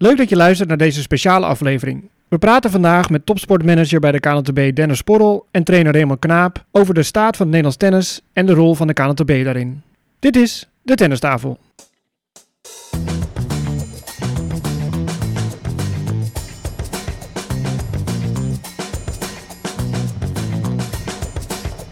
Leuk 0.00 0.16
dat 0.16 0.28
je 0.28 0.36
luistert 0.36 0.68
naar 0.68 0.78
deze 0.78 1.02
speciale 1.02 1.46
aflevering. 1.46 2.10
We 2.28 2.38
praten 2.38 2.70
vandaag 2.70 3.10
met 3.10 3.26
topsportmanager 3.26 4.00
bij 4.00 4.12
de 4.12 4.20
KNTB 4.20 4.74
Dennis 4.74 4.98
Sporrel 4.98 5.46
en 5.50 5.64
trainer 5.64 5.92
Raymond 5.92 6.18
Knaap 6.18 6.64
over 6.70 6.94
de 6.94 7.02
staat 7.02 7.36
van 7.36 7.46
het 7.46 7.54
Nederlands 7.54 7.76
tennis 7.76 8.20
en 8.32 8.46
de 8.46 8.52
rol 8.52 8.74
van 8.74 8.86
de 8.86 8.92
KNTB 8.92 9.44
daarin. 9.44 9.82
Dit 10.18 10.36
is 10.36 10.68
de 10.82 10.94
Tennistafel. 10.94 11.58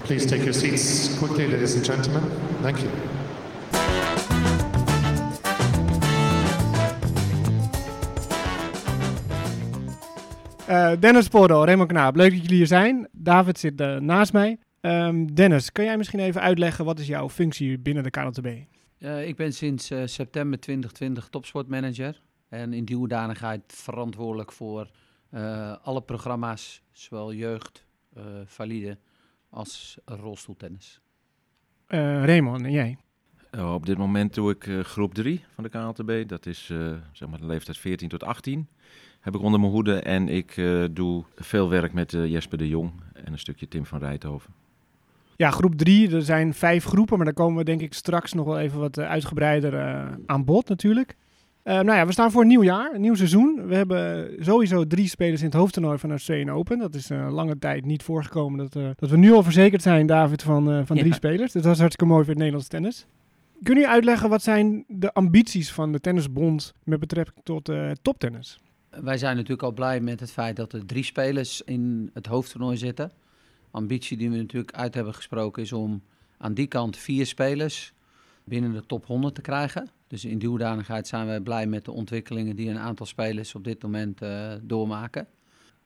Please 0.05 0.27
take 0.27 0.43
your 0.43 0.55
seats 0.55 1.19
quickly, 1.19 1.51
ladies 1.51 1.75
and 1.75 1.85
gentlemen. 1.85 2.23
Thank 2.63 2.77
you. 2.77 2.91
Uh, 10.69 10.93
Dennis 11.01 11.25
Sporrel, 11.25 11.65
Raymond 11.65 11.89
Knaap, 11.89 12.17
leuk 12.17 12.31
dat 12.31 12.41
jullie 12.41 12.57
hier 12.57 12.67
zijn. 12.67 13.09
David 13.13 13.59
zit 13.59 13.81
uh, 13.81 13.97
naast 13.97 14.33
mij. 14.33 14.59
Um, 14.81 15.35
Dennis, 15.35 15.73
kun 15.73 15.85
jij 15.85 15.97
misschien 15.97 16.19
even 16.19 16.41
uitleggen 16.41 16.85
wat 16.85 16.99
is 16.99 17.07
jouw 17.07 17.29
functie 17.29 17.79
binnen 17.79 18.03
de 18.03 18.11
KNTB? 18.11 18.47
Uh, 18.99 19.27
ik 19.29 19.37
ben 19.37 19.53
sinds 19.53 19.93
september 20.05 20.61
2020 20.61 21.29
topsportmanager 21.29 22.23
en 22.49 22.73
in 22.73 22.85
die 22.85 22.97
hoedanigheid 22.97 23.63
verantwoordelijk 23.67 24.53
voor 24.53 24.91
alle 25.83 26.03
programma's, 26.03 26.83
zowel 26.93 27.33
jeugd, 27.33 27.87
valide 28.45 28.99
als 29.51 29.99
rolstoeltennis. 30.05 31.01
Raymond, 31.87 32.65
en 32.65 32.71
jij? 32.71 32.99
Uh, 33.57 33.75
op 33.75 33.87
dit 33.87 33.99
moment 33.99 34.35
doe 34.35 34.51
ik 34.51 34.67
uh, 34.67 34.81
groep 34.81 35.15
3 35.15 35.45
van 35.55 35.65
de 35.65 35.71
KLTB. 35.71 36.29
Dat 36.29 36.47
is 36.47 36.69
uh, 36.69 36.95
zeg 37.13 37.29
maar 37.29 37.39
de 37.39 37.47
leeftijd 37.47 37.79
14 37.79 38.09
tot 38.09 38.23
18. 38.23 38.69
Heb 39.27 39.35
ik 39.35 39.43
onder 39.43 39.61
mijn 39.61 39.73
hoede. 39.73 39.95
En 39.95 40.29
ik 40.29 40.55
doe 40.91 41.25
veel 41.37 41.69
werk 41.69 41.93
met 41.93 42.11
Jesper 42.11 42.59
de 42.59 42.69
Jong 42.69 42.93
en 43.13 43.33
een 43.33 43.39
stukje 43.39 43.69
Tim 43.69 43.87
van 43.87 43.99
Rijthoven. 43.99 44.53
Ja, 45.37 45.51
groep 45.51 45.75
3. 45.75 46.15
Er 46.15 46.23
zijn 46.23 46.55
vijf 46.55 46.85
groepen, 46.85 47.17
maar 47.17 47.27
daar 47.27 47.35
komen 47.35 47.59
we 47.59 47.65
denk 47.65 47.81
ik 47.81 47.95
straks 47.95 48.33
nog 48.33 48.47
wel 48.47 48.59
even 48.59 48.79
wat 48.81 48.99
uitgebreider 48.99 50.09
aan 50.27 50.45
bod 50.45 50.69
natuurlijk. 50.69 51.17
nou 51.65 51.93
ja, 51.93 52.07
we 52.07 52.13
staan 52.13 52.31
voor 52.31 52.43
een 52.43 52.49
nieuw 52.49 52.63
jaar, 52.63 52.95
een 52.95 53.01
nieuw 53.01 53.15
seizoen. 53.15 53.67
We 53.67 53.75
hebben 53.75 54.31
sowieso 54.41 54.87
drie 54.87 55.09
spelers 55.09 55.41
in 55.41 55.47
het 55.47 55.57
hoofdtoernooi 55.57 55.99
van 55.99 56.11
Australian 56.11 56.57
Open. 56.57 56.79
Dat 56.79 56.95
is 56.95 57.11
uh, 57.11 57.29
lange 57.31 57.59
tijd 57.59 57.85
niet 57.85 58.03
voorgekomen 58.03 58.59
dat, 58.59 58.77
uh, 58.77 58.89
dat 58.97 59.11
we 59.11 59.17
nu 59.17 59.33
al 59.33 59.43
verzekerd 59.43 59.83
zijn, 59.83 60.07
David, 60.07 60.43
van, 60.43 60.71
uh, 60.71 60.81
van 60.85 60.97
drie 60.97 61.09
ja. 61.09 61.15
spelers. 61.15 61.53
Dus 61.53 61.63
dat 61.63 61.73
is 61.73 61.79
hartstikke 61.79 62.13
mooi 62.13 62.25
voor 62.25 62.33
het 62.33 62.39
Nederlands 62.39 62.69
tennis. 62.69 63.07
Kun 63.63 63.79
je 63.79 63.89
uitleggen 63.89 64.29
wat 64.29 64.43
zijn 64.43 64.85
de 64.89 65.13
ambities 65.13 65.73
van 65.73 65.93
de 65.93 66.01
Tennisbond 66.01 66.73
met 66.85 67.01
betrekking 67.01 67.41
tot 67.43 67.69
uh, 67.69 67.91
toptennis? 68.03 68.61
Wij 68.91 69.19
zijn 69.19 69.37
natuurlijk 69.37 69.63
al 69.63 69.73
blij 69.73 70.01
met 70.01 70.21
het 70.21 70.31
feit 70.31 70.57
dat 70.57 70.73
er 70.73 70.87
drie 70.87 71.05
spelers 71.05 71.63
in 71.63 72.11
het 72.15 72.27
hoofdtoernooi 72.27 72.77
zitten. 72.77 73.13
Ambitie 73.71 74.17
die 74.17 74.31
we 74.31 74.37
natuurlijk 74.37 74.75
uit 74.75 74.95
hebben 74.95 75.15
gesproken 75.15 75.63
is 75.63 75.73
om 75.73 76.03
aan 76.39 76.55
die 76.55 76.67
kant 76.67 76.97
vier 76.97 77.27
spelers 77.27 77.93
binnen 78.45 78.73
de 78.73 78.87
top 78.87 79.07
100 79.07 79.35
te 79.35 79.41
krijgen. 79.41 79.89
Dus 80.07 80.25
in 80.25 80.39
die 80.39 80.49
hoedanigheid 80.49 81.07
zijn 81.07 81.29
we 81.29 81.43
blij 81.43 81.67
met 81.67 81.85
de 81.85 81.93
ontwikkelingen 81.93 82.57
die 82.57 82.69
een 82.69 82.79
aantal 82.79 83.07
spelers 83.07 83.55
op 83.55 83.65
dit 83.65 83.83
moment 83.83 84.23
uh, 84.23 84.53
doormaken. 84.63 85.27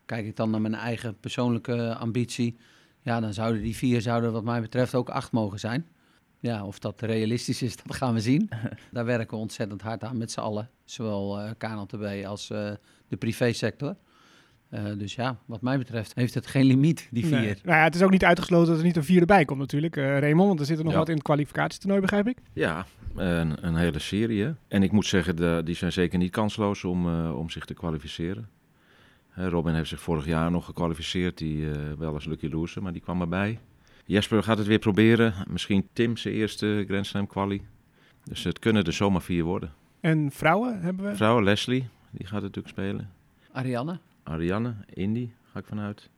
Kijk 0.06 0.26
ik 0.26 0.36
dan 0.36 0.50
naar 0.50 0.60
mijn 0.60 0.74
eigen 0.74 1.16
persoonlijke 1.20 1.94
ambitie, 1.94 2.56
ja, 3.02 3.20
dan 3.20 3.34
zouden 3.34 3.62
die 3.62 3.76
vier 3.76 4.00
zouden 4.00 4.32
wat 4.32 4.44
mij 4.44 4.60
betreft 4.60 4.94
ook 4.94 5.08
acht 5.08 5.32
mogen 5.32 5.58
zijn. 5.58 5.86
Ja, 6.40 6.64
of 6.64 6.78
dat 6.78 7.00
realistisch 7.00 7.62
is, 7.62 7.76
dat 7.84 7.96
gaan 7.96 8.14
we 8.14 8.20
zien. 8.20 8.50
Daar 8.90 9.04
werken 9.04 9.36
we 9.36 9.42
ontzettend 9.42 9.82
hard 9.82 10.04
aan 10.04 10.18
met 10.18 10.30
z'n 10.30 10.40
allen. 10.40 10.70
Zowel 10.84 11.40
uh, 11.40 11.50
KNLTB 11.58 12.26
als 12.26 12.50
uh, 12.50 12.70
de 13.08 13.16
privésector. 13.16 13.96
Uh, 14.70 14.80
dus 14.98 15.14
ja, 15.14 15.38
wat 15.46 15.62
mij 15.62 15.78
betreft 15.78 16.14
heeft 16.14 16.34
het 16.34 16.46
geen 16.46 16.64
limiet, 16.64 17.08
die 17.10 17.26
vier. 17.26 17.40
Nee. 17.40 17.56
Nou 17.62 17.78
ja, 17.78 17.84
het 17.84 17.94
is 17.94 18.02
ook 18.02 18.10
niet 18.10 18.24
uitgesloten 18.24 18.68
dat 18.68 18.78
er 18.78 18.84
niet 18.84 18.96
een 18.96 19.04
vier 19.04 19.20
erbij 19.20 19.44
komt 19.44 19.58
natuurlijk, 19.58 19.96
Raymond. 19.96 20.48
Want 20.48 20.60
er 20.60 20.66
zit 20.66 20.78
er 20.78 20.84
nog 20.84 20.92
ja. 20.92 20.98
wat 20.98 21.08
in 21.08 21.14
het 21.14 21.22
kwalificatietoernooi, 21.22 22.00
begrijp 22.00 22.28
ik? 22.28 22.38
Ja, 22.52 22.86
een, 23.14 23.66
een 23.66 23.76
hele 23.76 23.98
serie. 23.98 24.42
Hè? 24.42 24.52
En 24.68 24.82
ik 24.82 24.92
moet 24.92 25.06
zeggen, 25.06 25.36
de, 25.36 25.60
die 25.64 25.74
zijn 25.74 25.92
zeker 25.92 26.18
niet 26.18 26.30
kansloos 26.30 26.84
om, 26.84 27.30
om 27.32 27.50
zich 27.50 27.64
te 27.64 27.74
kwalificeren. 27.74 28.48
Robin 29.34 29.74
heeft 29.74 29.88
zich 29.88 30.00
vorig 30.00 30.26
jaar 30.26 30.50
nog 30.50 30.64
gekwalificeerd, 30.64 31.38
die, 31.38 31.68
wel 31.98 32.14
als 32.14 32.24
Lucky 32.24 32.48
Loser, 32.48 32.82
maar 32.82 32.92
die 32.92 33.02
kwam 33.02 33.20
erbij. 33.20 33.58
Jesper 34.10 34.42
gaat 34.42 34.58
het 34.58 34.66
weer 34.66 34.78
proberen. 34.78 35.34
Misschien 35.48 35.88
Tim 35.92 36.16
zijn 36.16 36.34
eerste 36.34 36.84
Grand 36.88 37.06
Slam 37.06 37.26
quali. 37.26 37.62
Dus 38.24 38.44
het 38.44 38.58
kunnen 38.58 38.84
er 38.84 38.92
zomaar 38.92 39.22
vier 39.22 39.44
worden. 39.44 39.72
En 40.00 40.30
vrouwen 40.32 40.80
hebben 40.80 41.04
we? 41.06 41.16
Vrouwen, 41.16 41.44
Leslie, 41.44 41.88
die 42.10 42.26
gaat 42.26 42.42
natuurlijk 42.42 42.68
spelen. 42.68 43.10
Ariane? 43.52 43.98
Ariane, 44.22 44.74
Indy, 44.92 45.30
ga 45.52 45.58
ik 45.58 45.64
vanuit. 45.66 46.08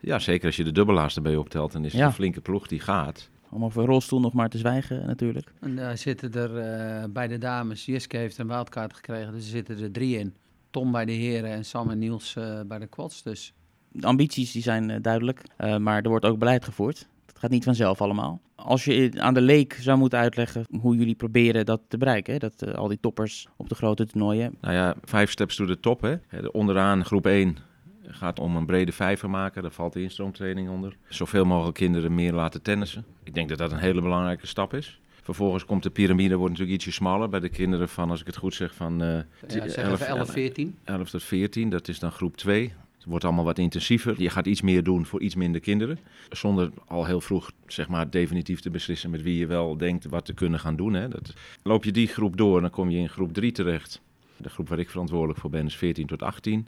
Ja, 0.00 0.18
zeker 0.18 0.46
als 0.46 0.56
je 0.56 0.64
de 0.64 0.72
dubbelaars 0.72 1.16
erbij 1.16 1.36
optelt, 1.36 1.72
dan 1.72 1.84
is 1.84 1.92
het 1.92 2.00
Ja. 2.00 2.06
een 2.06 2.12
flinke 2.12 2.40
ploeg 2.40 2.66
die 2.66 2.80
gaat. 2.80 3.30
Om 3.48 3.64
over 3.64 3.84
rolstoel 3.84 4.20
nog 4.20 4.32
maar 4.32 4.48
te 4.48 4.58
zwijgen 4.58 5.06
natuurlijk. 5.06 5.52
En 5.60 5.76
daar 5.76 5.98
zitten 5.98 6.32
er 6.32 6.56
eh, 6.58 7.04
bij 7.10 7.28
de 7.28 7.38
dames, 7.38 7.84
Jiske 7.84 8.16
heeft 8.16 8.38
een 8.38 8.46
wildcard 8.48 8.94
gekregen, 8.94 9.32
dus 9.32 9.42
er 9.44 9.50
zitten 9.50 9.82
er 9.82 9.92
drie 9.92 10.18
in. 10.18 10.34
Tom 10.70 10.92
bij 10.92 11.04
de 11.04 11.12
heren 11.12 11.50
en 11.50 11.64
Sam 11.64 11.90
en 11.90 11.98
Niels 11.98 12.36
eh, 12.36 12.60
bij 12.66 12.78
de 12.78 12.86
quads. 12.86 13.22
Dus 13.22 13.52
De 13.92 14.06
ambities 14.06 14.52
die 14.52 14.62
zijn 14.62 14.90
eh, 14.90 14.96
duidelijk, 15.02 15.42
eh, 15.56 15.76
maar 15.76 16.02
er 16.02 16.08
wordt 16.08 16.24
ook 16.24 16.38
beleid 16.38 16.64
gevoerd. 16.64 17.08
Gaat 17.44 17.52
niet 17.52 17.64
vanzelf 17.64 18.00
allemaal. 18.00 18.40
Als 18.54 18.84
je 18.84 19.12
aan 19.16 19.34
de 19.34 19.40
leek 19.40 19.76
zou 19.80 19.98
moeten 19.98 20.18
uitleggen 20.18 20.66
hoe 20.80 20.96
jullie 20.96 21.14
proberen 21.14 21.66
dat 21.66 21.80
te 21.88 21.98
bereiken, 21.98 22.32
hè, 22.32 22.38
dat 22.38 22.62
eh, 22.62 22.74
al 22.74 22.88
die 22.88 23.00
toppers 23.00 23.48
op 23.56 23.68
de 23.68 23.74
grote 23.74 24.06
toernooien. 24.06 24.54
Nou 24.60 24.74
ja, 24.74 24.94
vijf 25.02 25.30
steps 25.30 25.56
to 25.56 25.66
the 25.66 25.80
top. 25.80 26.00
Hè. 26.00 26.16
Hè, 26.26 26.46
Onderaan 26.46 27.04
groep 27.04 27.26
1 27.26 27.56
gaat 28.02 28.38
om 28.38 28.56
een 28.56 28.66
brede 28.66 28.92
vijver 28.92 29.30
maken. 29.30 29.62
Daar 29.62 29.70
valt 29.70 29.92
de 29.92 30.02
instroomtraining 30.02 30.68
onder. 30.68 30.96
Zoveel 31.08 31.44
mogelijk 31.44 31.76
kinderen 31.76 32.14
meer 32.14 32.32
laten 32.32 32.62
tennissen. 32.62 33.04
Ik 33.22 33.34
denk 33.34 33.48
dat 33.48 33.58
dat 33.58 33.72
een 33.72 33.78
hele 33.78 34.00
belangrijke 34.00 34.46
stap 34.46 34.74
is. 34.74 35.00
Vervolgens 35.22 35.64
komt 35.64 35.82
de 35.82 35.90
piramide, 35.90 36.36
wordt 36.36 36.52
natuurlijk 36.52 36.78
ietsje 36.78 36.92
smaller 36.92 37.28
bij 37.28 37.40
de 37.40 37.48
kinderen 37.48 37.88
van, 37.88 38.10
als 38.10 38.20
ik 38.20 38.26
het 38.26 38.36
goed 38.36 38.54
zeg, 38.54 38.74
van 38.74 39.02
eh, 39.02 39.08
ja, 39.08 39.68
zeg 39.68 39.92
even 39.92 40.06
11, 40.06 40.30
14. 40.30 40.76
11 40.84 41.10
tot 41.10 41.22
14. 41.22 41.70
Dat 41.70 41.88
is 41.88 41.98
dan 41.98 42.12
groep 42.12 42.36
2. 42.36 42.72
Het 43.04 43.12
wordt 43.12 43.28
allemaal 43.28 43.44
wat 43.44 43.58
intensiever. 43.58 44.22
Je 44.22 44.30
gaat 44.30 44.46
iets 44.46 44.62
meer 44.62 44.82
doen 44.82 45.06
voor 45.06 45.20
iets 45.20 45.34
minder 45.34 45.60
kinderen. 45.60 45.98
Zonder 46.30 46.70
al 46.86 47.04
heel 47.04 47.20
vroeg 47.20 47.50
zeg 47.66 47.88
maar, 47.88 48.10
definitief 48.10 48.60
te 48.60 48.70
beslissen 48.70 49.10
met 49.10 49.22
wie 49.22 49.38
je 49.38 49.46
wel 49.46 49.76
denkt 49.76 50.04
wat 50.04 50.24
te 50.24 50.32
kunnen 50.32 50.60
gaan 50.60 50.76
doen. 50.76 50.94
Hè. 50.94 51.08
Dat, 51.08 51.34
loop 51.62 51.84
je 51.84 51.92
die 51.92 52.06
groep 52.06 52.36
door, 52.36 52.60
dan 52.60 52.70
kom 52.70 52.90
je 52.90 52.98
in 52.98 53.08
groep 53.08 53.32
3 53.32 53.52
terecht. 53.52 54.00
De 54.36 54.48
groep 54.48 54.68
waar 54.68 54.78
ik 54.78 54.90
verantwoordelijk 54.90 55.38
voor 55.38 55.50
ben 55.50 55.66
is 55.66 55.76
14 55.76 56.06
tot 56.06 56.22
18. 56.22 56.66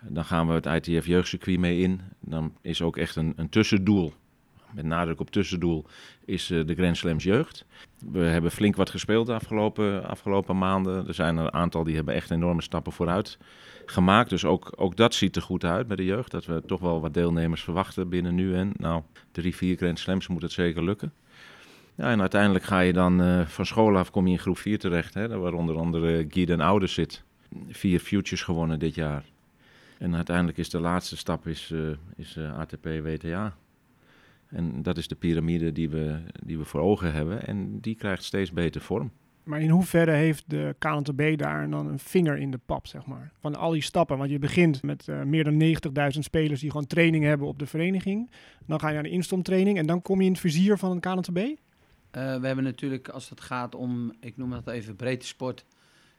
Dan 0.00 0.24
gaan 0.24 0.46
we 0.46 0.52
het 0.52 0.66
ITF 0.66 1.06
jeugdcircuit 1.06 1.58
mee 1.58 1.78
in. 1.78 2.00
Dan 2.20 2.52
is 2.60 2.82
ook 2.82 2.96
echt 2.96 3.16
een, 3.16 3.32
een 3.36 3.48
tussendoel. 3.48 4.12
Met 4.72 4.84
nadruk 4.84 5.20
op 5.20 5.30
tussendoel 5.30 5.84
is 6.24 6.50
uh, 6.50 6.66
de 6.66 6.74
Grand 6.74 6.96
Slams 6.96 7.24
jeugd. 7.24 7.64
We 8.12 8.20
hebben 8.20 8.50
flink 8.50 8.76
wat 8.76 8.90
gespeeld 8.90 9.26
de 9.26 9.34
afgelopen, 9.34 10.08
afgelopen 10.08 10.58
maanden. 10.58 11.06
Er 11.08 11.14
zijn 11.14 11.36
een 11.36 11.52
aantal 11.52 11.84
die 11.84 11.94
hebben 11.94 12.14
echt 12.14 12.30
enorme 12.30 12.62
stappen 12.62 12.92
vooruit 12.92 13.38
gemaakt. 13.90 14.30
Dus 14.30 14.44
ook, 14.44 14.72
ook 14.76 14.96
dat 14.96 15.14
ziet 15.14 15.36
er 15.36 15.42
goed 15.42 15.64
uit 15.64 15.86
bij 15.86 15.96
de 15.96 16.04
jeugd. 16.04 16.30
Dat 16.30 16.44
we 16.44 16.62
toch 16.66 16.80
wel 16.80 17.00
wat 17.00 17.14
deelnemers 17.14 17.62
verwachten 17.62 18.08
binnen 18.08 18.34
nu 18.34 18.54
en 18.54 18.72
nou, 18.76 19.02
drie, 19.32 19.56
vier 19.56 19.76
Grand 19.76 19.98
Slams 19.98 20.26
moet 20.26 20.42
het 20.42 20.52
zeker 20.52 20.84
lukken. 20.84 21.12
Ja, 21.94 22.10
en 22.10 22.20
uiteindelijk 22.20 22.64
ga 22.64 22.80
je 22.80 22.92
dan 22.92 23.22
uh, 23.22 23.46
van 23.46 23.66
school 23.66 23.96
af, 23.96 24.10
kom 24.10 24.26
je 24.26 24.32
in 24.32 24.38
groep 24.38 24.58
4 24.58 24.78
terecht. 24.78 25.14
Hè, 25.14 25.38
waar 25.38 25.52
onder 25.52 25.76
andere 25.76 26.26
Guy 26.28 26.44
den 26.44 26.88
zit. 26.88 27.22
Vier 27.68 28.00
futures 28.00 28.42
gewonnen 28.42 28.78
dit 28.78 28.94
jaar. 28.94 29.24
En 29.98 30.14
uiteindelijk 30.14 30.58
is 30.58 30.70
de 30.70 30.80
laatste 30.80 31.16
stap 31.16 31.46
is, 31.46 31.70
uh, 31.70 31.90
is 32.16 32.36
uh, 32.36 32.58
ATP 32.58 32.84
WTA. 32.84 33.56
En 34.48 34.82
dat 34.82 34.98
is 34.98 35.08
de 35.08 35.14
piramide 35.14 35.72
die 35.72 35.88
we, 35.88 36.18
die 36.44 36.58
we 36.58 36.64
voor 36.64 36.80
ogen 36.80 37.12
hebben. 37.12 37.46
En 37.46 37.80
die 37.80 37.94
krijgt 37.94 38.24
steeds 38.24 38.52
beter 38.52 38.80
vorm. 38.80 39.10
Maar 39.44 39.60
in 39.60 39.68
hoeverre 39.68 40.10
heeft 40.10 40.44
de 40.46 40.74
KNTB 40.78 41.38
daar 41.38 41.70
dan 41.70 41.86
een 41.86 41.98
vinger 41.98 42.38
in 42.38 42.50
de 42.50 42.60
pap, 42.66 42.86
zeg 42.86 43.06
maar? 43.06 43.32
Van 43.40 43.54
al 43.54 43.70
die 43.70 43.82
stappen. 43.82 44.18
Want 44.18 44.30
je 44.30 44.38
begint 44.38 44.82
met 44.82 45.06
uh, 45.08 45.22
meer 45.22 45.44
dan 45.44 45.60
90.000 46.14 46.18
spelers 46.18 46.60
die 46.60 46.70
gewoon 46.70 46.86
training 46.86 47.24
hebben 47.24 47.46
op 47.46 47.58
de 47.58 47.66
vereniging. 47.66 48.30
Dan 48.66 48.80
ga 48.80 48.88
je 48.88 48.94
naar 48.94 49.02
de 49.02 49.08
instomtraining 49.08 49.78
en 49.78 49.86
dan 49.86 50.02
kom 50.02 50.20
je 50.20 50.26
in 50.26 50.32
het 50.32 50.40
vizier 50.40 50.78
van 50.78 50.90
een 50.90 51.00
KNTB? 51.00 51.38
Uh, 51.38 51.56
we 52.12 52.46
hebben 52.46 52.64
natuurlijk, 52.64 53.08
als 53.08 53.28
het 53.28 53.40
gaat 53.40 53.74
om, 53.74 54.12
ik 54.20 54.36
noem 54.36 54.50
dat 54.50 54.68
even 54.68 54.96
breedte 54.96 55.26
sport, 55.26 55.64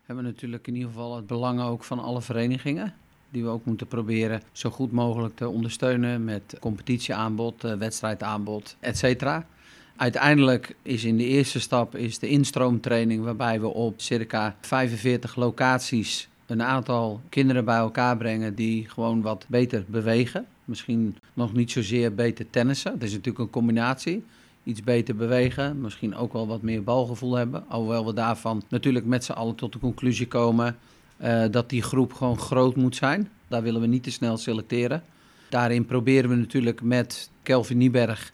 hebben 0.03 0.25
we 0.25 0.31
natuurlijk 0.31 0.67
in 0.67 0.75
ieder 0.75 0.89
geval 0.89 1.15
het 1.15 1.27
belang 1.27 1.61
ook 1.61 1.83
van 1.83 1.99
alle 1.99 2.21
verenigingen. 2.21 2.93
Die 3.29 3.43
we 3.43 3.49
ook 3.49 3.65
moeten 3.65 3.87
proberen 3.87 4.41
zo 4.51 4.69
goed 4.69 4.91
mogelijk 4.91 5.35
te 5.35 5.49
ondersteunen 5.49 6.23
met 6.23 6.57
competitieaanbod, 6.59 7.63
uh, 7.63 7.73
wedstrijdaanbod, 7.73 8.77
et 8.79 8.97
cetera. 8.97 9.47
Uiteindelijk 9.95 10.75
is 10.81 11.03
in 11.03 11.17
de 11.17 11.25
eerste 11.25 11.59
stap 11.59 11.95
is 11.95 12.19
de 12.19 12.27
instroomtraining 12.27 13.23
waarbij 13.23 13.59
we 13.61 13.67
op 13.67 14.01
circa 14.01 14.55
45 14.61 15.35
locaties 15.35 16.27
een 16.45 16.63
aantal 16.63 17.21
kinderen 17.29 17.65
bij 17.65 17.77
elkaar 17.77 18.17
brengen 18.17 18.55
die 18.55 18.89
gewoon 18.89 19.21
wat 19.21 19.45
beter 19.47 19.85
bewegen. 19.87 20.45
Misschien 20.65 21.17
nog 21.33 21.53
niet 21.53 21.71
zozeer 21.71 22.15
beter 22.15 22.49
tennissen. 22.49 22.91
Het 22.91 23.03
is 23.03 23.11
natuurlijk 23.11 23.39
een 23.39 23.49
combinatie. 23.49 24.23
Iets 24.63 24.83
beter 24.83 25.15
bewegen, 25.15 25.81
misschien 25.81 26.15
ook 26.15 26.33
wel 26.33 26.47
wat 26.47 26.61
meer 26.61 26.83
balgevoel 26.83 27.35
hebben. 27.35 27.63
Alhoewel 27.67 28.05
we 28.05 28.13
daarvan 28.13 28.63
natuurlijk 28.69 29.05
met 29.05 29.23
z'n 29.23 29.31
allen 29.31 29.55
tot 29.55 29.73
de 29.73 29.79
conclusie 29.79 30.27
komen. 30.27 30.77
eh, 31.17 31.43
dat 31.51 31.69
die 31.69 31.81
groep 31.81 32.13
gewoon 32.13 32.37
groot 32.37 32.75
moet 32.75 32.95
zijn. 32.95 33.29
Daar 33.47 33.61
willen 33.61 33.81
we 33.81 33.87
niet 33.87 34.03
te 34.03 34.11
snel 34.11 34.37
selecteren. 34.37 35.03
Daarin 35.49 35.85
proberen 35.85 36.29
we 36.29 36.35
natuurlijk 36.35 36.81
met 36.81 37.29
Kelvin 37.43 37.77
Nieberg, 37.77 38.33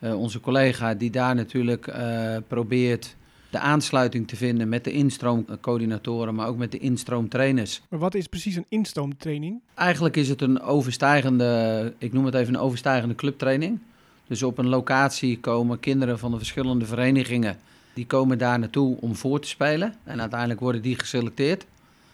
onze 0.00 0.40
collega, 0.40 0.94
die 0.94 1.10
daar 1.10 1.34
natuurlijk 1.34 1.86
eh, 1.86 2.36
probeert 2.48 3.16
de 3.50 3.58
aansluiting 3.58 4.28
te 4.28 4.36
vinden 4.36 4.68
met 4.68 4.84
de 4.84 4.92
instroomcoördinatoren, 4.92 6.34
maar 6.34 6.48
ook 6.48 6.56
met 6.56 6.72
de 6.72 6.78
instroomtrainers. 6.78 7.82
Maar 7.88 7.98
wat 7.98 8.14
is 8.14 8.26
precies 8.26 8.56
een 8.56 8.66
instoomtraining? 8.68 9.60
Eigenlijk 9.74 10.16
is 10.16 10.28
het 10.28 10.40
een 10.40 10.60
overstijgende, 10.60 11.94
ik 11.98 12.12
noem 12.12 12.24
het 12.24 12.34
even 12.34 12.54
een 12.54 12.60
overstijgende 12.60 13.14
clubtraining. 13.14 13.78
Dus 14.26 14.42
op 14.42 14.58
een 14.58 14.68
locatie 14.68 15.40
komen 15.40 15.80
kinderen 15.80 16.18
van 16.18 16.30
de 16.30 16.36
verschillende 16.36 16.86
verenigingen, 16.86 17.56
die 17.94 18.06
komen 18.06 18.38
daar 18.38 18.58
naartoe 18.58 18.96
om 19.00 19.16
voor 19.16 19.40
te 19.40 19.48
spelen. 19.48 19.94
En 20.04 20.20
uiteindelijk 20.20 20.60
worden 20.60 20.82
die 20.82 20.98
geselecteerd. 20.98 21.66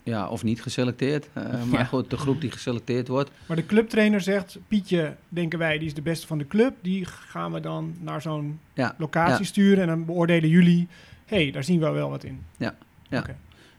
Ja, 0.04 0.28
of 0.28 0.42
niet 0.42 0.62
geselecteerd. 0.62 1.28
Uh, 1.38 1.44
maar 1.70 1.80
Ja. 1.80 1.84
goed, 1.84 2.10
de 2.10 2.16
groep 2.16 2.40
die 2.40 2.50
geselecteerd 2.50 3.08
wordt. 3.08 3.30
Maar 3.46 3.56
de 3.56 3.66
clubtrainer 3.66 4.20
zegt, 4.20 4.58
Pietje, 4.68 5.14
denken 5.28 5.58
wij, 5.58 5.78
die 5.78 5.86
is 5.86 5.94
de 5.94 6.02
beste 6.02 6.26
van 6.26 6.38
de 6.38 6.46
club. 6.46 6.74
Die 6.80 7.04
gaan 7.04 7.52
we 7.52 7.60
dan 7.60 7.94
naar 8.00 8.22
zo'n 8.22 8.60
Ja, 8.74 8.94
locatie 8.98 9.38
ja. 9.38 9.44
sturen 9.44 9.82
en 9.82 9.88
dan 9.88 10.04
beoordelen 10.04 10.48
jullie, 10.48 10.88
hé, 11.26 11.42
hey, 11.42 11.50
daar 11.50 11.64
zien 11.64 11.80
we 11.80 11.90
wel 11.90 12.10
wat 12.10 12.24
in. 12.24 12.42
Ja, 12.56 12.74
ja. 13.08 13.18
Oké. 13.18 13.36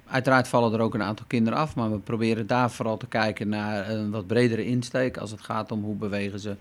Uiteraard 0.07 0.47
vallen 0.47 0.73
er 0.73 0.79
ook 0.79 0.93
een 0.93 1.03
aantal 1.03 1.25
kinderen 1.27 1.59
af, 1.59 1.75
maar 1.75 1.91
we 1.91 1.97
proberen 1.97 2.47
daar 2.47 2.71
vooral 2.71 2.97
te 2.97 3.07
kijken 3.07 3.49
naar 3.49 3.89
een 3.89 4.11
wat 4.11 4.27
bredere 4.27 4.65
insteek 4.65 5.17
als 5.17 5.31
het 5.31 5.41
gaat 5.41 5.71
om 5.71 5.83
hoe 5.83 5.95
bewegen 5.95 6.39
ze, 6.39 6.55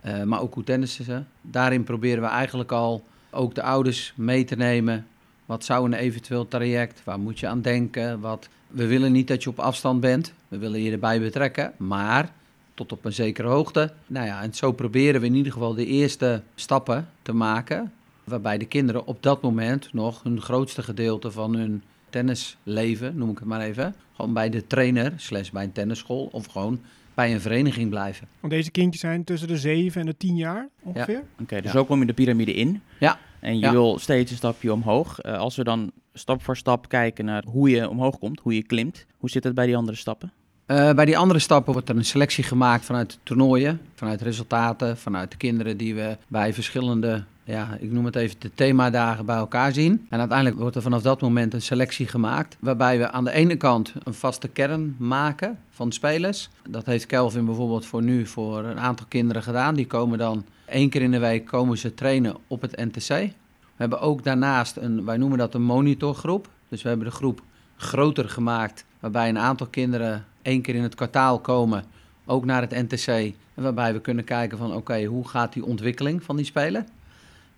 eh, 0.00 0.22
maar 0.22 0.40
ook 0.40 0.54
hoe 0.54 0.64
tennissen 0.64 1.04
ze. 1.04 1.22
Daarin 1.40 1.84
proberen 1.84 2.22
we 2.22 2.28
eigenlijk 2.28 2.72
al 2.72 3.04
ook 3.30 3.54
de 3.54 3.62
ouders 3.62 4.12
mee 4.16 4.44
te 4.44 4.56
nemen. 4.56 5.06
Wat 5.46 5.64
zou 5.64 5.84
een 5.84 5.92
eventueel 5.94 6.48
traject, 6.48 7.04
waar 7.04 7.18
moet 7.20 7.40
je 7.40 7.46
aan 7.48 7.60
denken? 7.62 8.20
Wat, 8.20 8.48
we 8.72 8.86
willen 8.86 9.12
niet 9.12 9.28
dat 9.28 9.42
je 9.42 9.48
op 9.50 9.58
afstand 9.58 10.00
bent, 10.00 10.32
we 10.48 10.58
willen 10.58 10.80
je 10.82 10.90
erbij 10.90 11.20
betrekken, 11.20 11.72
maar 11.76 12.30
tot 12.74 12.92
op 12.92 13.04
een 13.04 13.12
zekere 13.12 13.48
hoogte. 13.48 13.92
Nou 14.06 14.26
ja, 14.26 14.42
en 14.42 14.54
zo 14.54 14.72
proberen 14.72 15.20
we 15.20 15.26
in 15.26 15.34
ieder 15.34 15.52
geval 15.52 15.74
de 15.74 15.86
eerste 15.86 16.42
stappen 16.54 17.08
te 17.22 17.32
maken, 17.32 17.92
waarbij 18.24 18.58
de 18.58 18.64
kinderen 18.64 19.06
op 19.06 19.22
dat 19.22 19.42
moment 19.42 19.92
nog 19.92 20.22
hun 20.22 20.40
grootste 20.40 20.82
gedeelte 20.82 21.30
van 21.30 21.54
hun 21.54 21.82
tennisleven, 22.10 23.16
noem 23.16 23.30
ik 23.30 23.38
het 23.38 23.48
maar 23.48 23.60
even, 23.60 23.94
gewoon 24.14 24.32
bij 24.32 24.50
de 24.50 24.66
trainer, 24.66 25.12
slash 25.16 25.50
bij 25.50 25.64
een 25.64 25.72
tennisschool 25.72 26.28
of 26.32 26.46
gewoon 26.46 26.80
bij 27.14 27.32
een 27.32 27.40
vereniging 27.40 27.90
blijven. 27.90 28.28
Want 28.40 28.52
deze 28.52 28.70
kindjes 28.70 29.00
zijn 29.00 29.24
tussen 29.24 29.48
de 29.48 29.58
7 29.58 30.00
en 30.00 30.06
de 30.06 30.16
10 30.16 30.36
jaar 30.36 30.68
ongeveer. 30.82 31.22
Oké, 31.40 31.54
dus 31.56 31.64
Ja. 31.64 31.70
zo 31.70 31.84
kom 31.84 32.00
je 32.00 32.06
de 32.06 32.12
piramide 32.12 32.54
in. 32.54 32.80
Ja. 33.00 33.18
En 33.42 33.54
je 33.54 33.60
Ja. 33.60 33.70
wil 33.72 33.98
steeds 33.98 34.30
een 34.30 34.36
stapje 34.36 34.72
omhoog. 34.72 35.18
Eh, 35.20 35.38
als 35.38 35.56
we 35.56 35.64
dan 35.64 35.90
stap 36.14 36.42
voor 36.42 36.56
stap 36.56 36.88
kijken 36.88 37.24
naar 37.24 37.44
hoe 37.46 37.70
je 37.70 37.88
omhoog 37.88 38.18
komt, 38.18 38.40
hoe 38.40 38.54
je 38.54 38.62
klimt. 38.62 39.06
Hoe 39.18 39.30
zit 39.30 39.44
het 39.44 39.54
bij 39.54 39.66
die 39.66 39.76
andere 39.76 39.96
stappen? 39.96 40.32
Eh, 40.66 40.92
bij 40.92 41.04
die 41.04 41.18
andere 41.18 41.38
stappen 41.38 41.72
wordt 41.72 41.88
er 41.88 41.96
een 41.96 42.04
selectie 42.04 42.44
gemaakt 42.44 42.84
vanuit 42.84 43.10
de 43.10 43.16
toernooien, 43.22 43.80
vanuit 43.94 44.22
resultaten, 44.22 44.96
vanuit 44.96 45.30
de 45.30 45.36
kinderen 45.36 45.76
die 45.76 45.94
we 45.94 46.16
bij 46.28 46.54
verschillende, 46.54 47.24
ja, 47.44 47.76
ik 47.80 47.92
noem 47.92 48.04
het 48.04 48.16
even 48.16 48.36
de 48.38 48.50
themadagen 48.54 49.26
bij 49.26 49.36
elkaar 49.36 49.72
zien. 49.72 50.06
En 50.10 50.18
uiteindelijk 50.18 50.58
wordt 50.58 50.76
er 50.76 50.82
vanaf 50.82 51.02
dat 51.02 51.20
moment 51.20 51.54
een 51.54 51.62
selectie 51.62 52.06
gemaakt, 52.06 52.56
waarbij 52.60 52.98
we 52.98 53.10
aan 53.10 53.24
de 53.24 53.32
ene 53.32 53.56
kant 53.56 53.92
een 54.02 54.14
vaste 54.14 54.48
kern 54.48 54.94
maken 54.98 55.58
van 55.70 55.92
spelers. 55.92 56.48
Dat 56.68 56.86
heeft 56.86 57.06
Kelvin 57.06 57.44
bijvoorbeeld 57.44 57.86
voor 57.86 58.02
nu 58.02 58.26
voor 58.26 58.64
een 58.64 58.78
aantal 58.80 59.06
kinderen 59.08 59.42
gedaan. 59.42 59.74
Die 59.74 59.86
komen 59.86 60.18
dan 60.18 60.44
één 60.72 60.88
keer 60.88 61.02
in 61.02 61.10
de 61.10 61.18
week 61.18 61.46
komen 61.46 61.78
ze 61.78 61.94
trainen 61.94 62.36
op 62.46 62.60
het 62.60 62.76
NTC. 62.76 63.08
We 63.08 63.88
hebben 63.88 64.00
ook 64.00 64.24
daarnaast 64.24 64.76
een, 64.76 65.04
wij 65.04 65.16
noemen 65.16 65.38
dat 65.38 65.54
een 65.54 65.62
monitorgroep. 65.62 66.48
Dus 66.68 66.82
we 66.82 66.88
hebben 66.88 67.06
de 67.06 67.12
groep 67.12 67.42
groter 67.76 68.28
gemaakt, 68.28 68.84
waarbij 69.00 69.28
een 69.28 69.38
aantal 69.38 69.66
kinderen 69.66 70.26
één 70.42 70.62
keer 70.62 70.74
in 70.74 70.82
het 70.82 70.94
kwartaal 70.94 71.40
komen, 71.40 71.84
ook 72.24 72.44
naar 72.44 72.60
het 72.60 72.70
NTC. 72.70 73.34
Waarbij 73.54 73.92
we 73.92 74.00
kunnen 74.00 74.24
kijken 74.24 74.58
van 74.58 74.74
oké, 74.74 75.04
hoe 75.04 75.28
gaat 75.28 75.52
die 75.52 75.64
ontwikkeling 75.64 76.22
van 76.22 76.36
die 76.36 76.44
speler? 76.44 76.84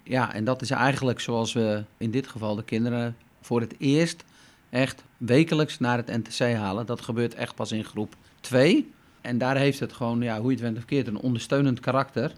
Ja, 0.02 0.34
en 0.34 0.44
dat 0.44 0.62
is 0.62 0.70
eigenlijk 0.70 1.20
zoals 1.20 1.52
we 1.52 1.84
in 1.98 2.10
dit 2.10 2.26
geval 2.26 2.54
de 2.54 2.64
kinderen 2.64 3.16
voor 3.40 3.60
het 3.60 3.74
eerst 3.78 4.24
echt 4.70 5.04
wekelijks 5.16 5.78
naar 5.78 5.96
het 5.96 6.06
NTC 6.06 6.54
halen. 6.56 6.86
Dat 6.86 7.00
gebeurt 7.00 7.34
echt 7.34 7.54
pas 7.54 7.72
in 7.72 7.84
groep 7.84 8.16
2. 8.40 8.92
En 9.20 9.38
daar 9.38 9.56
heeft 9.56 9.80
het 9.80 9.92
gewoon, 9.92 10.20
ja, 10.20 10.40
hoe 10.40 10.46
je 10.46 10.56
het 10.56 10.64
went 10.64 10.76
of 10.76 10.84
keert, 10.84 11.06
een 11.06 11.18
ondersteunend 11.18 11.80
karakter. 11.80 12.32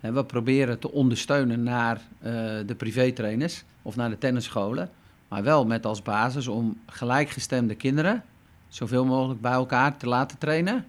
We 0.00 0.24
proberen 0.24 0.78
te 0.78 0.92
ondersteunen 0.92 1.62
naar 1.62 2.00
eh, 2.18 2.32
de 2.66 2.74
privétrainers 2.76 3.64
of 3.82 3.96
naar 3.96 4.10
de 4.10 4.18
tennisscholen. 4.18 4.90
Maar 5.28 5.42
wel 5.42 5.66
met 5.66 5.86
als 5.86 6.02
basis 6.02 6.48
om 6.48 6.80
gelijkgestemde 6.86 7.74
kinderen 7.74 8.24
zoveel 8.68 9.04
mogelijk 9.04 9.40
bij 9.40 9.52
elkaar 9.52 9.96
te 9.96 10.08
laten 10.08 10.38
trainen. 10.38 10.84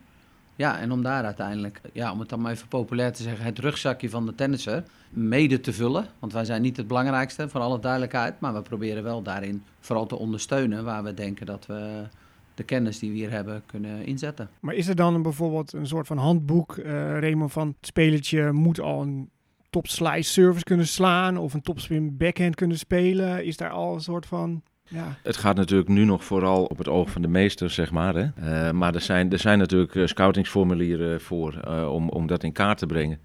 Ja, 0.56 0.80
en 0.80 0.92
om 0.92 1.04
daar 1.04 1.24
uiteindelijk, 1.24 1.82
ja, 1.94 2.12
om 2.12 2.20
het 2.20 2.30
dan 2.30 2.42
maar 2.42 2.52
even 2.52 2.68
populair 2.68 3.14
te 3.14 3.24
zeggen, 3.24 3.46
het 3.46 3.60
rugzakje 3.60 4.10
van 4.10 4.26
de 4.26 4.36
tennisser 4.36 4.84
mede 5.10 5.60
te 5.60 5.74
vullen. 5.74 6.06
Want 6.20 6.34
wij 6.34 6.46
zijn 6.46 6.62
niet 6.62 6.78
het 6.78 6.88
belangrijkste, 6.88 7.50
voor 7.50 7.62
alle 7.62 7.80
duidelijkheid. 7.80 8.40
Maar 8.40 8.54
we 8.54 8.62
proberen 8.62 9.04
wel 9.04 9.22
daarin 9.22 9.64
vooral 9.80 10.06
te 10.06 10.16
ondersteunen 10.16 10.84
waar 10.84 11.04
we 11.04 11.14
denken 11.14 11.46
dat 11.46 11.66
we 11.66 12.04
de 12.58 12.64
kennis 12.64 13.00
die 13.00 13.12
we 13.12 13.18
hier 13.18 13.32
hebben 13.32 13.64
kunnen 13.66 14.06
inzetten. 14.06 14.50
Maar 14.60 14.76
is 14.76 14.88
er 14.88 14.96
dan 14.96 15.14
een, 15.14 15.22
bijvoorbeeld 15.22 15.74
een 15.74 15.88
soort 15.88 16.08
van 16.08 16.18
handboek, 16.18 16.78
eh 16.78 16.92
Raymond, 17.20 17.52
van 17.52 17.68
het 17.68 17.88
spelertje 17.88 18.52
moet 18.52 18.80
al 18.80 19.02
een 19.02 19.30
top 19.70 19.88
slice 19.88 20.32
service 20.32 20.64
kunnen 20.64 20.88
slaan 20.88 21.38
of 21.38 21.54
een 21.54 21.62
topspin 21.62 22.18
backhand 22.18 22.56
kunnen 22.56 22.78
spelen? 22.78 23.46
Is 23.46 23.58
daar 23.58 23.70
al 23.70 23.94
een 23.94 24.02
soort 24.02 24.26
van, 24.26 24.64
ja, 24.90 25.18
Het 25.24 25.38
gaat 25.38 25.56
natuurlijk 25.56 25.90
nu 25.90 26.06
nog 26.06 26.24
vooral 26.24 26.66
op 26.66 26.78
het 26.78 26.88
oog 26.88 27.10
van 27.10 27.22
de 27.22 27.28
meester, 27.28 27.70
zeg 27.70 27.92
maar. 27.92 28.16
Hè? 28.16 28.28
Eh, 28.36 28.72
maar 28.72 28.96
er 28.96 29.02
zijn, 29.02 29.32
er 29.32 29.40
zijn 29.40 29.58
natuurlijk 29.60 29.96
eh, 29.96 30.06
scoutingsformulieren 30.06 31.22
voor 31.22 31.60
eh, 31.60 31.94
om, 31.94 32.10
om 32.10 32.28
dat 32.28 32.44
in 32.44 32.52
kaart 32.52 32.78
te 32.78 32.86
brengen. 32.86 33.20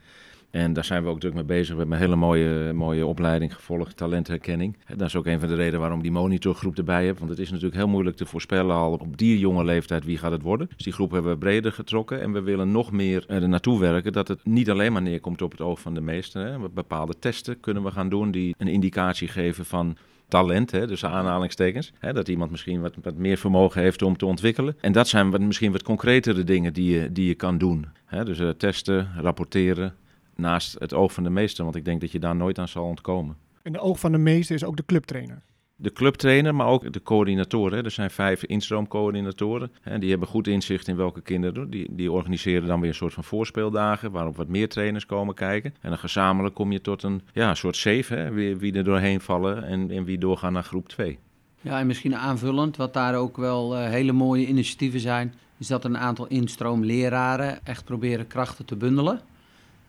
En 0.53 0.73
daar 0.73 0.85
zijn 0.85 1.03
we 1.03 1.09
ook 1.09 1.21
druk 1.21 1.35
mee 1.35 1.45
bezig. 1.45 1.73
We 1.73 1.81
hebben 1.81 1.97
een 1.97 2.03
hele 2.03 2.17
mooie, 2.17 2.73
mooie 2.73 3.07
opleiding 3.07 3.55
gevolgd, 3.55 3.97
talentherkenning. 3.97 4.77
En 4.87 4.99
dat 4.99 5.07
is 5.07 5.17
ook 5.17 5.27
een 5.27 5.41
van 5.41 5.49
de 5.49 5.55
redenen 5.55 5.81
waarom 5.81 6.03
die 6.03 6.11
monitorgroep 6.11 6.79
erbij 6.79 7.07
heb. 7.07 7.19
Want 7.19 7.31
het 7.31 7.39
is 7.39 7.49
natuurlijk 7.51 7.77
heel 7.77 7.89
moeilijk 7.89 8.17
te 8.17 8.27
voorspellen 8.27 8.77
al 8.77 8.93
op 8.93 9.17
die 9.17 9.39
jonge 9.39 9.65
leeftijd 9.65 10.05
wie 10.05 10.19
gaat 10.19 10.33
het 10.33 10.43
worden. 10.43 10.69
Dus 10.77 10.85
die 10.85 10.93
groep 10.93 11.11
hebben 11.11 11.33
we 11.33 11.39
breder 11.39 11.73
getrokken. 11.73 12.21
En 12.21 12.33
we 12.33 12.41
willen 12.41 12.71
nog 12.71 12.93
meer 12.93 13.25
er 13.29 13.49
naartoe 13.49 13.81
werken 13.81 14.13
dat 14.13 14.29
het 14.29 14.45
niet 14.45 14.71
alleen 14.71 14.93
maar 14.93 15.03
neerkomt 15.03 15.43
op 15.43 15.51
het 15.51 15.61
oog 15.61 15.81
van 15.81 15.95
de 15.95 16.01
meester. 16.01 16.71
Bepaalde 16.75 17.19
testen 17.19 17.61
kunnen 17.61 17.83
we 17.83 17.91
gaan 17.91 18.09
doen 18.09 18.31
die 18.31 18.55
een 18.59 18.69
indicatie 18.69 19.29
geven 19.29 19.65
van 19.65 19.97
talent, 20.29 20.71
hè, 20.71 20.87
dus 20.87 21.05
aanhalingstekens. 21.05 21.93
Hè, 21.99 22.13
dat 22.13 22.29
iemand 22.29 22.51
misschien 22.51 22.81
wat, 22.81 22.95
wat 23.03 23.17
meer 23.17 23.37
vermogen 23.37 23.83
heeft 23.83 24.03
om 24.03 24.17
te 24.17 24.27
ontwikkelen. 24.27 24.77
En 24.81 24.93
dat 24.93 25.09
zijn 25.09 25.31
wat, 25.31 25.41
misschien 25.41 25.73
wat 25.73 25.83
concretere 25.83 26.45
dingen 26.45 26.73
die 26.73 26.99
je, 26.99 27.13
die 27.13 27.27
je 27.27 27.35
kan 27.35 27.59
doen. 27.59 27.87
Hè, 28.05 28.25
dus 28.25 28.39
eh, 28.39 28.49
testen, 28.49 29.09
rapporteren, 29.17 29.95
naast 30.37 30.77
het 30.79 30.95
oog 30.95 31.13
van 31.13 31.25
de 31.25 31.31
meester. 31.31 31.65
Want 31.65 31.77
ik 31.77 31.85
denk 31.85 32.01
dat 32.01 32.13
je 32.13 32.19
daar 32.19 32.37
nooit 32.37 32.59
aan 32.59 32.69
zal 32.69 32.85
ontkomen. 32.85 33.37
in 33.63 33.73
de 33.73 33.79
oog 33.79 33.99
van 33.99 34.13
de 34.13 34.19
meester 34.19 34.55
is 34.55 34.65
ook 34.65 34.77
de 34.77 34.85
clubtrainer. 34.85 35.43
De 35.77 35.93
clubtrainer, 35.93 36.55
maar 36.55 36.67
ook 36.67 36.93
de 36.93 37.03
coördinatoren. 37.03 37.85
Er 37.85 37.91
zijn 37.91 38.11
vijf 38.11 38.45
instroomcoördinatoren. 38.45 39.73
Hè, 39.81 39.99
die 39.99 40.11
hebben 40.11 40.29
goed 40.29 40.47
inzicht 40.47 40.89
in 40.89 40.97
welke 40.97 41.21
kinderen 41.21 41.55
doen. 41.55 41.71
Die, 41.71 41.87
die 41.91 42.13
organiseren 42.13 42.69
dan 42.69 42.81
weer 42.81 42.89
een 42.89 42.95
soort 42.95 43.13
van 43.13 43.25
voorspeeldagen... 43.25 44.11
waarop 44.11 44.37
wat 44.37 44.49
meer 44.49 44.69
trainers 44.69 45.07
komen 45.07 45.35
kijken. 45.35 45.75
En 45.81 45.89
dan 45.89 45.99
gezamenlijk 45.99 46.55
kom 46.55 46.73
je 46.73 46.81
tot 46.81 47.03
een 47.03 47.23
ja, 47.33 47.55
soort 47.55 47.77
save, 47.77 48.15
hè, 48.15 48.33
wie, 48.33 48.57
wie 48.57 48.73
er 48.75 48.85
doorheen 48.85 49.21
vallen... 49.21 49.65
en, 49.65 49.91
en 49.91 50.05
wie 50.05 50.19
doorgaan 50.19 50.53
naar 50.53 50.63
groep 50.63 50.89
2. 50.89 51.19
Ja, 51.61 51.79
en 51.79 51.87
misschien 51.87 52.17
aanvullend, 52.17 52.77
wat 52.77 52.93
daar 52.93 53.15
ook 53.15 53.37
wel 53.37 53.77
eh, 53.77 53.89
hele 53.89 54.13
mooie 54.13 54.47
initiatieven 54.47 55.01
zijn, 55.01 55.35
is 55.59 55.67
dat 55.67 55.85
een 55.85 55.99
aantal 55.99 56.27
instroomleraren 56.27 57.67
echt 57.67 57.85
proberen 57.85 58.27
krachten 58.27 58.65
te 58.65 58.77
bundelen. 58.77 59.21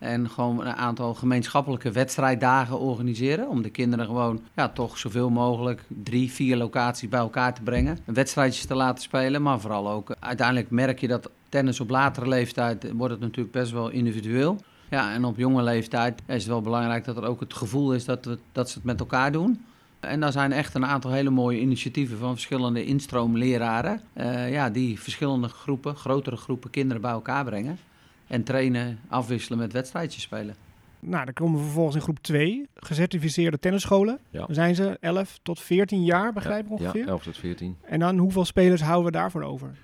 En 0.04 0.30
gewoon 0.30 0.60
een 0.60 0.74
aantal 0.74 1.14
gemeenschappelijke 1.14 1.90
wedstrijddagen 1.90 2.78
organiseren. 2.78 3.48
Om 3.48 3.62
de 3.62 3.70
kinderen 3.70 4.06
gewoon 4.06 4.40
ja, 4.54 4.68
toch 4.68 4.98
zoveel 4.98 5.30
mogelijk 5.30 5.84
drie, 5.88 6.32
vier 6.32 6.56
locaties 6.56 7.08
bij 7.08 7.20
elkaar 7.20 7.54
te 7.54 7.62
brengen. 7.62 7.98
Wedstrijdjes 8.04 8.66
te 8.66 8.74
laten 8.74 9.02
spelen, 9.02 9.42
maar 9.42 9.60
vooral 9.60 9.90
ook 9.90 10.14
uiteindelijk 10.20 10.70
merk 10.70 11.00
je 11.00 11.08
dat 11.08 11.30
tennis 11.48 11.80
op 11.80 11.90
latere 11.90 12.28
leeftijd 12.28 12.84
eh, 12.84 12.90
wordt 12.94 13.12
het 13.12 13.22
natuurlijk 13.22 13.52
best 13.54 13.72
wel 13.72 13.88
individueel. 13.88 14.56
Ja, 14.90 15.12
en 15.12 15.24
op 15.24 15.36
jonge 15.36 15.62
leeftijd 15.62 16.22
is 16.26 16.34
het 16.34 16.46
wel 16.46 16.62
belangrijk 16.62 17.04
dat 17.04 17.16
er 17.16 17.24
ook 17.24 17.40
het 17.40 17.54
gevoel 17.54 17.94
is 17.94 18.04
dat, 18.04 18.24
we, 18.24 18.38
dat 18.52 18.68
ze 18.70 18.74
het 18.74 18.84
met 18.84 19.00
elkaar 19.00 19.32
doen. 19.32 19.64
En 20.00 20.20
daar 20.20 20.32
zijn 20.32 20.52
echt 20.52 20.74
een 20.74 20.86
aantal 20.86 21.10
hele 21.10 21.30
mooie 21.30 21.60
initiatieven 21.60 22.18
van 22.18 22.32
verschillende 22.32 22.84
instroomleraren. 22.84 24.00
eh, 24.12 24.52
ja, 24.52 24.70
die 24.70 25.00
verschillende 25.00 25.48
groepen, 25.48 25.96
grotere 25.96 26.36
groepen 26.36 26.70
kinderen 26.70 27.02
bij 27.02 27.10
elkaar 27.10 27.44
brengen. 27.44 27.78
En 28.26 28.42
trainen, 28.42 28.98
afwisselen 29.08 29.58
met 29.58 29.72
wedstrijdjes 29.72 30.22
spelen. 30.22 30.54
Nou, 31.00 31.24
dan 31.24 31.34
komen 31.34 31.58
we 31.58 31.64
vervolgens 31.64 31.96
in 31.96 32.02
groep 32.02 32.18
2, 32.20 32.68
gecertificeerde 32.74 33.58
tennisscholen. 33.58 34.18
Ja. 34.30 34.46
Dan 34.46 34.54
zijn 34.54 34.74
ze 34.74 34.96
11 35.00 35.38
tot 35.42 35.60
14 35.60 36.04
jaar, 36.04 36.32
begrijp 36.32 36.64
ik 36.64 36.70
ongeveer. 36.70 37.00
Ja, 37.00 37.06
11 37.06 37.22
tot 37.22 37.36
14. 37.36 37.76
En 37.82 38.00
dan 38.00 38.18
hoeveel 38.18 38.44
spelers 38.44 38.80
houden 38.82 39.12
we 39.12 39.18
daarvoor 39.18 39.42
over? 39.42 39.74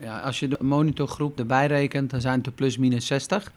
Ja, 0.00 0.18
als 0.18 0.40
je 0.40 0.48
de 0.48 0.58
monitorgroep 0.60 1.38
erbij 1.38 1.66
rekent, 1.66 2.10
dan 2.10 2.20
zijn 2.20 2.38
het 2.38 2.46
er 2.46 2.52
plus 2.52 2.78
minus 2.78 3.06
60. 3.06 3.52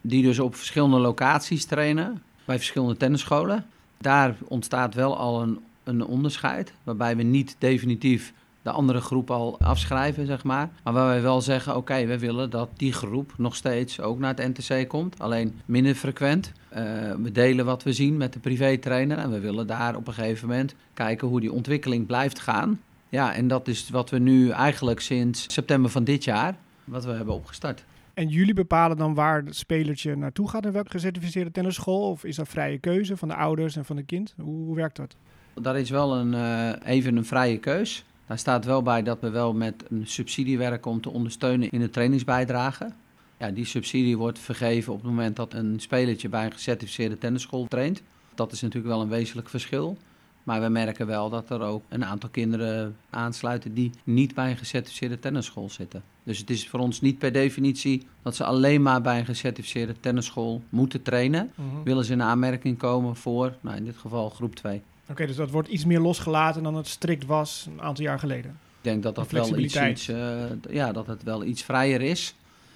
Die 0.00 0.22
dus 0.22 0.38
op 0.38 0.54
verschillende 0.54 0.98
locaties 0.98 1.64
trainen, 1.64 2.22
bij 2.44 2.56
verschillende 2.56 2.96
tennisscholen. 2.96 3.66
Daar 3.98 4.36
ontstaat 4.48 4.94
wel 4.94 5.16
al 5.16 5.42
een, 5.42 5.58
een 5.84 6.04
onderscheid, 6.04 6.72
waarbij 6.82 7.16
we 7.16 7.22
niet 7.22 7.56
definitief 7.58 8.32
de 8.62 8.70
andere 8.70 9.00
groep 9.00 9.30
al 9.30 9.58
afschrijven, 9.60 10.26
zeg 10.26 10.44
maar. 10.44 10.70
Maar 10.84 10.92
waar 10.92 11.06
wij 11.06 11.22
wel 11.22 11.40
zeggen, 11.40 11.76
oké, 11.76 12.06
we 12.06 12.18
willen 12.18 12.50
dat 12.50 12.68
die 12.76 12.92
groep 12.92 13.34
nog 13.36 13.56
steeds 13.56 14.00
ook 14.00 14.18
naar 14.18 14.34
het 14.34 14.58
NTC 14.58 14.88
komt. 14.88 15.18
Alleen 15.18 15.60
minder 15.64 15.94
frequent. 15.94 16.52
Eh, 16.68 16.82
we 17.22 17.32
delen 17.32 17.64
wat 17.64 17.82
we 17.82 17.92
zien 17.92 18.16
met 18.16 18.32
de 18.32 18.38
privé-trainer. 18.38 19.18
En 19.18 19.30
we 19.30 19.40
willen 19.40 19.66
daar 19.66 19.96
op 19.96 20.06
een 20.06 20.14
gegeven 20.14 20.48
moment 20.48 20.74
kijken 20.94 21.28
hoe 21.28 21.40
die 21.40 21.52
ontwikkeling 21.52 22.06
blijft 22.06 22.40
gaan. 22.40 22.80
Ja, 23.08 23.34
en 23.34 23.48
dat 23.48 23.68
is 23.68 23.90
wat 23.90 24.10
we 24.10 24.18
nu 24.18 24.50
eigenlijk 24.50 25.00
sinds 25.00 25.52
september 25.52 25.90
van 25.90 26.04
dit 26.04 26.24
jaar, 26.24 26.56
wat 26.84 27.04
we 27.04 27.12
hebben 27.12 27.34
opgestart. 27.34 27.84
En 28.14 28.28
jullie 28.28 28.54
bepalen 28.54 28.96
dan 28.96 29.14
waar 29.14 29.42
het 29.44 29.56
spelertje 29.56 30.16
naartoe 30.16 30.48
gaat 30.48 30.64
en 30.64 30.72
welke 30.72 30.90
gecertificeerde 30.90 31.50
tennisschool? 31.50 32.10
Of 32.10 32.24
is 32.24 32.36
dat 32.36 32.48
vrije 32.48 32.78
keuze 32.78 33.16
van 33.16 33.28
de 33.28 33.34
ouders 33.34 33.76
en 33.76 33.84
van 33.84 33.96
de 33.96 34.02
kind? 34.02 34.34
Hoe, 34.40 34.64
hoe 34.64 34.76
werkt 34.76 34.96
dat? 34.96 35.16
Daar 35.54 35.78
is 35.78 35.90
wel 35.90 36.16
een, 36.16 36.32
uh, 36.32 36.72
even 36.84 37.16
een 37.16 37.24
vrije 37.24 37.58
keus. 37.58 38.04
Daar 38.32 38.40
staat 38.40 38.64
wel 38.64 38.82
bij 38.82 39.02
dat 39.02 39.20
we 39.20 39.30
wel 39.30 39.52
met 39.52 39.84
een 39.88 40.06
subsidie 40.06 40.58
werken 40.58 40.90
om 40.90 41.00
te 41.00 41.10
ondersteunen 41.10 41.70
in 41.70 41.80
de 41.80 41.90
trainingsbijdrage. 41.90 42.92
Ja, 43.38 43.50
die 43.50 43.64
subsidie 43.64 44.18
wordt 44.18 44.38
vergeven 44.38 44.92
op 44.92 44.98
het 44.98 45.10
moment 45.10 45.36
dat 45.36 45.54
een 45.54 45.80
spelertje 45.80 46.28
bij 46.28 46.44
een 46.44 46.52
gecertificeerde 46.52 47.18
tennisschool 47.18 47.66
traint. 47.68 48.02
Dat 48.34 48.52
is 48.52 48.60
natuurlijk 48.60 48.94
wel 48.94 49.02
een 49.02 49.08
wezenlijk 49.08 49.48
verschil. 49.48 49.96
Maar 50.42 50.60
we 50.60 50.68
merken 50.68 51.06
wel 51.06 51.30
dat 51.30 51.50
er 51.50 51.60
ook 51.60 51.84
een 51.88 52.04
aantal 52.04 52.28
kinderen 52.28 52.96
aansluiten 53.10 53.74
die 53.74 53.90
niet 54.04 54.34
bij 54.34 54.50
een 54.50 54.56
gecertificeerde 54.56 55.18
tennisschool 55.18 55.70
zitten. 55.70 56.02
Dus 56.22 56.38
het 56.38 56.50
is 56.50 56.68
voor 56.68 56.80
ons 56.80 57.00
niet 57.00 57.18
per 57.18 57.32
definitie 57.32 58.06
dat 58.22 58.36
ze 58.36 58.44
alleen 58.44 58.82
maar 58.82 59.02
bij 59.02 59.18
een 59.18 59.24
gecertificeerde 59.24 59.94
tennisschool 60.00 60.62
moeten 60.68 61.02
trainen. 61.02 61.50
Mhm. 61.54 61.82
Willen 61.84 62.04
ze 62.04 62.12
in 62.12 62.22
aanmerking 62.22 62.78
komen 62.78 63.16
voor, 63.16 63.56
nou 63.60 63.76
in 63.76 63.84
dit 63.84 63.96
geval 63.96 64.30
groep 64.30 64.54
2. 64.54 64.82
Oké, 65.10 65.26
dus 65.26 65.36
dat 65.36 65.50
wordt 65.50 65.68
iets 65.68 65.84
meer 65.84 66.00
losgelaten 66.00 66.62
dan 66.62 66.74
het 66.74 66.86
strikt 66.86 67.26
was 67.26 67.66
een 67.68 67.82
aantal 67.82 68.04
jaar 68.04 68.18
geleden. 68.18 68.50
Ik 68.50 68.88
denk 68.88 69.02
dat 69.02 69.14
dat 69.14 69.30
De 69.30 69.36
wel 69.36 69.58
iets, 69.58 70.08
eh, 70.08 70.44
ja, 70.70 70.92
dat 70.92 71.06
het 71.06 71.22
wel 71.22 71.44
iets 71.44 71.62
vrijer 71.62 72.00
is. 72.00 72.34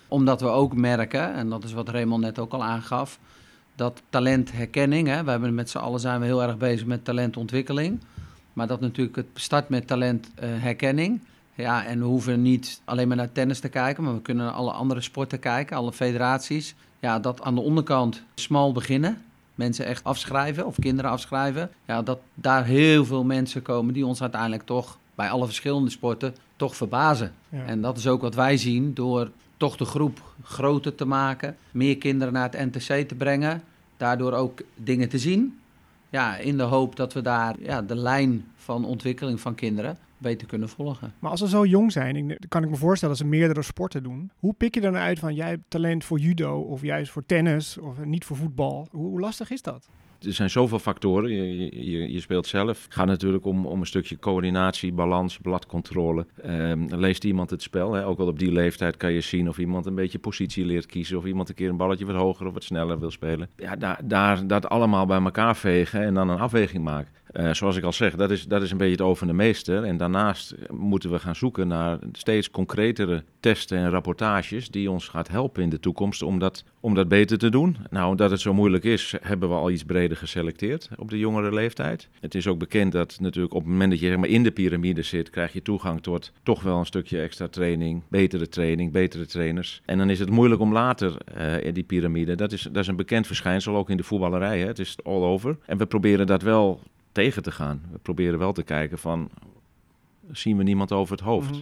Omdat 0.08 0.40
we 0.40 0.46
ook 0.46 0.74
merken, 0.74 1.34
en 1.34 1.48
dat 1.48 1.64
is 1.64 1.72
wat 1.72 1.88
Raymond 1.88 2.22
net 2.22 2.38
ook 2.38 2.52
al 2.52 2.64
aangaf, 2.64 3.18
dat 3.74 4.02
talentherkenning, 4.10 5.08
hè, 5.08 5.24
we 5.24 5.30
hebben 5.30 5.54
met 5.54 5.70
z'n 5.70 5.78
allen 5.78 6.00
zijn 6.00 6.20
we 6.20 6.26
heel 6.26 6.42
erg 6.42 6.56
bezig 6.56 6.86
met 6.86 7.04
talentontwikkeling. 7.04 8.00
Maar 8.52 8.66
dat 8.66 8.80
natuurlijk 8.80 9.16
het 9.16 9.26
start 9.34 9.68
met 9.68 9.86
talentherkenning. 9.86 11.20
ja, 11.54 11.84
en 11.84 11.98
we 11.98 12.04
hoeven 12.04 12.42
niet 12.42 12.80
alleen 12.84 13.08
maar 13.08 13.16
naar 13.16 13.32
tennis 13.32 13.60
te 13.60 13.68
kijken, 13.68 14.04
maar 14.04 14.14
we 14.14 14.22
kunnen 14.22 14.44
naar 14.44 14.54
alle 14.54 14.70
andere 14.70 15.00
sporten 15.00 15.38
kijken, 15.38 15.76
alle 15.76 15.92
federaties. 15.92 16.74
Ja, 16.98 17.18
dat 17.18 17.42
aan 17.42 17.54
de 17.54 17.60
onderkant 17.60 18.22
smal 18.34 18.72
beginnen. 18.72 19.22
Mensen 19.56 19.86
echt 19.86 20.04
afschrijven 20.04 20.66
of 20.66 20.78
kinderen 20.78 21.10
afschrijven. 21.10 21.70
Ja, 21.86 22.02
dat 22.02 22.18
daar 22.34 22.64
heel 22.64 23.04
veel 23.04 23.24
mensen 23.24 23.62
komen 23.62 23.94
die 23.94 24.06
ons 24.06 24.20
uiteindelijk 24.22 24.62
toch 24.62 24.98
bij 25.14 25.30
alle 25.30 25.46
verschillende 25.46 25.90
sporten 25.90 26.34
toch 26.56 26.76
verbazen. 26.76 27.32
Ja. 27.48 27.64
En 27.64 27.80
dat 27.80 27.98
is 27.98 28.06
ook 28.06 28.20
wat 28.20 28.34
wij 28.34 28.56
zien 28.56 28.94
door 28.94 29.30
toch 29.56 29.76
de 29.76 29.84
groep 29.84 30.22
groter 30.42 30.94
te 30.94 31.04
maken, 31.04 31.56
meer 31.70 31.98
kinderen 31.98 32.32
naar 32.32 32.50
het 32.50 32.74
NTC 32.74 33.08
te 33.08 33.14
brengen, 33.14 33.62
daardoor 33.96 34.32
ook 34.32 34.60
dingen 34.74 35.08
te 35.08 35.18
zien. 35.18 35.58
Ja, 36.16 36.36
in 36.36 36.56
de 36.56 36.62
hoop 36.62 36.96
dat 36.96 37.12
we 37.12 37.20
daar 37.20 37.54
ja, 37.60 37.82
de 37.82 37.96
lijn 37.96 38.44
van 38.54 38.84
ontwikkeling 38.84 39.40
van 39.40 39.54
kinderen 39.54 39.98
beter 40.18 40.46
kunnen 40.46 40.68
volgen. 40.68 41.14
Maar 41.18 41.30
als 41.30 41.40
ze 41.40 41.48
zo 41.48 41.64
jong 41.64 41.92
zijn, 41.92 42.36
kan 42.48 42.62
ik 42.62 42.70
me 42.70 42.76
voorstellen 42.76 43.16
dat 43.16 43.24
ze 43.24 43.30
meerdere 43.30 43.62
sporten 43.62 44.02
doen. 44.02 44.30
Hoe 44.38 44.54
pik 44.54 44.74
je 44.74 44.80
dan 44.80 44.96
uit 44.96 45.18
van 45.18 45.34
jij 45.34 45.48
hebt 45.48 45.62
talent 45.68 46.04
voor 46.04 46.18
judo 46.18 46.60
of 46.60 46.82
juist 46.82 47.10
voor 47.10 47.26
tennis 47.26 47.78
of 47.78 48.04
niet 48.04 48.24
voor 48.24 48.36
voetbal? 48.36 48.88
Hoe 48.90 49.20
lastig 49.20 49.50
is 49.50 49.62
dat? 49.62 49.88
Er 50.20 50.32
zijn 50.32 50.50
zoveel 50.50 50.78
factoren. 50.78 51.30
Je, 51.30 52.12
je- 52.12 52.20
speelt 52.20 52.46
zelf. 52.46 52.84
Het 52.84 52.94
gaat 52.94 53.06
natuurlijk 53.06 53.44
om, 53.46 53.66
om 53.66 53.80
een 53.80 53.86
stukje 53.86 54.18
coördinatie, 54.18 54.92
balans, 54.92 55.38
bladcontrole. 55.38 56.26
Ehm, 56.42 56.94
leest 56.94 57.24
iemand 57.24 57.50
het 57.50 57.62
spel? 57.62 57.92
Hè? 57.92 58.06
Ook 58.06 58.18
al 58.18 58.26
op 58.26 58.38
die 58.38 58.52
leeftijd 58.52 58.96
kan 58.96 59.12
je 59.12 59.20
zien 59.20 59.48
of 59.48 59.58
iemand 59.58 59.86
een 59.86 59.94
beetje 59.94 60.18
positie 60.18 60.64
leert 60.64 60.86
kiezen. 60.86 61.18
Of 61.18 61.24
iemand 61.24 61.48
een 61.48 61.54
keer 61.54 61.68
een 61.68 61.76
balletje 61.76 62.06
wat 62.06 62.16
hoger 62.16 62.46
of 62.46 62.52
wat 62.52 62.64
sneller 62.64 62.98
wil 63.00 63.10
spelen. 63.10 63.48
Ja, 63.56 63.76
daar, 63.76 64.00
daar 64.04 64.46
dat 64.46 64.68
allemaal 64.68 65.06
bij 65.06 65.20
elkaar 65.22 65.56
vegen 65.56 66.02
en 66.02 66.14
dan 66.14 66.28
een 66.28 66.38
afweging 66.38 66.84
maken. 66.84 67.12
Eh, 67.36 67.52
zoals 67.52 67.76
ik 67.76 67.84
al 67.84 67.92
zeg, 67.92 68.14
dat 68.14 68.30
is, 68.30 68.44
dat 68.44 68.62
is 68.62 68.70
een 68.70 68.76
beetje 68.76 68.92
het 68.92 69.02
over 69.02 69.26
de 69.26 69.32
meester. 69.32 69.84
En 69.84 69.96
daarnaast 69.96 70.54
moeten 70.70 71.10
we 71.10 71.18
gaan 71.18 71.36
zoeken 71.36 71.68
naar 71.68 71.98
steeds 72.12 72.50
concretere 72.50 73.24
testen 73.40 73.78
en 73.78 73.90
rapportages 73.90 74.68
die 74.68 74.90
ons 74.90 75.08
gaat 75.08 75.28
helpen 75.28 75.62
in 75.62 75.68
de 75.68 75.80
toekomst 75.80 76.22
om 76.22 76.38
dat, 76.38 76.64
om 76.80 76.94
dat 76.94 77.08
beter 77.08 77.38
te 77.38 77.48
doen. 77.48 77.76
Nou, 77.90 78.10
omdat 78.10 78.30
het 78.30 78.40
zo 78.40 78.54
moeilijk 78.54 78.84
is, 78.84 79.14
hebben 79.20 79.48
we 79.48 79.54
al 79.54 79.70
iets 79.70 79.84
breder 79.84 80.16
geselecteerd 80.16 80.88
op 80.96 81.10
de 81.10 81.18
jongere 81.18 81.54
leeftijd. 81.54 82.08
Het 82.20 82.34
is 82.34 82.46
ook 82.46 82.58
bekend 82.58 82.92
dat 82.92 83.16
natuurlijk 83.20 83.54
op 83.54 83.60
het 83.60 83.70
moment 83.70 83.90
dat 83.90 84.00
je 84.00 84.28
in 84.28 84.42
de 84.42 84.50
piramide 84.50 85.02
zit, 85.02 85.30
krijg 85.30 85.52
je 85.52 85.62
toegang 85.62 86.02
tot 86.02 86.32
toch 86.42 86.62
wel 86.62 86.78
een 86.78 86.86
stukje 86.86 87.20
extra 87.20 87.48
training, 87.48 88.02
betere 88.08 88.48
training, 88.48 88.92
betere 88.92 89.26
trainers. 89.26 89.82
En 89.84 89.98
dan 89.98 90.10
is 90.10 90.18
het 90.18 90.30
moeilijk 90.30 90.60
om 90.60 90.72
later 90.72 91.16
eh, 91.34 91.64
in 91.64 91.74
die 91.74 91.84
piramide, 91.84 92.34
dat 92.34 92.52
is, 92.52 92.62
dat 92.62 92.82
is 92.82 92.88
een 92.88 92.96
bekend 92.96 93.26
verschijnsel 93.26 93.76
ook 93.76 93.90
in 93.90 93.96
de 93.96 94.04
voetballerij, 94.04 94.58
hè? 94.58 94.66
het 94.66 94.78
is 94.78 94.96
all 95.02 95.22
over. 95.22 95.56
En 95.66 95.78
we 95.78 95.86
proberen 95.86 96.26
dat 96.26 96.42
wel 96.42 96.80
tegen 97.16 97.42
te 97.42 97.50
gaan. 97.52 97.82
We 97.92 97.98
proberen 97.98 98.38
wel 98.38 98.52
te 98.52 98.62
kijken 98.62 98.98
van, 98.98 99.30
zien 100.32 100.56
we 100.56 100.62
niemand 100.62 100.92
over 100.92 101.12
het 101.16 101.24
hoofd? 101.24 101.50
Mhm. 101.50 101.60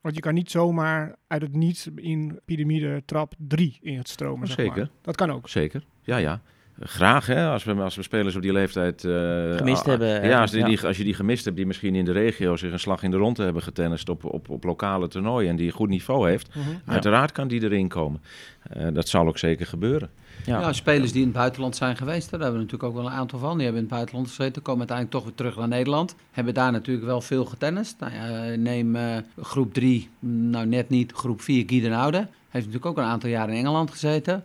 Want 0.00 0.14
je 0.14 0.20
kan 0.20 0.34
niet 0.34 0.50
zomaar 0.50 1.16
uit 1.26 1.42
het 1.42 1.52
niets 1.52 1.88
in 1.96 2.40
piramide 2.44 3.02
trap 3.04 3.32
3 3.38 3.78
in 3.82 3.96
het 3.98 4.08
stromen. 4.08 4.46
zeg 4.46 4.56
Zeker. 4.56 4.76
maar. 4.76 4.88
Dat 5.02 5.16
kan 5.16 5.30
ook. 5.30 5.48
Zeker, 5.48 5.84
ja, 6.02 6.16
ja. 6.16 6.40
Graag, 6.82 7.26
hè, 7.26 7.48
als 7.48 7.64
we, 7.64 7.72
als 7.74 7.96
we 7.96 8.02
spelers 8.02 8.36
op 8.36 8.42
die 8.42 8.52
leeftijd... 8.52 9.04
eh, 9.04 9.10
Gemist 9.56 9.80
ah, 9.80 9.86
hebben, 9.86 10.28
Ja, 10.28 10.40
als, 10.40 10.50
die, 10.50 10.60
ja. 10.60 10.66
die- 10.66 10.86
als 10.86 10.96
je 10.96 11.04
die 11.04 11.14
gemist 11.14 11.44
hebt, 11.44 11.56
die 11.56 11.66
misschien 11.66 11.94
in 11.94 12.04
de 12.04 12.12
regio 12.12 12.56
zich 12.56 12.72
een 12.72 12.78
slag 12.80 13.02
in 13.02 13.10
de 13.10 13.16
ronde 13.16 13.42
hebben 13.42 13.62
getennist 13.62 14.08
op, 14.08 14.24
op, 14.24 14.48
op 14.50 14.64
lokale 14.64 15.08
toernooien 15.08 15.50
en 15.50 15.56
die 15.56 15.66
een 15.66 15.72
goed 15.72 15.88
niveau 15.88 16.28
heeft, 16.30 16.54
Mhm. 16.54 16.68
uiteraard 16.86 17.32
kan 17.32 17.48
die 17.48 17.62
erin 17.62 17.88
komen. 17.88 18.22
Eh, 18.62 18.86
dat 18.92 19.08
zal 19.08 19.26
ook 19.26 19.38
zeker 19.38 19.66
gebeuren. 19.66 20.10
Ja. 20.44 20.72
Spelers 20.72 21.12
die 21.12 21.20
in 21.20 21.28
het 21.28 21.36
buitenland 21.36 21.76
zijn 21.76 21.96
geweest, 21.96 22.30
daar 22.30 22.40
hebben 22.40 22.58
we 22.58 22.64
natuurlijk 22.64 22.92
ook 22.92 23.02
wel 23.02 23.06
een 23.06 23.18
aantal 23.18 23.38
van. 23.38 23.54
Die 23.54 23.64
hebben 23.64 23.82
in 23.82 23.88
het 23.88 23.96
buitenland 23.96 24.28
gezeten, 24.28 24.62
komen 24.62 24.78
uiteindelijk 24.78 25.16
toch 25.16 25.26
weer 25.26 25.36
terug 25.36 25.56
naar 25.56 25.68
Nederland. 25.68 26.14
Hebben 26.30 26.54
daar 26.54 26.72
natuurlijk 26.72 27.06
wel 27.06 27.20
veel 27.20 27.44
getennist. 27.44 27.96
Nou 27.98 28.12
ja, 28.14 28.56
neem 28.56 28.96
eh, 28.96 29.16
groep 29.40 29.74
3, 29.74 30.08
nou 30.18 30.66
net 30.66 30.88
niet, 30.88 31.12
groep 31.12 31.40
4, 31.40 31.64
Guy 31.66 31.92
Oude. 31.92 32.18
Heeft 32.48 32.66
natuurlijk 32.66 32.86
ook 32.86 32.98
een 32.98 33.10
aantal 33.10 33.30
jaren 33.30 33.54
in 33.54 33.60
Engeland 33.60 33.90
gezeten. 33.90 34.44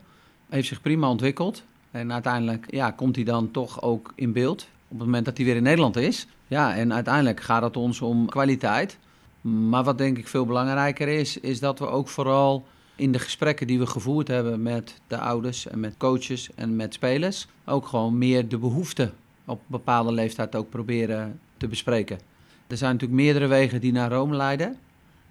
Heeft 0.49 0.67
zich 0.67 0.81
prima 0.81 1.09
ontwikkeld. 1.09 1.63
En 1.91 2.13
uiteindelijk 2.13 2.65
ja, 2.69 2.91
komt 2.91 3.15
hij 3.15 3.25
dan 3.25 3.51
toch 3.51 3.81
ook 3.81 4.13
in 4.15 4.33
beeld 4.33 4.67
op 4.87 4.97
het 4.97 5.07
moment 5.07 5.25
dat 5.25 5.37
hij 5.37 5.45
weer 5.45 5.55
in 5.55 5.63
Nederland 5.63 5.95
is. 5.95 6.27
Ja, 6.47 6.75
en 6.75 6.93
uiteindelijk 6.93 7.41
gaat 7.41 7.61
het 7.61 7.77
ons 7.77 8.01
om 8.01 8.29
kwaliteit. 8.29 8.97
Maar 9.41 9.83
wat 9.83 9.97
denk 9.97 10.17
ik 10.17 10.27
veel 10.27 10.45
belangrijker 10.45 11.07
is, 11.07 11.39
is 11.39 11.59
dat 11.59 11.79
we 11.79 11.87
ook 11.87 12.07
vooral 12.07 12.65
in 12.95 13.11
de 13.11 13.19
gesprekken 13.19 13.67
die 13.67 13.79
we 13.79 13.85
gevoerd 13.85 14.27
hebben 14.27 14.61
met 14.61 15.01
de 15.07 15.17
ouders 15.17 15.67
en 15.67 15.79
met 15.79 15.97
coaches 15.97 16.49
en 16.55 16.75
met 16.75 16.93
spelers, 16.93 17.47
ook 17.65 17.87
gewoon 17.87 18.17
meer 18.17 18.47
de 18.47 18.57
behoeften 18.57 19.13
op 19.45 19.61
bepaalde 19.67 20.11
leeftijd 20.11 20.55
ook 20.55 20.69
proberen 20.69 21.39
te 21.57 21.67
bespreken. 21.67 22.19
Er 22.67 22.77
zijn 22.77 22.91
natuurlijk 22.93 23.21
meerdere 23.21 23.47
wegen 23.47 23.81
die 23.81 23.91
naar 23.91 24.11
Rome 24.11 24.35
leiden. 24.35 24.77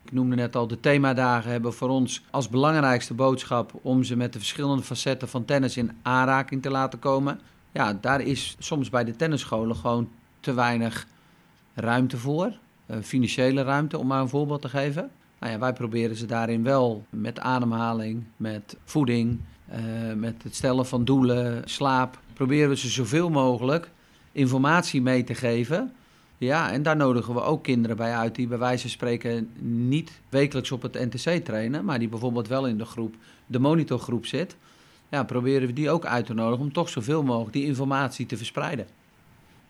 Ik 0.04 0.12
noemde 0.12 0.36
net 0.36 0.56
al, 0.56 0.66
de 0.66 0.80
themadagen 0.80 1.50
hebben 1.50 1.74
voor 1.74 1.88
ons 1.88 2.22
als 2.30 2.48
belangrijkste 2.48 3.14
boodschap 3.14 3.72
om 3.82 4.02
ze 4.02 4.16
met 4.16 4.32
de 4.32 4.38
verschillende 4.38 4.82
facetten 4.82 5.28
van 5.28 5.44
tennis 5.44 5.76
in 5.76 5.92
aanraking 6.02 6.62
te 6.62 6.70
laten 6.70 6.98
komen. 6.98 7.40
Ja, 7.72 7.98
daar 8.00 8.20
is 8.20 8.56
soms 8.58 8.90
bij 8.90 9.04
de 9.04 9.16
tennisscholen 9.16 9.76
gewoon 9.76 10.08
te 10.40 10.54
weinig 10.54 11.06
ruimte 11.74 12.16
voor. 12.16 12.52
Eh, 12.86 12.96
financiële 13.02 13.62
ruimte, 13.62 13.98
om 13.98 14.06
maar 14.06 14.20
een 14.20 14.28
voorbeeld 14.28 14.62
te 14.62 14.68
geven. 14.68 15.10
Nou 15.44 15.56
ja, 15.56 15.62
wij 15.62 15.72
proberen 15.72 16.16
ze 16.16 16.26
daarin 16.26 16.62
wel 16.62 17.06
met 17.10 17.40
ademhaling, 17.40 18.24
met 18.36 18.76
voeding, 18.84 19.40
eh, 19.68 19.80
met 20.16 20.42
het 20.42 20.54
stellen 20.54 20.86
van 20.86 21.04
doelen, 21.04 21.62
slaap. 21.64 22.18
Proberen 22.32 22.68
we 22.68 22.76
ze 22.76 22.88
zoveel 22.88 23.30
mogelijk 23.30 23.90
informatie 24.32 25.02
mee 25.02 25.24
te 25.24 25.34
geven. 25.34 25.92
Ja, 26.38 26.72
en 26.72 26.82
daar 26.82 26.96
nodigen 26.96 27.34
we 27.34 27.42
ook 27.42 27.62
kinderen 27.62 27.96
bij 27.96 28.14
uit 28.14 28.34
die 28.34 28.46
bij 28.46 28.58
wijze 28.58 28.80
van 28.80 28.90
spreken 28.90 29.50
niet 29.60 30.20
wekelijks 30.28 30.72
op 30.72 30.82
het 30.82 30.94
NTC 30.94 31.44
trainen, 31.44 31.84
maar 31.84 31.98
die 31.98 32.08
bijvoorbeeld 32.08 32.48
wel 32.48 32.66
in 32.66 32.78
de 32.78 32.84
groep, 32.84 33.14
de 33.46 33.58
monitorgroep 33.58 34.26
zit. 34.26 34.56
Ja, 35.08 35.24
proberen 35.24 35.66
we 35.66 35.72
die 35.72 35.90
ook 35.90 36.04
uit 36.06 36.26
te 36.26 36.34
nodigen 36.34 36.64
om 36.64 36.72
toch 36.72 36.88
zoveel 36.88 37.22
mogelijk 37.22 37.52
die 37.52 37.64
informatie 37.64 38.26
te 38.26 38.36
verspreiden. 38.36 38.86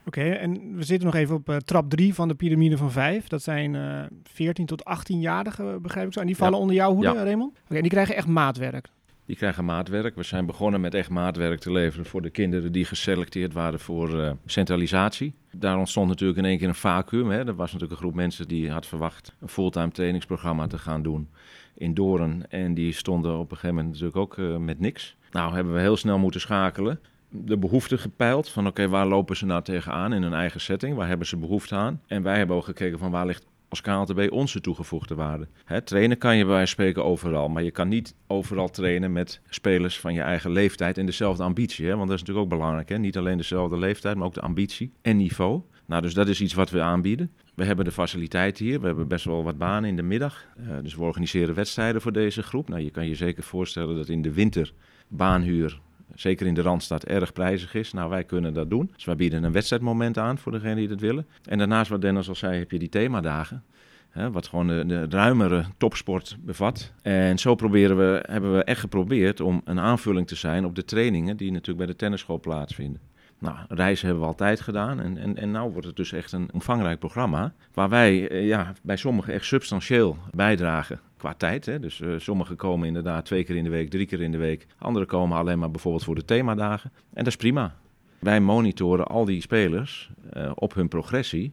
Oké, 0.06 0.22
en 0.30 0.76
we 0.76 0.82
zitten 0.84 1.06
nog 1.06 1.14
even 1.16 1.34
op 1.34 1.48
eh, 1.48 1.56
trap 1.56 1.90
3 1.90 2.14
van 2.14 2.28
de 2.28 2.34
piramide 2.34 2.76
van 2.76 2.90
5. 2.90 3.28
Dat 3.28 3.42
zijn 3.42 3.74
eh 3.74 4.02
14 4.22 4.66
tot 4.66 4.82
18-jarigen, 4.82 5.80
begrijp 5.82 6.06
ik 6.06 6.12
zo. 6.12 6.20
En 6.20 6.26
die 6.26 6.36
vallen 6.36 6.54
Ja. 6.54 6.60
onder 6.60 6.76
jouw 6.76 6.92
hoede, 6.92 7.12
Ja. 7.12 7.22
Raymond? 7.22 7.52
Oké, 7.64 7.74
en 7.74 7.82
die 7.82 7.90
krijgen 7.90 8.16
echt 8.16 8.26
maatwerk. 8.26 8.88
Die 9.26 9.36
krijgen 9.36 9.64
maatwerk. 9.64 10.14
We 10.16 10.22
zijn 10.22 10.46
begonnen 10.46 10.80
met 10.80 10.94
echt 10.94 11.10
maatwerk 11.10 11.60
te 11.60 11.72
leveren 11.72 12.06
voor 12.06 12.22
de 12.22 12.30
kinderen 12.30 12.72
die 12.72 12.84
geselecteerd 12.84 13.52
waren 13.52 13.80
voor 13.80 14.20
eh, 14.22 14.30
centralisatie. 14.46 15.34
Daar 15.56 15.78
ontstond 15.78 16.08
natuurlijk 16.08 16.38
in 16.38 16.44
één 16.44 16.58
keer 16.58 16.68
een 16.68 16.74
vacuüm. 16.74 17.30
Hè. 17.30 17.38
Er 17.38 17.54
was 17.54 17.72
natuurlijk 17.72 17.92
een 17.92 18.06
groep 18.06 18.14
mensen 18.14 18.48
die 18.48 18.70
had 18.70 18.86
verwacht 18.86 19.32
een 19.40 19.48
fulltime 19.48 19.90
trainingsprogramma 19.90 20.66
te 20.66 20.78
gaan 20.78 21.02
doen 21.02 21.28
in 21.74 21.94
Doorn. 21.94 22.44
En 22.48 22.74
die 22.74 22.92
stonden 22.92 23.38
op 23.38 23.50
een 23.50 23.56
gegeven 23.56 23.74
moment 23.74 23.92
natuurlijk 23.92 24.16
ook 24.16 24.38
eh, 24.38 24.56
met 24.56 24.80
niks. 24.80 25.16
Nou 25.30 25.54
hebben 25.54 25.74
we 25.74 25.80
heel 25.80 25.96
snel 25.96 26.18
moeten 26.18 26.40
schakelen. 26.40 27.00
De 27.36 27.58
behoefte 27.58 27.98
gepeild 27.98 28.48
van 28.48 28.66
oké, 28.66 28.88
waar 28.88 29.06
lopen 29.06 29.36
ze 29.36 29.46
nou 29.46 29.62
tegenaan 29.62 30.12
in 30.12 30.22
hun 30.22 30.32
eigen 30.32 30.60
setting? 30.60 30.96
Waar 30.96 31.08
hebben 31.08 31.26
ze 31.26 31.36
behoefte 31.36 31.74
aan? 31.74 32.00
En 32.06 32.22
wij 32.22 32.36
hebben 32.36 32.56
ook 32.56 32.64
gekeken 32.64 32.98
van 32.98 33.10
waar 33.10 33.26
ligt 33.26 33.46
als 33.68 33.80
KLTB 33.80 34.32
onze 34.32 34.60
toegevoegde 34.60 35.14
waarde. 35.14 35.48
Hè, 35.64 35.82
trainen 35.82 36.18
kan 36.18 36.36
je 36.36 36.44
bij 36.44 36.52
wijze 36.52 36.74
van 36.74 36.84
spreken 36.84 37.04
overal, 37.04 37.48
maar 37.48 37.62
je 37.62 37.70
kan 37.70 37.88
niet 37.88 38.14
overal 38.26 38.68
trainen 38.68 39.12
met 39.12 39.40
spelers 39.48 40.00
van 40.00 40.14
je 40.14 40.20
eigen 40.20 40.50
leeftijd 40.50 40.98
en 40.98 41.06
dezelfde 41.06 41.42
ambitie. 41.42 41.86
Hè? 41.86 41.96
Want 41.96 42.08
dat 42.08 42.16
is 42.16 42.20
natuurlijk 42.20 42.52
ook 42.52 42.58
belangrijk. 42.58 42.88
Hè? 42.88 42.98
Niet 42.98 43.16
alleen 43.16 43.36
dezelfde 43.36 43.78
leeftijd, 43.78 44.16
maar 44.16 44.26
ook 44.26 44.34
de 44.34 44.40
ambitie 44.40 44.92
en 45.02 45.16
niveau. 45.16 45.62
Nou, 45.86 46.02
dus 46.02 46.14
dat 46.14 46.28
is 46.28 46.40
iets 46.40 46.54
wat 46.54 46.70
we 46.70 46.80
aanbieden. 46.80 47.30
We 47.54 47.64
hebben 47.64 47.84
de 47.84 47.92
faciliteiten 47.92 48.64
hier. 48.64 48.80
We 48.80 48.86
hebben 48.86 49.08
best 49.08 49.24
wel 49.24 49.44
wat 49.44 49.58
banen 49.58 49.88
in 49.88 49.96
de 49.96 50.02
middag. 50.02 50.46
Uh, 50.58 50.76
dus 50.82 50.94
we 50.94 51.02
organiseren 51.02 51.54
wedstrijden 51.54 52.00
voor 52.00 52.12
deze 52.12 52.42
groep. 52.42 52.68
Nou, 52.68 52.82
je 52.82 52.90
kan 52.90 53.08
je 53.08 53.14
zeker 53.14 53.42
voorstellen 53.42 53.96
dat 53.96 54.08
in 54.08 54.22
de 54.22 54.32
winter 54.32 54.72
baanhuur, 55.08 55.80
zeker 56.14 56.46
in 56.46 56.54
de 56.54 56.62
Randstad, 56.62 57.04
erg 57.04 57.32
prijzig 57.32 57.74
is. 57.74 57.92
Nou, 57.92 58.10
wij 58.10 58.24
kunnen 58.24 58.54
dat 58.54 58.70
doen. 58.70 58.90
Dus 58.94 59.04
wij 59.04 59.16
bieden 59.16 59.44
een 59.44 59.52
wedstrijdmoment 59.52 60.18
aan 60.18 60.38
voor 60.38 60.52
degenen 60.52 60.76
die 60.76 60.88
dat 60.88 61.00
willen. 61.00 61.26
En 61.44 61.58
daarnaast, 61.58 61.90
wat 61.90 62.00
Dennis 62.00 62.28
al 62.28 62.34
zei, 62.34 62.58
heb 62.58 62.70
je 62.70 62.78
die 62.78 62.88
themadagen. 62.88 63.64
Hè, 64.10 64.30
wat 64.30 64.46
gewoon 64.46 64.66
de, 64.66 65.06
ruimere 65.08 65.64
topsport 65.78 66.36
bevat. 66.40 66.92
En 67.02 67.38
zo 67.38 67.54
proberen 67.54 67.96
we, 67.96 68.24
hebben 68.28 68.56
we 68.56 68.64
echt 68.64 68.80
geprobeerd 68.80 69.40
om 69.40 69.60
een 69.64 69.80
aanvulling 69.80 70.26
te 70.26 70.34
zijn 70.34 70.64
op 70.64 70.74
de 70.74 70.84
trainingen 70.84 71.36
die 71.36 71.50
natuurlijk 71.50 71.78
bij 71.78 71.86
de 71.86 71.96
tennisschool 71.96 72.40
plaatsvinden. 72.40 73.00
Nou, 73.38 73.56
reizen 73.68 74.06
hebben 74.06 74.24
we 74.24 74.30
altijd 74.30 74.60
gedaan. 74.60 75.00
En, 75.00 75.18
en, 75.18 75.36
en 75.36 75.50
nu 75.50 75.58
wordt 75.58 75.86
het 75.86 75.96
dus 75.96 76.12
echt 76.12 76.32
een 76.32 76.48
omvangrijk 76.52 76.98
programma. 76.98 77.54
Waar 77.72 77.88
wij 77.88 78.28
eh, 78.28 78.46
ja, 78.46 78.72
bij 78.82 78.96
sommigen 78.96 79.32
echt 79.32 79.44
substantieel 79.44 80.16
bijdragen 80.30 81.00
qua 81.24 81.34
tijd. 81.34 81.66
Hè. 81.66 81.80
Dus 81.80 82.00
uh, 82.00 82.18
sommigen 82.18 82.56
komen 82.56 82.86
inderdaad 82.86 83.24
twee 83.24 83.44
keer 83.44 83.56
in 83.56 83.64
de 83.64 83.70
week, 83.70 83.90
drie 83.90 84.06
keer 84.06 84.20
in 84.20 84.32
de 84.32 84.38
week. 84.38 84.66
Anderen 84.78 85.08
komen 85.08 85.38
alleen 85.38 85.58
maar 85.58 85.70
bijvoorbeeld 85.70 86.04
voor 86.04 86.14
de 86.14 86.24
themadagen. 86.24 86.90
En 86.94 87.24
dat 87.24 87.26
is 87.26 87.36
prima. 87.36 87.74
Wij 88.18 88.40
monitoren 88.40 89.06
al 89.06 89.24
die 89.24 89.40
spelers 89.40 90.10
uh, 90.36 90.50
op 90.54 90.74
hun 90.74 90.88
progressie. 90.88 91.52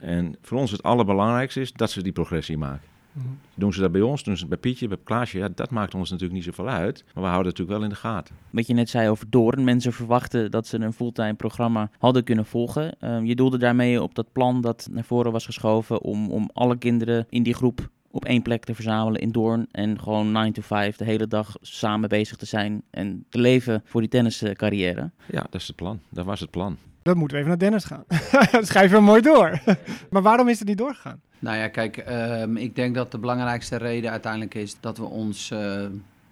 En 0.00 0.36
voor 0.42 0.58
ons 0.58 0.70
het 0.70 0.82
allerbelangrijkste 0.82 1.60
is 1.60 1.72
dat 1.72 1.90
ze 1.90 2.02
die 2.02 2.12
progressie 2.12 2.58
maken. 2.58 2.88
Mm 3.12 3.38
Doen 3.54 3.72
ze 3.72 3.80
dat 3.80 3.92
bij 3.92 4.00
ons, 4.00 4.22
doen 4.22 4.34
ze 4.34 4.40
het 4.40 4.48
bij 4.48 4.58
Pietje, 4.58 4.88
bij 4.88 4.98
Klaasje, 5.04 5.38
ja, 5.38 5.48
dat 5.54 5.70
maakt 5.70 5.94
ons 5.94 6.10
natuurlijk 6.10 6.38
niet 6.38 6.54
zoveel 6.54 6.68
uit. 6.68 7.04
Maar 7.04 7.22
we 7.22 7.28
houden 7.28 7.52
het 7.52 7.58
natuurlijk 7.58 7.78
wel 7.78 7.82
in 7.82 7.88
de 7.88 8.08
gaten. 8.08 8.34
Wat 8.50 8.66
je 8.66 8.74
net 8.74 8.88
zei 8.88 9.08
over 9.08 9.30
Doorn, 9.30 9.64
mensen 9.64 9.92
verwachten 9.92 10.50
dat 10.50 10.66
ze 10.66 10.78
een 10.78 10.92
fulltime 10.92 11.34
programma 11.34 11.90
hadden 11.98 12.24
kunnen 12.24 12.46
volgen. 12.46 12.96
Uh, 13.00 13.20
je 13.22 13.34
doelde 13.34 13.58
daarmee 13.58 14.02
op 14.02 14.14
dat 14.14 14.32
plan 14.32 14.60
dat 14.60 14.88
naar 14.90 15.04
voren 15.04 15.32
was 15.32 15.44
geschoven 15.44 16.02
om, 16.02 16.30
om 16.30 16.50
alle 16.52 16.78
kinderen 16.78 17.26
in 17.28 17.42
die 17.42 17.54
groep 17.54 17.88
op 18.14 18.24
één 18.24 18.42
plek 18.42 18.64
te 18.64 18.74
verzamelen 18.74 19.20
in 19.20 19.32
Doorn. 19.32 19.66
En 19.70 20.00
gewoon 20.00 20.32
9 20.32 20.52
to 20.52 20.62
5 20.62 20.96
de 20.96 21.04
hele 21.04 21.26
dag 21.26 21.56
samen 21.60 22.08
bezig 22.08 22.36
te 22.36 22.46
zijn 22.46 22.82
en 22.90 23.24
te 23.28 23.38
leven 23.38 23.82
voor 23.84 24.00
die 24.00 24.10
tenniscarrière. 24.10 25.10
Ja, 25.26 25.46
dat 25.50 25.60
is 25.60 25.66
het 25.66 25.76
plan. 25.76 26.00
Dat 26.08 26.24
was 26.24 26.40
het 26.40 26.50
plan. 26.50 26.76
Dan 27.02 27.16
moeten 27.16 27.36
we 27.36 27.42
even 27.42 27.58
naar 27.58 27.68
Dennis 27.68 27.84
gaan. 27.84 28.04
dat 28.50 28.66
schrijven 28.66 28.98
we 28.98 29.04
mooi 29.04 29.22
door. 29.22 29.60
maar 30.10 30.22
waarom 30.22 30.48
is 30.48 30.58
het 30.58 30.68
niet 30.68 30.78
doorgegaan? 30.78 31.20
Nou 31.38 31.56
ja, 31.56 31.68
kijk, 31.68 32.04
um, 32.08 32.56
ik 32.56 32.76
denk 32.76 32.94
dat 32.94 33.10
de 33.10 33.18
belangrijkste 33.18 33.76
reden 33.76 34.10
uiteindelijk 34.10 34.54
is 34.54 34.76
dat 34.80 34.98
we 34.98 35.04
ons 35.04 35.50
uh, 35.50 35.58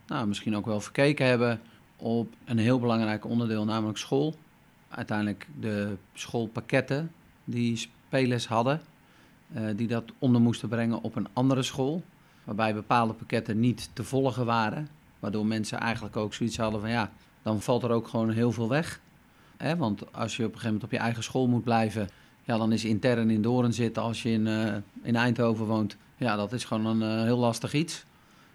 nou, 0.07 0.27
misschien 0.27 0.57
ook 0.57 0.67
wel 0.67 0.81
verkeken 0.81 1.27
hebben 1.27 1.61
op 1.97 2.29
een 2.45 2.59
heel 2.59 2.81
belangrijk 2.81 3.25
onderdeel, 3.25 3.65
namelijk 3.65 3.99
school. 3.99 4.35
Uiteindelijk 4.89 5.47
de 5.61 5.97
schoolpakketten 6.15 7.13
die 7.45 7.77
spelers 7.77 8.47
hadden, 8.47 8.81
die 9.77 9.87
dat 9.87 10.05
onder 10.19 10.41
moesten 10.41 10.69
brengen 10.69 11.03
op 11.03 11.17
een 11.17 11.29
andere 11.33 11.63
school. 11.63 12.03
Waarbij 12.45 12.75
bepaalde 12.75 13.13
pakketten 13.13 13.61
niet 13.61 13.91
te 13.93 14.05
volgen 14.05 14.47
waren. 14.47 14.89
Waardoor 15.19 15.47
mensen 15.47 15.79
eigenlijk 15.79 16.17
ook 16.17 16.35
zoiets 16.35 16.57
hadden 16.57 16.81
van 16.81 16.91
ja, 16.91 17.11
dan 17.43 17.61
valt 17.61 17.83
er 17.83 17.91
ook 17.91 18.09
gewoon 18.09 18.31
heel 18.31 18.53
veel 18.53 18.69
weg. 18.69 19.01
Hè? 19.57 19.77
Want 19.77 20.13
als 20.13 20.37
je 20.37 20.43
op 20.43 20.49
een 20.53 20.59
gegeven 20.59 20.73
moment 20.73 20.85
op 20.85 20.91
je 20.91 20.99
eigen 20.99 21.23
school 21.23 21.49
moet 21.49 21.65
blijven, 21.65 22.09
ja, 22.45 22.57
dan 22.57 22.73
is 22.73 22.85
intern 22.85 23.31
in 23.31 23.43
Doorn 23.43 23.73
zitten 23.73 24.03
als 24.03 24.23
je 24.23 24.31
in, 24.31 24.47
uh, 24.47 24.75
in 25.03 25.17
Eindhoven 25.17 25.67
woont. 25.67 25.97
Ja, 26.17 26.37
dat 26.37 26.53
is 26.53 26.65
gewoon 26.65 26.87
een 26.87 27.19
uh, 27.19 27.23
heel 27.23 27.39
lastig 27.39 27.73
iets. 27.73 28.05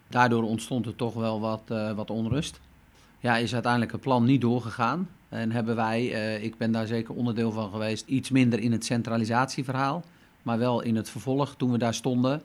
Daardoor 0.07 0.43
ontstond 0.43 0.85
er 0.85 0.95
toch 0.95 1.13
wel 1.13 1.39
wat, 1.39 1.61
wat 1.95 2.09
onrust. 2.09 2.59
Ja, 3.19 3.37
is 3.37 3.53
uiteindelijk 3.53 3.91
het 3.91 4.01
plan 4.01 4.25
niet 4.25 4.41
doorgegaan. 4.41 5.09
En 5.29 5.51
hebben 5.51 5.75
wij, 5.75 6.05
ik 6.41 6.57
ben 6.57 6.71
daar 6.71 6.87
zeker 6.87 7.15
onderdeel 7.15 7.51
van 7.51 7.71
geweest, 7.71 8.07
iets 8.07 8.29
minder 8.29 8.59
in 8.59 8.71
het 8.71 8.85
centralisatieverhaal. 8.85 10.03
Maar 10.47 10.57
wel 10.57 10.81
in 10.81 10.95
het 10.95 11.09
vervolg, 11.09 11.55
toen 11.55 11.71
we 11.71 11.77
daar 11.77 11.93
stonden, 11.93 12.41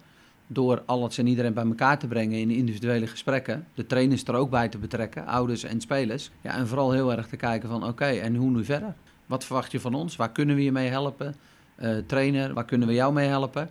door 0.47 0.83
alles 0.87 1.19
en 1.19 1.27
iedereen 1.27 1.53
bij 1.55 1.65
elkaar 1.65 1.99
te 1.99 2.07
brengen 2.07 2.39
in 2.39 2.51
individuele 2.51 3.07
gesprekken. 3.07 3.67
De 3.75 3.87
trainers 3.87 4.25
er 4.25 4.35
ook 4.35 4.51
bij 4.51 4.69
te 4.69 4.79
betrekken, 4.79 5.27
ouders 5.27 5.63
en 5.63 5.81
spelers. 5.81 6.31
Ja, 6.41 6.55
en 6.55 6.69
vooral 6.69 6.93
heel 6.93 7.13
erg 7.13 7.29
te 7.29 7.37
kijken 7.37 7.69
van 7.69 7.87
oké, 7.87 8.05
en 8.05 8.35
hoe 8.37 8.51
nu 8.51 8.65
verder? 8.65 8.95
Wat 9.27 9.45
verwacht 9.45 9.73
je 9.73 9.81
van 9.81 9.95
ons? 9.95 10.17
Waar 10.17 10.33
kunnen 10.33 10.57
we 10.57 10.63
je 10.63 10.73
mee 10.73 10.89
helpen? 10.89 11.35
Uh, 11.79 11.97
trainer, 12.07 12.53
waar 12.53 12.65
kunnen 12.65 12.89
we 12.89 12.95
jou 12.95 13.13
mee 13.13 13.29
helpen? 13.29 13.71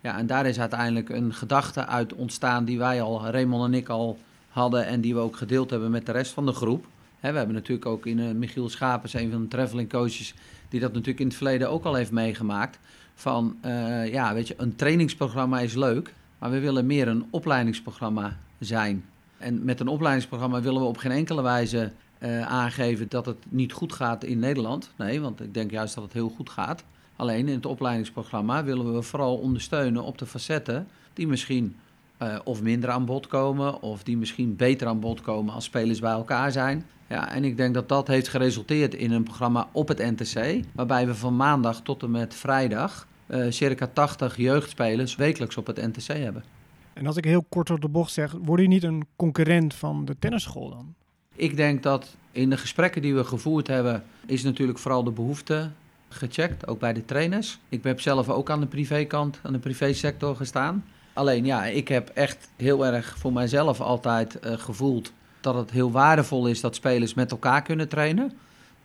Ja, 0.00 0.18
en 0.18 0.26
daar 0.26 0.46
is 0.46 0.60
uiteindelijk 0.60 1.08
een 1.08 1.34
gedachte 1.34 1.86
uit 1.86 2.14
ontstaan 2.14 2.64
die 2.64 2.78
wij 2.78 3.02
al, 3.02 3.26
Raymond 3.26 3.64
en 3.64 3.74
ik 3.74 3.88
al 3.88 4.18
hadden 4.48 4.86
en 4.86 5.00
die 5.00 5.14
we 5.14 5.20
ook 5.20 5.36
gedeeld 5.36 5.70
hebben 5.70 5.90
met 5.90 6.06
de 6.06 6.12
rest 6.12 6.32
van 6.32 6.46
de 6.46 6.52
groep. 6.52 6.86
We 7.20 7.26
hebben 7.26 7.54
natuurlijk 7.54 7.86
ook 7.86 8.06
in 8.06 8.18
uh, 8.18 8.30
Michiel 8.30 8.68
Schapers, 8.68 9.14
een 9.14 9.30
van 9.30 9.42
de 9.42 9.48
traveling 9.48 9.88
coaches, 9.88 10.34
die 10.68 10.80
dat 10.80 10.92
natuurlijk 10.92 11.20
in 11.20 11.26
het 11.26 11.36
verleden 11.36 11.70
ook 11.70 11.84
al 11.84 11.94
heeft 11.94 12.10
meegemaakt. 12.10 12.78
Van, 13.18 13.56
uh, 13.64 14.12
ja, 14.12 14.34
weet 14.34 14.48
je, 14.48 14.54
een 14.56 14.76
trainingsprogramma 14.76 15.60
is 15.60 15.74
leuk, 15.74 16.14
maar 16.38 16.50
we 16.50 16.60
willen 16.60 16.86
meer 16.86 17.08
een 17.08 17.26
opleidingsprogramma 17.30 18.36
zijn. 18.58 19.04
En 19.38 19.64
met 19.64 19.80
een 19.80 19.88
opleidingsprogramma 19.88 20.60
willen 20.60 20.80
we 20.80 20.86
op 20.86 20.96
geen 20.96 21.10
enkele 21.10 21.42
wijze 21.42 21.92
uh, 22.18 22.42
aangeven 22.42 23.06
dat 23.08 23.26
het 23.26 23.36
niet 23.48 23.72
goed 23.72 23.92
gaat 23.92 24.24
in 24.24 24.38
Nederland. 24.38 24.90
Nee, 24.96 25.20
want 25.20 25.40
ik 25.40 25.54
denk 25.54 25.70
juist 25.70 25.94
dat 25.94 26.04
het 26.04 26.12
heel 26.12 26.28
goed 26.28 26.50
gaat. 26.50 26.84
Alleen 27.16 27.48
in 27.48 27.54
het 27.54 27.66
opleidingsprogramma 27.66 28.64
willen 28.64 28.94
we 28.94 29.02
vooral 29.02 29.36
ondersteunen 29.36 30.02
op 30.02 30.18
de 30.18 30.26
facetten 30.26 30.88
die 31.12 31.26
misschien 31.26 31.76
uh, 32.22 32.38
of 32.44 32.62
minder 32.62 32.90
aan 32.90 33.04
bod 33.04 33.26
komen, 33.26 33.82
of 33.82 34.02
die 34.02 34.16
misschien 34.16 34.56
beter 34.56 34.86
aan 34.86 35.00
bod 35.00 35.20
komen 35.20 35.54
als 35.54 35.64
spelers 35.64 36.00
bij 36.00 36.12
elkaar 36.12 36.52
zijn. 36.52 36.86
Ja, 37.08 37.32
en 37.32 37.44
ik 37.44 37.56
denk 37.56 37.74
dat 37.74 37.88
dat 37.88 38.06
heeft 38.06 38.28
geresulteerd 38.28 38.94
in 38.94 39.12
een 39.12 39.22
programma 39.22 39.68
op 39.72 39.88
het 39.88 39.98
NTC, 39.98 40.64
waarbij 40.72 41.06
we 41.06 41.14
van 41.14 41.36
maandag 41.36 41.80
tot 41.82 42.02
en 42.02 42.10
met 42.10 42.34
vrijdag 42.34 43.06
uh, 43.26 43.46
circa 43.50 43.86
80 43.92 44.36
jeugdspelers 44.36 45.16
wekelijks 45.16 45.56
op 45.56 45.66
het 45.66 45.76
NTC 45.76 46.06
hebben. 46.06 46.44
En 46.92 47.06
als 47.06 47.16
ik 47.16 47.24
heel 47.24 47.44
kort 47.48 47.70
op 47.70 47.80
de 47.80 47.88
bocht 47.88 48.12
zeg, 48.12 48.34
word 48.42 48.60
je 48.60 48.68
niet 48.68 48.82
een 48.82 49.06
concurrent 49.16 49.74
van 49.74 50.04
de 50.04 50.16
tennisschool 50.18 50.70
dan? 50.70 50.94
Ik 51.34 51.56
denk 51.56 51.82
dat 51.82 52.16
in 52.32 52.50
de 52.50 52.56
gesprekken 52.56 53.02
die 53.02 53.14
we 53.14 53.24
gevoerd 53.24 53.66
hebben, 53.66 54.04
is 54.26 54.42
natuurlijk 54.42 54.78
vooral 54.78 55.04
de 55.04 55.10
behoefte 55.10 55.70
gecheckt, 56.08 56.66
ook 56.66 56.78
bij 56.78 56.92
de 56.92 57.04
trainers. 57.04 57.58
Ik 57.68 57.82
heb 57.82 58.00
zelf 58.00 58.28
ook 58.28 58.50
aan 58.50 58.60
de 58.60 58.66
privékant, 58.66 59.40
aan 59.42 59.52
de 59.52 59.58
privésector 59.58 60.36
gestaan. 60.36 60.84
Alleen 61.16 61.44
ja, 61.44 61.64
ik 61.64 61.88
heb 61.88 62.08
echt 62.08 62.48
heel 62.56 62.86
erg 62.86 63.16
voor 63.18 63.32
mijzelf 63.32 63.80
altijd 63.80 64.38
uh, 64.44 64.52
gevoeld 64.52 65.12
dat 65.40 65.54
het 65.54 65.70
heel 65.70 65.90
waardevol 65.90 66.46
is 66.46 66.60
dat 66.60 66.74
spelers 66.74 67.14
met 67.14 67.30
elkaar 67.30 67.62
kunnen 67.62 67.88
trainen. 67.88 68.32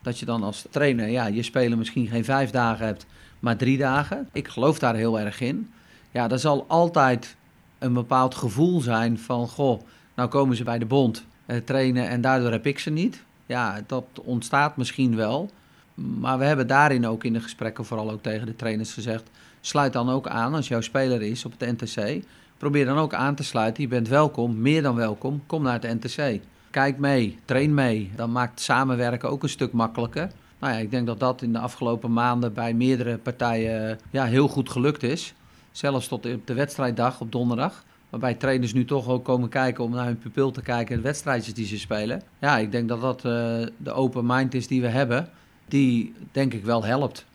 Dat 0.02 0.18
je 0.18 0.24
dan 0.24 0.42
als 0.42 0.66
trainer, 0.70 1.08
ja, 1.08 1.26
je 1.26 1.42
speler 1.42 1.78
misschien 1.78 2.06
geen 2.06 2.24
vijf 2.24 2.50
dagen 2.50 2.86
hebt, 2.86 3.06
maar 3.40 3.56
drie 3.56 3.78
dagen. 3.78 4.28
Ik 4.32 4.48
geloof 4.48 4.78
daar 4.78 4.94
heel 4.94 5.20
erg 5.20 5.40
in. 5.40 5.70
Ja, 6.10 6.30
er 6.30 6.38
zal 6.38 6.64
altijd 6.68 7.36
een 7.78 7.92
bepaald 7.92 8.34
gevoel 8.34 8.80
zijn 8.80 9.18
van, 9.18 9.48
goh, 9.48 9.82
nou 10.14 10.28
komen 10.28 10.56
ze 10.56 10.64
bij 10.64 10.78
de 10.78 10.86
bond 10.86 11.24
uh, 11.46 11.56
trainen 11.56 12.08
en 12.08 12.20
daardoor 12.20 12.50
heb 12.50 12.66
ik 12.66 12.78
ze 12.78 12.90
niet. 12.90 13.22
Ja, 13.46 13.82
dat 13.86 14.04
ontstaat 14.22 14.76
misschien 14.76 15.16
wel. 15.16 15.50
Maar 15.94 16.38
we 16.38 16.44
hebben 16.44 16.66
daarin 16.66 17.06
ook 17.06 17.24
in 17.24 17.32
de 17.32 17.40
gesprekken 17.40 17.84
vooral 17.84 18.10
ook 18.10 18.22
tegen 18.22 18.46
de 18.46 18.56
trainers 18.56 18.92
gezegd... 18.92 19.30
sluit 19.64 19.92
dan 19.92 20.10
ook 20.10 20.26
aan 20.26 20.54
als 20.54 20.68
jouw 20.68 20.80
speler 20.80 21.22
is 21.22 21.44
op 21.44 21.54
het 21.58 21.80
NTC. 21.80 22.24
Probeer 22.58 22.84
dan 22.84 22.98
ook 22.98 23.14
aan 23.14 23.34
te 23.34 23.44
sluiten. 23.44 23.82
Je 23.82 23.88
bent 23.88 24.08
welkom, 24.08 24.60
meer 24.60 24.82
dan 24.82 24.94
welkom. 24.94 25.42
Kom 25.46 25.62
naar 25.62 25.80
het 25.80 26.02
NTC. 26.02 26.40
Kijk 26.70 26.98
mee, 26.98 27.38
train 27.44 27.74
mee. 27.74 28.10
Dan 28.16 28.32
maakt 28.32 28.60
samenwerken 28.60 29.30
ook 29.30 29.42
een 29.42 29.48
stuk 29.48 29.72
makkelijker. 29.72 30.30
Nou 30.58 30.72
ja, 30.72 30.78
ik 30.78 30.90
denk 30.90 31.06
dat 31.06 31.20
dat 31.20 31.42
in 31.42 31.52
de 31.52 31.58
afgelopen 31.58 32.12
maanden 32.12 32.52
bij 32.52 32.74
meerdere 32.74 33.18
partijen 33.18 33.98
ja, 34.10 34.24
heel 34.24 34.48
goed 34.48 34.70
gelukt 34.70 35.02
is. 35.02 35.34
Zelfs 35.70 36.08
tot 36.08 36.26
op 36.34 36.46
de 36.46 36.54
wedstrijddag 36.54 37.20
op 37.20 37.32
donderdag. 37.32 37.84
Waarbij 38.10 38.34
trainers 38.34 38.72
nu 38.72 38.84
toch 38.84 39.08
ook 39.08 39.24
komen 39.24 39.48
kijken 39.48 39.84
om 39.84 39.90
naar 39.90 40.06
hun 40.06 40.18
pupil 40.18 40.50
te 40.50 40.62
kijken 40.62 40.94
en 40.94 41.00
de 41.00 41.06
wedstrijdjes 41.06 41.54
die 41.54 41.66
ze 41.66 41.78
spelen. 41.78 42.22
Ja, 42.38 42.58
ik 42.58 42.72
denk 42.72 42.88
dat 42.88 43.00
dat 43.00 43.16
uh, 43.16 43.32
de 43.76 43.92
open 43.92 44.26
mind 44.26 44.54
is 44.54 44.66
die 44.66 44.80
we 44.80 44.88
hebben. 44.88 45.28
Die 45.68 46.14
denk 46.32 46.54
ik 46.54 46.64
wel 46.64 46.84
helpt. 46.84 47.26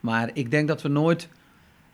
Maar 0.00 0.30
ik 0.32 0.50
denk 0.50 0.68
dat 0.68 0.82
we 0.82 0.88
nooit 0.88 1.28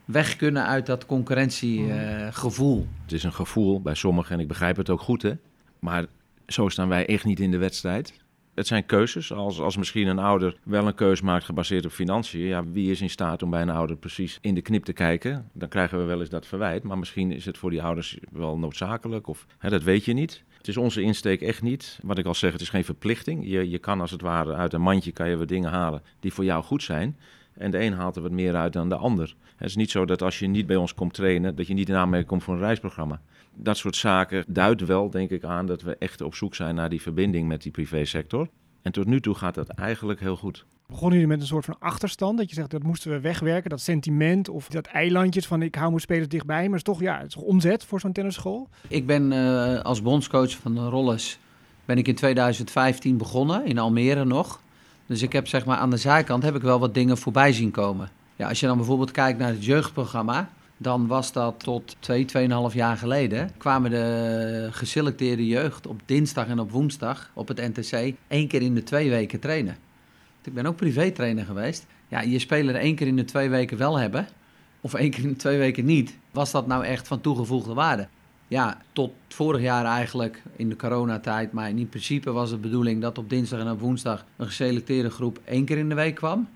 weg 0.06 0.36
kunnen 0.36 0.66
uit 0.66 0.86
dat 0.86 1.06
concurrentiegevoel. 1.06 2.78
Uh, 2.78 2.86
het 3.02 3.12
is 3.12 3.22
een 3.24 3.32
gevoel 3.32 3.80
bij 3.80 3.94
sommigen 3.94 4.34
en 4.34 4.40
ik 4.40 4.48
begrijp 4.48 4.76
het 4.76 4.90
ook 4.90 5.00
goed 5.00 5.22
hè. 5.22 5.32
Maar 5.78 6.06
zo 6.46 6.68
staan 6.68 6.88
wij 6.88 7.06
echt 7.06 7.24
niet 7.24 7.40
in 7.40 7.50
de 7.50 7.58
wedstrijd. 7.58 8.24
Het 8.54 8.66
zijn 8.66 8.86
keuzes. 8.86 9.32
Als, 9.32 9.60
als 9.60 9.76
misschien 9.76 10.06
een 10.06 10.18
ouder 10.18 10.56
wel 10.62 10.86
een 10.86 10.94
keuze 10.94 11.24
maakt 11.24 11.44
gebaseerd 11.44 11.84
op 11.84 11.90
financiën. 11.90 12.40
Ja, 12.40 12.64
wie 12.64 12.90
is 12.90 13.00
in 13.00 13.10
staat 13.10 13.42
om 13.42 13.50
bij 13.50 13.62
een 13.62 13.70
ouder 13.70 13.96
precies 13.96 14.38
in 14.40 14.54
de 14.54 14.62
knip 14.62 14.84
te 14.84 14.92
kijken? 14.92 15.50
Dan 15.52 15.68
krijgen 15.68 15.98
we 15.98 16.04
wel 16.04 16.20
eens 16.20 16.28
dat 16.28 16.46
verwijt. 16.46 16.82
Maar 16.82 16.98
misschien 16.98 17.32
is 17.32 17.44
het 17.44 17.58
voor 17.58 17.70
die 17.70 17.82
ouders 17.82 18.18
wel 18.32 18.58
noodzakelijk. 18.58 19.26
Of 19.26 19.46
hè, 19.58 19.70
dat 19.70 19.82
weet 19.82 20.04
je 20.04 20.12
niet. 20.12 20.42
Het 20.58 20.68
is 20.68 20.76
onze 20.76 21.02
insteek 21.02 21.40
echt 21.40 21.62
niet. 21.62 21.98
Wat 22.02 22.18
ik 22.18 22.26
al 22.26 22.34
zeg, 22.34 22.52
het 22.52 22.60
is 22.60 22.68
geen 22.68 22.84
verplichting. 22.84 23.46
Je, 23.46 23.70
je 23.70 23.78
kan 23.78 24.00
als 24.00 24.10
het 24.10 24.20
ware 24.20 24.54
uit 24.54 24.72
een 24.72 24.80
mandje 24.80 25.12
kan 25.12 25.28
je 25.28 25.36
wat 25.36 25.48
dingen 25.48 25.70
halen 25.70 26.02
die 26.20 26.32
voor 26.32 26.44
jou 26.44 26.64
goed 26.64 26.82
zijn. 26.82 27.16
En 27.58 27.70
de 27.70 27.80
een 27.80 27.92
haalt 27.92 28.16
er 28.16 28.22
wat 28.22 28.30
meer 28.30 28.54
uit 28.54 28.72
dan 28.72 28.88
de 28.88 28.94
ander. 28.94 29.34
Het 29.56 29.68
is 29.68 29.76
niet 29.76 29.90
zo 29.90 30.04
dat 30.04 30.22
als 30.22 30.38
je 30.38 30.46
niet 30.46 30.66
bij 30.66 30.76
ons 30.76 30.94
komt 30.94 31.14
trainen, 31.14 31.54
dat 31.54 31.66
je 31.66 31.74
niet 31.74 31.88
in 31.88 31.94
aanmerking 31.94 32.30
komt 32.30 32.42
voor 32.42 32.54
een 32.54 32.60
reisprogramma. 32.60 33.20
Dat 33.54 33.76
soort 33.76 33.96
zaken 33.96 34.44
duidt 34.48 34.84
wel, 34.86 35.10
denk 35.10 35.30
ik, 35.30 35.44
aan 35.44 35.66
dat 35.66 35.82
we 35.82 35.96
echt 35.98 36.20
op 36.20 36.34
zoek 36.34 36.54
zijn 36.54 36.74
naar 36.74 36.88
die 36.88 37.02
verbinding 37.02 37.48
met 37.48 37.62
die 37.62 37.72
privésector. 37.72 38.48
En 38.82 38.92
tot 38.92 39.06
nu 39.06 39.20
toe 39.20 39.34
gaat 39.34 39.54
dat 39.54 39.68
eigenlijk 39.68 40.20
heel 40.20 40.36
goed. 40.36 40.64
Begonnen 40.86 41.12
jullie 41.12 41.26
met 41.26 41.40
een 41.40 41.46
soort 41.46 41.64
van 41.64 41.76
achterstand? 41.78 42.38
Dat 42.38 42.48
je 42.48 42.54
zegt 42.54 42.70
dat 42.70 42.82
moesten 42.82 43.10
we 43.10 43.20
wegwerken, 43.20 43.70
dat 43.70 43.80
sentiment 43.80 44.48
of 44.48 44.68
dat 44.68 44.86
eilandjes 44.86 45.46
van 45.46 45.62
ik 45.62 45.74
hou 45.74 45.88
mijn 45.88 46.00
spelers 46.00 46.28
dichtbij. 46.28 46.68
Maar 46.68 46.78
het 46.78 46.88
is 46.88 46.94
toch, 46.94 47.00
ja, 47.00 47.16
het 47.16 47.26
is 47.26 47.34
toch 47.34 47.42
omzet 47.42 47.84
voor 47.84 48.00
zo'n 48.00 48.12
tennisschool? 48.12 48.68
Ik 48.88 49.06
ben 49.06 49.32
uh, 49.32 49.80
als 49.80 50.02
bondscoach 50.02 50.50
van 50.50 50.74
de 50.74 50.88
Rolles 50.88 51.38
ben 51.84 51.98
ik 51.98 52.08
in 52.08 52.14
2015 52.14 53.16
begonnen, 53.16 53.66
in 53.66 53.78
Almere 53.78 54.24
nog. 54.24 54.60
Dus 55.06 55.22
ik 55.22 55.32
heb 55.32 55.48
zeg 55.48 55.64
maar 55.64 55.76
aan 55.76 55.90
de 55.90 55.96
zijkant 55.96 56.42
heb 56.42 56.54
ik 56.54 56.62
wel 56.62 56.78
wat 56.78 56.94
dingen 56.94 57.18
voorbij 57.18 57.52
zien 57.52 57.70
komen. 57.70 58.10
Ja, 58.36 58.48
als 58.48 58.60
je 58.60 58.66
dan 58.66 58.76
bijvoorbeeld 58.76 59.10
kijkt 59.10 59.38
naar 59.38 59.48
het 59.48 59.64
jeugdprogramma, 59.64 60.48
dan 60.76 61.06
was 61.06 61.32
dat 61.32 61.54
tot 61.58 61.96
twee, 61.98 62.24
tweeënhalf 62.24 62.74
jaar 62.74 62.96
geleden. 62.96 63.50
kwamen 63.58 63.90
de 63.90 64.68
geselecteerde 64.70 65.46
jeugd 65.46 65.86
op 65.86 66.00
dinsdag 66.04 66.46
en 66.46 66.58
op 66.58 66.70
woensdag 66.70 67.30
op 67.34 67.48
het 67.48 67.56
NTC 67.74 68.14
één 68.28 68.48
keer 68.48 68.62
in 68.62 68.74
de 68.74 68.82
twee 68.82 69.10
weken 69.10 69.40
trainen. 69.40 69.76
Ik 70.44 70.54
ben 70.54 70.66
ook 70.66 70.76
privé-trainer 70.76 71.44
geweest. 71.44 71.86
Ja, 72.08 72.20
je 72.20 72.38
speler 72.38 72.74
één 72.74 72.94
keer 72.94 73.06
in 73.06 73.16
de 73.16 73.24
twee 73.24 73.48
weken 73.48 73.78
wel 73.78 73.98
hebben, 73.98 74.28
of 74.80 74.94
één 74.94 75.10
keer 75.10 75.22
in 75.22 75.28
de 75.28 75.36
twee 75.36 75.58
weken 75.58 75.84
niet. 75.84 76.18
Was 76.30 76.50
dat 76.50 76.66
nou 76.66 76.84
echt 76.84 77.08
van 77.08 77.20
toegevoegde 77.20 77.74
waarde? 77.74 78.08
Ja, 78.48 78.78
tot 78.92 79.12
vorig 79.28 79.60
jaar 79.60 79.84
eigenlijk 79.84 80.42
in 80.56 80.68
de 80.68 80.76
coronatijd. 80.76 81.52
Maar 81.52 81.68
in 81.68 81.88
principe 81.88 82.32
was 82.32 82.50
het 82.50 82.60
bedoeling 82.60 83.02
dat 83.02 83.18
op 83.18 83.30
dinsdag 83.30 83.60
en 83.60 83.70
op 83.70 83.80
woensdag 83.80 84.24
een 84.36 84.46
geselecteerde 84.46 85.10
groep 85.10 85.40
één 85.44 85.64
keer 85.64 85.78
in 85.78 85.88
de 85.88 85.94
week 85.94 86.14
kwam. 86.14 86.48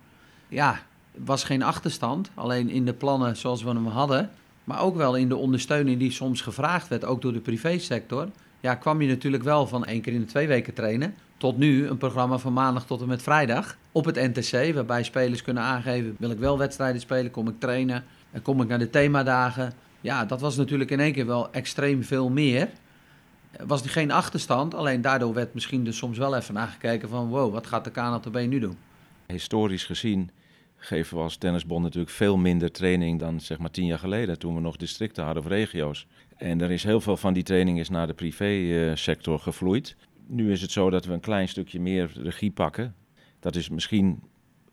Ja, 0.49 0.81
was 1.17 1.45
geen 1.45 1.63
achterstand. 1.63 2.31
Alleen 2.35 2.69
in 2.69 2.85
de 2.85 2.93
plannen 2.93 3.37
zoals 3.37 3.63
we 3.63 3.69
hem 3.69 3.87
hadden. 3.87 4.31
Maar 4.65 4.81
ook 4.81 4.97
wel 4.97 5.17
in 5.17 5.29
de 5.29 5.37
ondersteuning 5.37 5.99
die 5.99 6.11
soms 6.11 6.41
gevraagd 6.41 6.89
werd, 6.89 7.05
ook 7.05 7.23
door 7.23 7.33
de 7.33 7.41
privésector. 7.41 8.29
Ja, 8.61 8.75
kwam 8.75 9.01
je 9.01 9.09
natuurlijk 9.09 9.43
wel 9.43 9.67
van 9.67 9.85
één 9.85 10.01
keer 10.01 10.13
in 10.13 10.21
de 10.21 10.27
twee 10.27 10.47
weken 10.47 10.75
trainen. 10.75 11.15
Tot 11.37 11.59
nu 11.59 11.87
een 11.87 11.97
programma 11.97 12.39
van 12.39 12.53
maandag 12.53 12.87
tot 12.87 13.01
en 13.01 13.09
met 13.09 13.23
vrijdag 13.23 13.77
op 13.93 14.05
het 14.05 14.17
NTC. 14.17 14.75
Waarbij 14.75 15.03
spelers 15.03 15.43
kunnen 15.43 15.63
aangeven, 15.63 16.17
wil 16.19 16.31
ik 16.31 16.39
wel 16.39 16.59
wedstrijden 16.59 17.01
spelen, 17.01 17.31
kom 17.31 17.49
ik 17.49 17.59
trainen. 17.59 18.05
En 18.31 18.43
kom 18.43 18.63
ik 18.63 18.69
naar 18.69 18.79
de 18.79 18.91
themadagen. 18.91 19.73
Ja, 20.01 20.25
dat 20.25 20.41
was 20.41 20.57
natuurlijk 20.57 20.91
in 20.91 21.01
één 21.01 21.13
keer 21.13 21.27
wel 21.27 21.53
extreem 21.53 22.05
veel 22.05 22.29
meer. 22.29 22.69
Er 23.51 23.67
was 23.67 23.83
geen 23.87 24.11
achterstand, 24.11 24.75
alleen 24.75 25.01
daardoor 25.01 25.35
werd 25.35 25.55
misschien 25.55 25.85
dus 25.85 25.97
soms 25.97 26.19
wel 26.19 26.37
even 26.37 26.55
nagekeken 26.55 27.09
van... 27.09 27.29
wow, 27.29 27.53
wat 27.53 27.67
gaat 27.67 27.85
de 27.85 27.91
KNLTB 27.91 28.37
nu 28.47 28.59
doen? 28.59 28.77
Historisch 29.27 29.85
gezien 29.85 30.31
geven 30.77 31.17
we 31.17 31.23
als 31.23 31.37
tennisbond 31.37 31.83
natuurlijk 31.83 32.13
veel 32.13 32.37
minder 32.37 32.73
training 32.73 33.19
dan 33.19 33.41
zeg 33.41 33.59
maar 33.59 33.71
tien 33.71 33.87
jaar 33.87 33.99
geleden, 33.99 34.39
toen 34.39 34.55
we 34.55 34.61
nog 34.61 34.77
districten 34.77 35.25
hadden 35.25 35.43
of 35.43 35.49
regio's. 35.49 36.07
En 36.37 36.61
er 36.61 36.71
is 36.71 36.83
heel 36.83 37.01
veel 37.01 37.17
van 37.17 37.33
die 37.33 37.43
training 37.43 37.79
is 37.79 37.89
naar 37.89 38.07
de 38.07 38.15
privésector 38.15 39.39
gevloeid. 39.39 39.97
Nu 40.27 40.53
is 40.53 40.61
het 40.61 40.71
zo 40.71 40.91
dat 40.91 41.05
we 41.05 41.13
een 41.13 41.21
klein 41.21 41.49
stukje 41.49 41.81
meer 41.81 42.11
regie 42.15 42.51
pakken. 42.51 42.95
Dat 43.41 43.57
is 43.57 43.69
misschien 43.69 44.23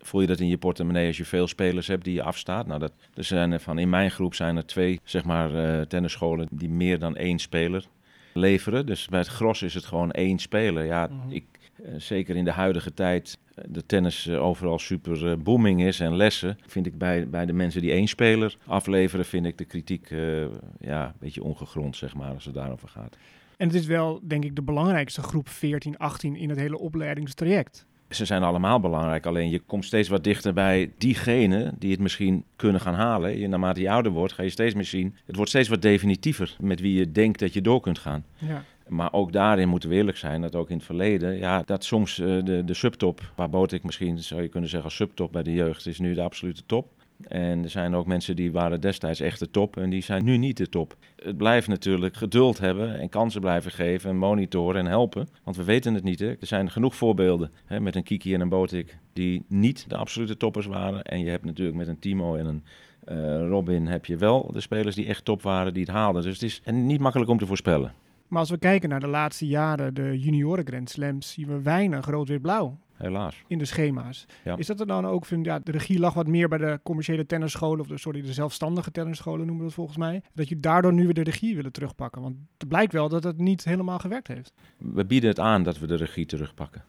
voel 0.07 0.21
je 0.21 0.27
dat 0.27 0.39
in 0.39 0.47
je 0.47 0.57
portemonnee 0.57 1.07
als 1.07 1.17
je 1.17 1.25
veel 1.25 1.47
spelers 1.47 1.87
hebt 1.87 2.03
die 2.03 2.13
je 2.13 2.23
afstaat. 2.23 2.67
Nou, 2.67 2.79
dat, 2.79 2.93
er 3.13 3.23
zijn 3.23 3.51
er 3.51 3.59
van, 3.59 3.79
in 3.79 3.89
mijn 3.89 4.11
groep 4.11 4.35
zijn 4.35 4.57
er 4.57 4.65
twee 4.65 4.99
zeg 5.03 5.23
maar, 5.23 5.51
uh, 5.51 5.81
tennisscholen 5.81 6.47
die 6.51 6.69
meer 6.69 6.99
dan 6.99 7.15
één 7.15 7.39
speler 7.39 7.85
leveren. 8.33 8.85
Dus 8.85 9.07
bij 9.07 9.19
het 9.19 9.27
gros 9.27 9.61
is 9.61 9.73
het 9.73 9.85
gewoon 9.85 10.11
één 10.11 10.39
speler. 10.39 10.85
Ja, 10.85 11.07
mhm. 11.07 11.31
ik, 11.31 11.45
uh, 11.81 11.87
zeker 11.97 12.35
in 12.35 12.45
de 12.45 12.51
huidige 12.51 12.93
tijd 12.93 13.37
de 13.65 13.85
tennis 13.85 14.29
overal 14.29 14.79
super 14.79 15.41
booming 15.41 15.83
is 15.83 15.99
en 15.99 16.15
lessen, 16.15 16.57
vind 16.67 16.85
ik 16.85 16.97
bij, 16.97 17.29
bij 17.29 17.45
de 17.45 17.53
mensen 17.53 17.81
die 17.81 17.91
één 17.91 18.07
speler 18.07 18.57
afleveren, 18.65 19.25
vind 19.25 19.45
ik 19.45 19.57
de 19.57 19.65
kritiek 19.65 20.09
uh, 20.09 20.45
ja, 20.79 21.05
een 21.05 21.13
beetje 21.19 21.43
ongegrond, 21.43 21.95
zeg 21.95 22.15
maar, 22.15 22.33
als 22.33 22.45
het 22.45 22.53
daarover 22.53 22.87
gaat. 22.87 23.17
En 23.57 23.67
het 23.67 23.75
is 23.75 23.85
wel, 23.85 24.19
denk 24.23 24.43
ik, 24.43 24.55
de 24.55 24.61
belangrijkste 24.61 25.21
groep 25.21 25.49
14, 25.49 25.97
18 25.97 26.35
in 26.35 26.49
het 26.49 26.59
hele 26.59 26.77
opleidingstraject. 26.77 27.85
Ze 28.09 28.25
zijn 28.25 28.43
allemaal 28.43 28.79
belangrijk, 28.79 29.25
alleen 29.25 29.49
je 29.49 29.59
komt 29.59 29.85
steeds 29.85 30.09
wat 30.09 30.23
dichter 30.23 30.53
bij 30.53 30.91
diegenen 30.97 31.75
die 31.79 31.91
het 31.91 31.99
misschien 31.99 32.43
kunnen 32.55 32.81
gaan 32.81 32.93
halen. 32.93 33.37
Je, 33.37 33.47
naarmate 33.47 33.81
je 33.81 33.91
ouder 33.91 34.11
wordt, 34.11 34.33
ga 34.33 34.43
je 34.43 34.49
steeds 34.49 34.73
meer 34.73 34.85
zien. 34.85 35.15
Het 35.25 35.35
wordt 35.35 35.51
steeds 35.51 35.69
wat 35.69 35.81
definitiever 35.81 36.55
met 36.59 36.79
wie 36.79 36.97
je 36.97 37.11
denkt 37.11 37.39
dat 37.39 37.53
je 37.53 37.61
door 37.61 37.81
kunt 37.81 37.99
gaan. 37.99 38.25
Ja. 38.37 38.63
Maar 38.87 39.13
ook 39.13 39.31
daarin 39.31 39.69
moeten 39.69 39.89
we 39.89 39.95
eerlijk 39.95 40.17
zijn, 40.17 40.41
dat 40.41 40.55
ook 40.55 40.69
in 40.69 40.75
het 40.75 40.85
verleden, 40.85 41.37
ja, 41.37 41.61
dat 41.65 41.83
soms 41.83 42.19
uh, 42.19 42.43
de, 42.43 42.63
de 42.65 42.73
subtop, 42.73 43.31
waar 43.35 43.73
ik 43.73 43.83
misschien 43.83 44.19
zou 44.19 44.41
je 44.41 44.47
kunnen 44.47 44.69
zeggen 44.69 44.89
als 44.89 44.97
subtop 44.97 45.31
bij 45.31 45.43
de 45.43 45.53
jeugd, 45.53 45.85
is 45.85 45.99
nu 45.99 46.13
de 46.13 46.21
absolute 46.21 46.61
top. 46.65 46.96
En 47.21 47.63
er 47.63 47.69
zijn 47.69 47.95
ook 47.95 48.05
mensen 48.05 48.35
die 48.35 48.51
waren 48.51 48.81
destijds 48.81 49.19
echt 49.19 49.39
de 49.39 49.49
top 49.49 49.77
en 49.77 49.89
die 49.89 50.01
zijn 50.01 50.23
nu 50.23 50.37
niet 50.37 50.57
de 50.57 50.69
top. 50.69 50.95
Het 51.15 51.37
blijft 51.37 51.67
natuurlijk 51.67 52.15
geduld 52.15 52.57
hebben 52.59 52.99
en 52.99 53.09
kansen 53.09 53.41
blijven 53.41 53.71
geven 53.71 54.09
en 54.09 54.17
monitoren 54.17 54.81
en 54.81 54.87
helpen. 54.87 55.27
Want 55.43 55.57
we 55.57 55.63
weten 55.63 55.93
het 55.93 56.03
niet. 56.03 56.19
Hè? 56.19 56.27
Er 56.27 56.47
zijn 56.47 56.71
genoeg 56.71 56.95
voorbeelden 56.95 57.51
hè, 57.65 57.79
met 57.79 57.95
een 57.95 58.03
Kiki 58.03 58.33
en 58.33 58.41
een 58.41 58.49
Botik 58.49 58.97
die 59.13 59.45
niet 59.47 59.89
de 59.89 59.97
absolute 59.97 60.37
toppers 60.37 60.65
waren. 60.65 61.03
En 61.03 61.19
je 61.19 61.29
hebt 61.29 61.45
natuurlijk 61.45 61.77
met 61.77 61.87
een 61.87 61.99
Timo 61.99 62.35
en 62.35 62.45
een 62.45 62.63
uh, 63.11 63.47
Robin 63.47 63.87
heb 63.87 64.05
je 64.05 64.17
wel 64.17 64.49
de 64.53 64.61
spelers 64.61 64.95
die 64.95 65.07
echt 65.07 65.25
top 65.25 65.41
waren, 65.41 65.73
die 65.73 65.83
het 65.83 65.91
haalden. 65.91 66.21
Dus 66.21 66.33
het 66.33 66.43
is 66.43 66.61
niet 66.71 66.99
makkelijk 66.99 67.29
om 67.29 67.37
te 67.37 67.45
voorspellen. 67.45 67.93
Maar 68.27 68.39
als 68.39 68.49
we 68.49 68.57
kijken 68.57 68.89
naar 68.89 68.99
de 68.99 69.07
laatste 69.07 69.47
jaren, 69.47 69.93
de 69.93 70.19
junioren 70.19 70.67
Grand 70.67 70.89
Slams, 70.89 71.31
zien 71.31 71.47
we 71.47 71.61
weinig 71.61 72.05
rood-wit-blauw. 72.05 72.77
Helaas. 72.97 73.43
In 73.47 73.57
de 73.57 73.65
schema's. 73.65 74.25
Is 74.55 74.67
dat 74.67 74.79
er 74.79 74.87
dan 74.87 75.05
ook, 75.05 75.25
vind, 75.25 75.45
ja, 75.45 75.59
de 75.59 75.71
regie 75.71 75.99
lag 75.99 76.13
wat 76.13 76.27
meer 76.27 76.47
bij 76.47 76.57
de 76.57 76.79
commerciële 76.83 77.25
tennisscholen, 77.25 77.79
of 77.79 77.87
de, 77.87 77.97
sorry, 77.97 78.21
de 78.21 78.33
zelfstandige 78.33 78.91
tennisscholen 78.91 79.39
noemen 79.39 79.57
we 79.57 79.63
dat 79.63 79.73
volgens 79.73 79.97
mij. 79.97 80.21
Dat 80.33 80.49
je 80.49 80.59
daardoor 80.59 80.93
nu 80.93 81.03
weer 81.03 81.13
de 81.13 81.23
regie 81.23 81.55
willen 81.55 81.71
terugpakken. 81.71 82.21
Want 82.21 82.35
het 82.57 82.67
blijkt 82.67 82.93
wel 82.93 83.09
dat 83.09 83.23
het 83.23 83.37
niet 83.37 83.63
helemaal 83.63 83.99
gewerkt 83.99 84.27
heeft. 84.27 84.53
We 84.77 85.05
bieden 85.05 85.29
het 85.29 85.39
aan 85.39 85.63
dat 85.63 85.79
we 85.79 85.87
de 85.87 85.95
regie 85.95 86.25
terugpakken. 86.25 86.83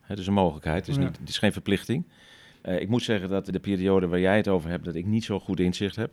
Het 0.00 0.18
is 0.18 0.26
een 0.26 0.32
mogelijkheid, 0.32 0.86
het 0.86 0.88
is, 0.88 1.04
niet, 1.04 1.18
het 1.18 1.28
is 1.28 1.38
geen 1.38 1.52
verplichting. 1.52 2.06
Uh, 2.62 2.80
ik 2.80 2.88
moet 2.88 3.02
zeggen 3.02 3.28
dat 3.28 3.46
de 3.46 3.60
periode 3.60 4.06
waar 4.06 4.20
jij 4.20 4.36
het 4.36 4.48
over 4.48 4.70
hebt, 4.70 4.84
dat 4.84 4.94
ik 4.94 5.06
niet 5.06 5.24
zo 5.24 5.40
goed 5.40 5.60
inzicht 5.60 5.96
heb 5.96 6.12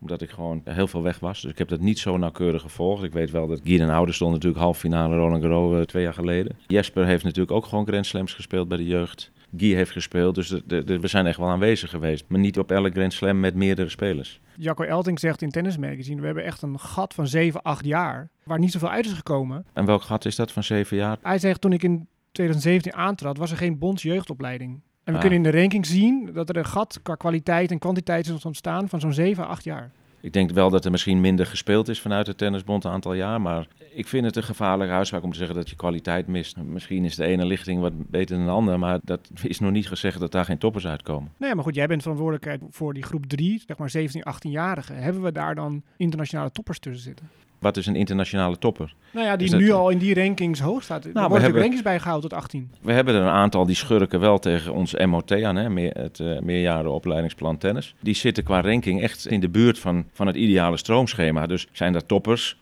omdat 0.00 0.22
ik 0.22 0.30
gewoon 0.30 0.60
heel 0.64 0.88
veel 0.88 1.02
weg 1.02 1.18
was. 1.18 1.42
Dus 1.42 1.50
ik 1.50 1.58
heb 1.58 1.68
dat 1.68 1.80
niet 1.80 1.98
zo 1.98 2.16
nauwkeurig 2.16 2.62
gevolgd. 2.62 3.02
Ik 3.02 3.12
weet 3.12 3.30
wel 3.30 3.46
dat 3.46 3.60
Guy 3.64 3.80
en 3.80 3.90
Oude 3.90 4.12
stond 4.12 4.32
natuurlijk 4.32 4.62
half 4.62 4.78
finale 4.78 5.16
Roland 5.16 5.42
Garros 5.42 5.78
uh, 5.78 5.82
twee 5.82 6.02
jaar 6.02 6.14
geleden. 6.14 6.56
Jesper 6.66 7.06
heeft 7.06 7.24
natuurlijk 7.24 7.56
ook 7.56 7.66
gewoon 7.66 7.86
Grand 7.86 8.06
Slams 8.06 8.32
gespeeld 8.32 8.68
bij 8.68 8.76
de 8.76 8.86
jeugd. 8.86 9.30
Guy 9.56 9.74
heeft 9.74 9.90
gespeeld, 9.90 10.34
dus 10.34 10.48
de, 10.48 10.84
de, 10.84 11.00
we 11.00 11.08
zijn 11.08 11.26
echt 11.26 11.38
wel 11.38 11.48
aanwezig 11.48 11.90
geweest. 11.90 12.24
Maar 12.28 12.40
niet 12.40 12.58
op 12.58 12.70
elk 12.70 12.92
Grand 12.92 13.12
Slam 13.12 13.40
met 13.40 13.54
meerdere 13.54 13.88
spelers. 13.88 14.40
Jacco 14.56 14.84
Elting 14.84 15.20
zegt 15.20 15.42
in 15.42 15.50
Tennis 15.50 15.76
Magazine, 15.76 16.20
we 16.20 16.26
hebben 16.26 16.44
echt 16.44 16.62
een 16.62 16.78
gat 16.78 17.14
van 17.14 17.26
7, 17.26 17.62
8 17.62 17.84
jaar, 17.84 18.30
waar 18.42 18.58
niet 18.58 18.72
zoveel 18.72 18.90
uit 18.90 19.06
is 19.06 19.12
gekomen. 19.12 19.66
En 19.72 19.84
welk 19.84 20.02
gat 20.02 20.24
is 20.24 20.36
dat 20.36 20.52
van 20.52 20.62
7 20.62 20.96
jaar? 20.96 21.18
Hij 21.22 21.38
zegt, 21.38 21.60
toen 21.60 21.72
ik 21.72 21.82
in 21.82 22.08
2017 22.32 22.94
aantrad, 22.94 23.38
was 23.38 23.50
er 23.50 23.56
geen 23.56 23.78
bondsjeugdopleiding. 23.78 24.80
En 25.08 25.14
we 25.14 25.20
ah. 25.20 25.26
kunnen 25.28 25.44
in 25.44 25.52
de 25.52 25.58
ranking 25.60 25.86
zien 25.86 26.30
dat 26.32 26.48
er 26.48 26.56
een 26.56 26.64
gat 26.64 27.00
qua 27.02 27.14
kwaliteit 27.14 27.70
en 27.70 27.78
kwantiteit 27.78 28.28
is 28.28 28.44
ontstaan 28.44 28.88
van 28.88 29.00
zo'n 29.00 29.12
7, 29.12 29.46
8 29.46 29.64
jaar. 29.64 29.90
Ik 30.20 30.32
denk 30.32 30.50
wel 30.50 30.70
dat 30.70 30.84
er 30.84 30.90
misschien 30.90 31.20
minder 31.20 31.46
gespeeld 31.46 31.88
is 31.88 32.00
vanuit 32.00 32.26
de 32.26 32.34
tennisbond 32.34 32.84
een 32.84 32.90
aantal 32.90 33.14
jaar. 33.14 33.40
Maar 33.40 33.66
ik 33.92 34.06
vind 34.06 34.24
het 34.24 34.36
een 34.36 34.42
gevaarlijke 34.42 34.94
uitspraak 34.94 35.22
om 35.22 35.32
te 35.32 35.38
zeggen 35.38 35.56
dat 35.56 35.70
je 35.70 35.76
kwaliteit 35.76 36.26
mist. 36.26 36.56
Misschien 36.56 37.04
is 37.04 37.16
de 37.16 37.24
ene 37.24 37.46
lichting 37.46 37.80
wat 37.80 38.10
beter 38.10 38.36
dan 38.36 38.44
de 38.44 38.52
andere. 38.52 38.76
Maar 38.76 38.98
dat 39.02 39.30
is 39.42 39.58
nog 39.58 39.70
niet 39.70 39.88
gezegd 39.88 40.20
dat 40.20 40.32
daar 40.32 40.44
geen 40.44 40.58
toppers 40.58 40.86
uitkomen. 40.86 41.32
Nee, 41.36 41.54
maar 41.54 41.64
goed, 41.64 41.74
jij 41.74 41.86
bent 41.86 42.02
verantwoordelijkheid 42.02 42.62
voor 42.70 42.94
die 42.94 43.02
groep 43.02 43.26
3, 43.26 43.62
zeg 43.66 43.78
maar 43.78 43.90
17, 43.90 44.22
18-jarigen. 44.22 44.94
Hebben 44.94 45.22
we 45.22 45.32
daar 45.32 45.54
dan 45.54 45.82
internationale 45.96 46.50
toppers 46.50 46.78
tussen 46.78 47.02
zitten? 47.02 47.28
Wat 47.58 47.76
is 47.76 47.86
een 47.86 47.96
internationale 47.96 48.58
topper? 48.58 48.94
Nou 49.10 49.26
ja, 49.26 49.36
die 49.36 49.56
nu 49.56 49.70
al 49.70 49.90
in 49.90 49.98
die 49.98 50.14
rankings 50.14 50.60
hoog 50.60 50.82
staat. 50.82 51.04
Nou, 51.04 51.24
er 51.24 51.28
worden 51.28 51.52
rankings 51.52 51.82
bijgehaald 51.82 52.22
tot 52.22 52.32
18. 52.32 52.70
We 52.80 52.92
hebben 52.92 53.14
er 53.14 53.20
een 53.20 53.28
aantal 53.28 53.66
die 53.66 53.76
schurken 53.76 54.20
wel 54.20 54.38
tegen 54.38 54.72
ons 54.72 54.94
MOT 54.94 55.32
aan, 55.42 55.56
hè, 55.56 55.70
meer, 55.70 55.92
het 55.94 56.18
uh, 56.18 56.40
meerjarenopleidingsplan 56.40 57.58
tennis. 57.58 57.94
Die 58.00 58.14
zitten 58.14 58.44
qua 58.44 58.60
ranking 58.60 59.02
echt 59.02 59.26
in 59.26 59.40
de 59.40 59.48
buurt 59.48 59.78
van, 59.78 60.04
van 60.12 60.26
het 60.26 60.36
ideale 60.36 60.76
stroomschema. 60.76 61.46
Dus 61.46 61.66
zijn 61.72 61.92
dat 61.92 62.08
toppers? 62.08 62.56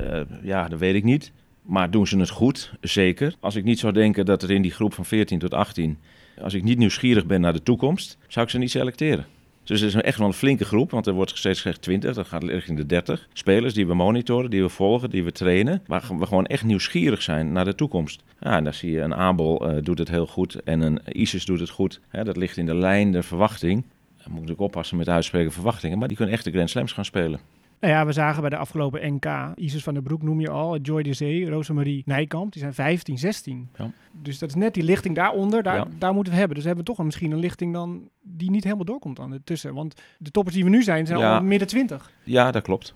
Uh, 0.00 0.20
ja, 0.42 0.68
dat 0.68 0.78
weet 0.78 0.94
ik 0.94 1.04
niet. 1.04 1.32
Maar 1.62 1.90
doen 1.90 2.06
ze 2.06 2.18
het 2.18 2.30
goed? 2.30 2.72
Zeker. 2.80 3.34
Als 3.40 3.56
ik 3.56 3.64
niet 3.64 3.78
zou 3.78 3.92
denken 3.92 4.24
dat 4.24 4.42
er 4.42 4.50
in 4.50 4.62
die 4.62 4.70
groep 4.70 4.94
van 4.94 5.04
14 5.04 5.38
tot 5.38 5.54
18, 5.54 5.98
als 6.42 6.54
ik 6.54 6.62
niet 6.62 6.78
nieuwsgierig 6.78 7.26
ben 7.26 7.40
naar 7.40 7.52
de 7.52 7.62
toekomst, 7.62 8.18
zou 8.28 8.44
ik 8.44 8.50
ze 8.50 8.58
niet 8.58 8.70
selecteren. 8.70 9.26
Dus 9.70 9.80
het 9.80 9.94
is 9.94 10.00
echt 10.00 10.18
wel 10.18 10.26
een 10.26 10.32
flinke 10.32 10.64
groep, 10.64 10.90
want 10.90 11.06
er 11.06 11.12
wordt 11.12 11.38
steeds 11.38 11.60
gezegd 11.60 11.82
20, 11.82 12.14
dat 12.14 12.26
gaat 12.26 12.44
richting 12.44 12.78
de 12.78 12.86
30. 12.86 13.28
Spelers 13.32 13.74
die 13.74 13.86
we 13.86 13.94
monitoren, 13.94 14.50
die 14.50 14.62
we 14.62 14.68
volgen, 14.68 15.10
die 15.10 15.24
we 15.24 15.32
trainen, 15.32 15.82
waar 15.86 16.02
we 16.18 16.26
gewoon 16.26 16.46
echt 16.46 16.64
nieuwsgierig 16.64 17.22
zijn 17.22 17.52
naar 17.52 17.64
de 17.64 17.74
toekomst. 17.74 18.22
Ja, 18.40 18.56
en 18.56 18.64
dan 18.64 18.74
zie 18.74 18.90
je 18.90 19.00
een 19.00 19.14
Abel 19.14 19.70
uh, 19.70 19.82
doet 19.82 19.98
het 19.98 20.08
heel 20.08 20.26
goed 20.26 20.54
en 20.54 20.80
een 20.80 21.00
Isis 21.12 21.44
doet 21.44 21.60
het 21.60 21.70
goed. 21.70 22.00
dat 22.10 22.36
ligt 22.36 22.56
in 22.56 22.66
de 22.66 22.74
lijn, 22.74 23.12
de 23.12 23.22
verwachting. 23.22 23.84
Dan 24.24 24.32
moet 24.32 24.50
ik 24.50 24.60
oppassen 24.60 24.96
met 24.96 25.08
uitspreken 25.08 25.52
verwachtingen, 25.52 25.98
maar 25.98 26.08
die 26.08 26.16
kunnen 26.16 26.34
echt 26.34 26.44
de 26.44 26.50
Grand 26.50 26.70
Slams 26.70 26.92
gaan 26.92 27.04
spelen. 27.04 27.40
Nou 27.80 27.92
ja, 27.92 28.06
we 28.06 28.12
zagen 28.12 28.40
bij 28.40 28.50
de 28.50 28.56
afgelopen 28.56 29.14
NK, 29.14 29.26
Isis 29.54 29.82
van 29.82 29.94
der 29.94 30.02
Broek 30.02 30.22
noem 30.22 30.40
je 30.40 30.50
al, 30.50 30.78
Joy 30.78 31.02
de 31.02 31.12
Zee, 31.12 31.48
Rosemarie 31.50 32.02
Nijkamp, 32.06 32.52
die 32.52 32.60
zijn 32.62 32.74
15, 32.74 33.18
16. 33.18 33.68
Ja. 33.78 33.90
Dus 34.12 34.38
dat 34.38 34.48
is 34.48 34.54
net 34.54 34.74
die 34.74 34.82
lichting 34.82 35.14
daaronder, 35.14 35.62
daar, 35.62 35.76
Ja. 35.76 35.86
daar 35.98 36.14
moeten 36.14 36.32
we 36.32 36.38
hebben. 36.38 36.54
Dus 36.54 36.62
we 36.64 36.68
hebben 36.68 36.86
toch 36.88 36.98
een, 36.98 37.04
misschien 37.04 37.30
een 37.30 37.38
lichting 37.38 37.72
dan 37.72 38.08
die 38.22 38.50
niet 38.50 38.64
helemaal 38.64 38.84
doorkomt 38.84 39.16
dan 39.16 39.32
ertussen. 39.32 39.74
Want 39.74 40.00
de 40.18 40.30
toppers 40.30 40.54
die 40.56 40.64
we 40.64 40.70
nu 40.70 40.82
zijn, 40.82 41.06
zijn 41.06 41.18
Ja. 41.18 41.36
al 41.36 41.42
midden 41.42 41.68
20. 41.68 42.10
Ja, 42.24 42.50
dat 42.50 42.62
klopt. 42.62 42.94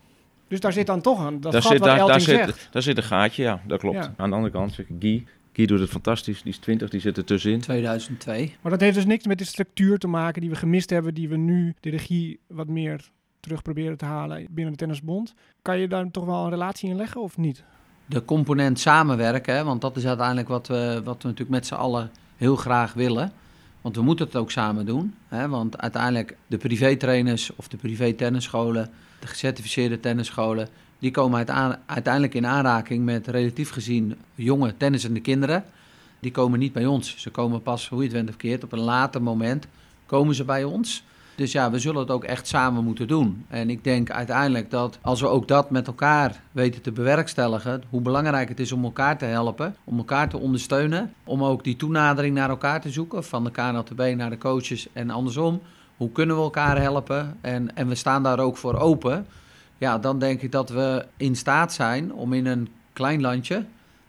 Dus 0.49 0.61
daar 0.61 0.73
zit 0.73 0.87
dan 0.87 1.01
toch 1.01 1.27
een, 1.27 1.41
dat 1.41 1.53
daar, 1.53 1.63
gat 1.63 1.71
zit, 1.71 1.81
wat 1.81 1.89
daar, 1.89 1.99
daar, 1.99 2.07
Elting 2.09 2.23
zit, 2.29 2.37
zegt. 2.39 2.69
daar 2.73 2.83
zit 2.83 2.97
een 2.97 3.03
gaatje, 3.03 3.43
ja, 3.43 3.61
dat 3.67 3.81
klopt. 3.81 3.97
Ja. 3.97 4.15
Aan 4.17 4.31
de 4.31 4.37
andere 4.37 4.53
kant, 4.53 4.79
Guy. 4.99 5.25
Guy 5.53 5.67
doet 5.67 5.81
het 5.81 5.91
fantastisch, 5.91 6.43
die 6.43 6.53
is 6.53 6.59
20, 6.59 6.89
die 6.91 7.01
zit 7.01 7.17
er 7.17 7.25
tussenin. 7.25 7.61
2002. 7.61 8.55
Maar 8.61 8.73
dat 8.73 8.81
heeft 8.81 8.95
dus 8.95 9.05
niks 9.07 9.27
met 9.27 9.39
de 9.39 9.45
structuur 9.45 9.99
te 9.99 10.07
maken 10.07 10.41
die 10.41 10.51
we 10.51 10.57
gemist 10.57 10.91
hebben, 10.91 11.15
die 11.15 11.29
we 11.29 11.37
nu 11.37 11.75
de 11.81 11.91
regie 11.91 12.39
wat 12.47 12.69
meer 12.69 13.11
terug 13.45 13.63
proberen 13.63 13.97
te 13.97 14.05
halen 14.05 14.47
binnen 14.51 14.73
de 14.73 14.79
Tennisbond. 14.79 15.35
Kan 15.63 15.79
je 15.79 15.89
daar 15.89 16.11
toch 16.11 16.25
wel 16.25 16.45
een 16.45 16.51
relatie 16.51 16.91
in 16.91 16.97
leggen 16.97 17.21
of 17.21 17.37
niet? 17.37 17.65
De 18.07 18.25
component 18.25 18.81
samenwerken, 18.81 19.65
want 19.65 19.81
dat 19.81 19.97
is 19.97 20.07
uiteindelijk 20.07 20.49
wat 20.49 20.67
we, 20.67 21.01
wat 21.05 21.23
we 21.23 21.29
natuurlijk 21.29 21.51
met 21.51 21.67
z'n 21.67 21.75
allen 21.75 22.11
heel 22.37 22.57
graag 22.57 22.93
willen. 22.93 23.33
Want 23.81 23.97
we 23.97 24.03
moeten 24.03 24.27
het 24.27 24.37
ook 24.37 24.51
samen 24.51 24.87
doen. 24.87 25.15
Hè, 25.29 25.49
want 25.49 25.79
uiteindelijk 25.79 26.37
de 26.47 26.57
privétrainers 26.57 27.57
of 27.57 27.69
de 27.69 27.77
privé-tennisscholen, 27.77 28.91
de 29.21 29.27
gecertificeerde 29.27 30.01
tennisscholen, 30.01 30.69
die 30.99 31.11
komen 31.11 31.47
uiteindelijk 31.87 32.35
in 32.35 32.47
aanraking 32.47 33.05
met 33.05 33.27
relatief 33.27 33.71
gezien 33.71 34.19
jonge 34.35 34.77
tennissende 34.77 35.21
kinderen. 35.21 35.65
Die 36.21 36.31
komen 36.31 36.59
niet 36.59 36.73
bij 36.73 36.87
ons. 36.87 37.17
Ze 37.17 37.31
komen 37.31 37.63
pas, 37.63 37.89
hoe 37.89 37.99
je 37.99 38.05
het 38.05 38.13
went 38.13 38.29
of 38.29 38.37
keert, 38.37 38.65
op 38.65 38.73
een 38.73 38.79
later 38.79 39.23
moment 39.23 39.67
komen 40.07 40.35
ze 40.35 40.45
bij 40.45 40.65
ons. 40.65 41.05
Dus 41.37 41.53
ja, 41.53 41.71
we 41.71 41.79
zullen 41.79 42.01
het 42.01 42.11
ook 42.11 42.25
echt 42.25 42.47
samen 42.47 42.85
moeten 42.85 43.09
doen. 43.09 43.45
En 43.49 43.71
ik 43.71 43.85
denk 43.85 44.11
uiteindelijk 44.11 44.71
dat 44.71 44.99
als 45.01 45.21
we 45.21 45.27
ook 45.27 45.49
dat 45.49 45.71
met 45.71 45.87
elkaar 45.87 46.41
weten 46.53 46.83
te 46.83 46.93
bewerkstelligen, 46.93 47.83
hoe 47.91 48.01
belangrijk 48.01 48.49
het 48.49 48.61
is 48.61 48.73
om 48.73 48.85
elkaar 48.85 49.19
te 49.19 49.25
helpen, 49.25 49.77
om 49.85 49.99
elkaar 49.99 50.29
te 50.29 50.39
ondersteunen, 50.39 51.15
om 51.25 51.45
ook 51.45 51.65
die 51.65 51.77
toenadering 51.77 52.35
naar 52.35 52.49
elkaar 52.49 52.81
te 52.81 52.91
zoeken, 52.91 53.25
van 53.25 53.45
de 53.45 53.51
KNLTB 53.51 54.15
naar 54.17 54.31
de 54.31 54.39
coaches 54.39 54.89
en 54.93 55.11
andersom. 55.11 55.61
Hoe 55.97 56.11
kunnen 56.11 56.37
we 56.37 56.43
elkaar 56.43 56.81
helpen? 56.81 57.37
En, 57.41 57.77
en 57.77 57.89
we 57.89 57.95
staan 57.95 58.23
daar 58.23 58.39
ook 58.39 58.57
voor 58.57 58.79
open. 58.79 59.27
Ja, 59.79 59.99
dan 59.99 60.19
denk 60.19 60.43
ik 60.43 60.53
dat 60.53 60.71
we 60.71 61.07
in 61.17 61.37
staat 61.37 61.73
zijn 61.73 62.13
om 62.13 62.33
in 62.33 62.47
een 62.47 62.69
klein 62.93 63.21
landje, 63.21 63.65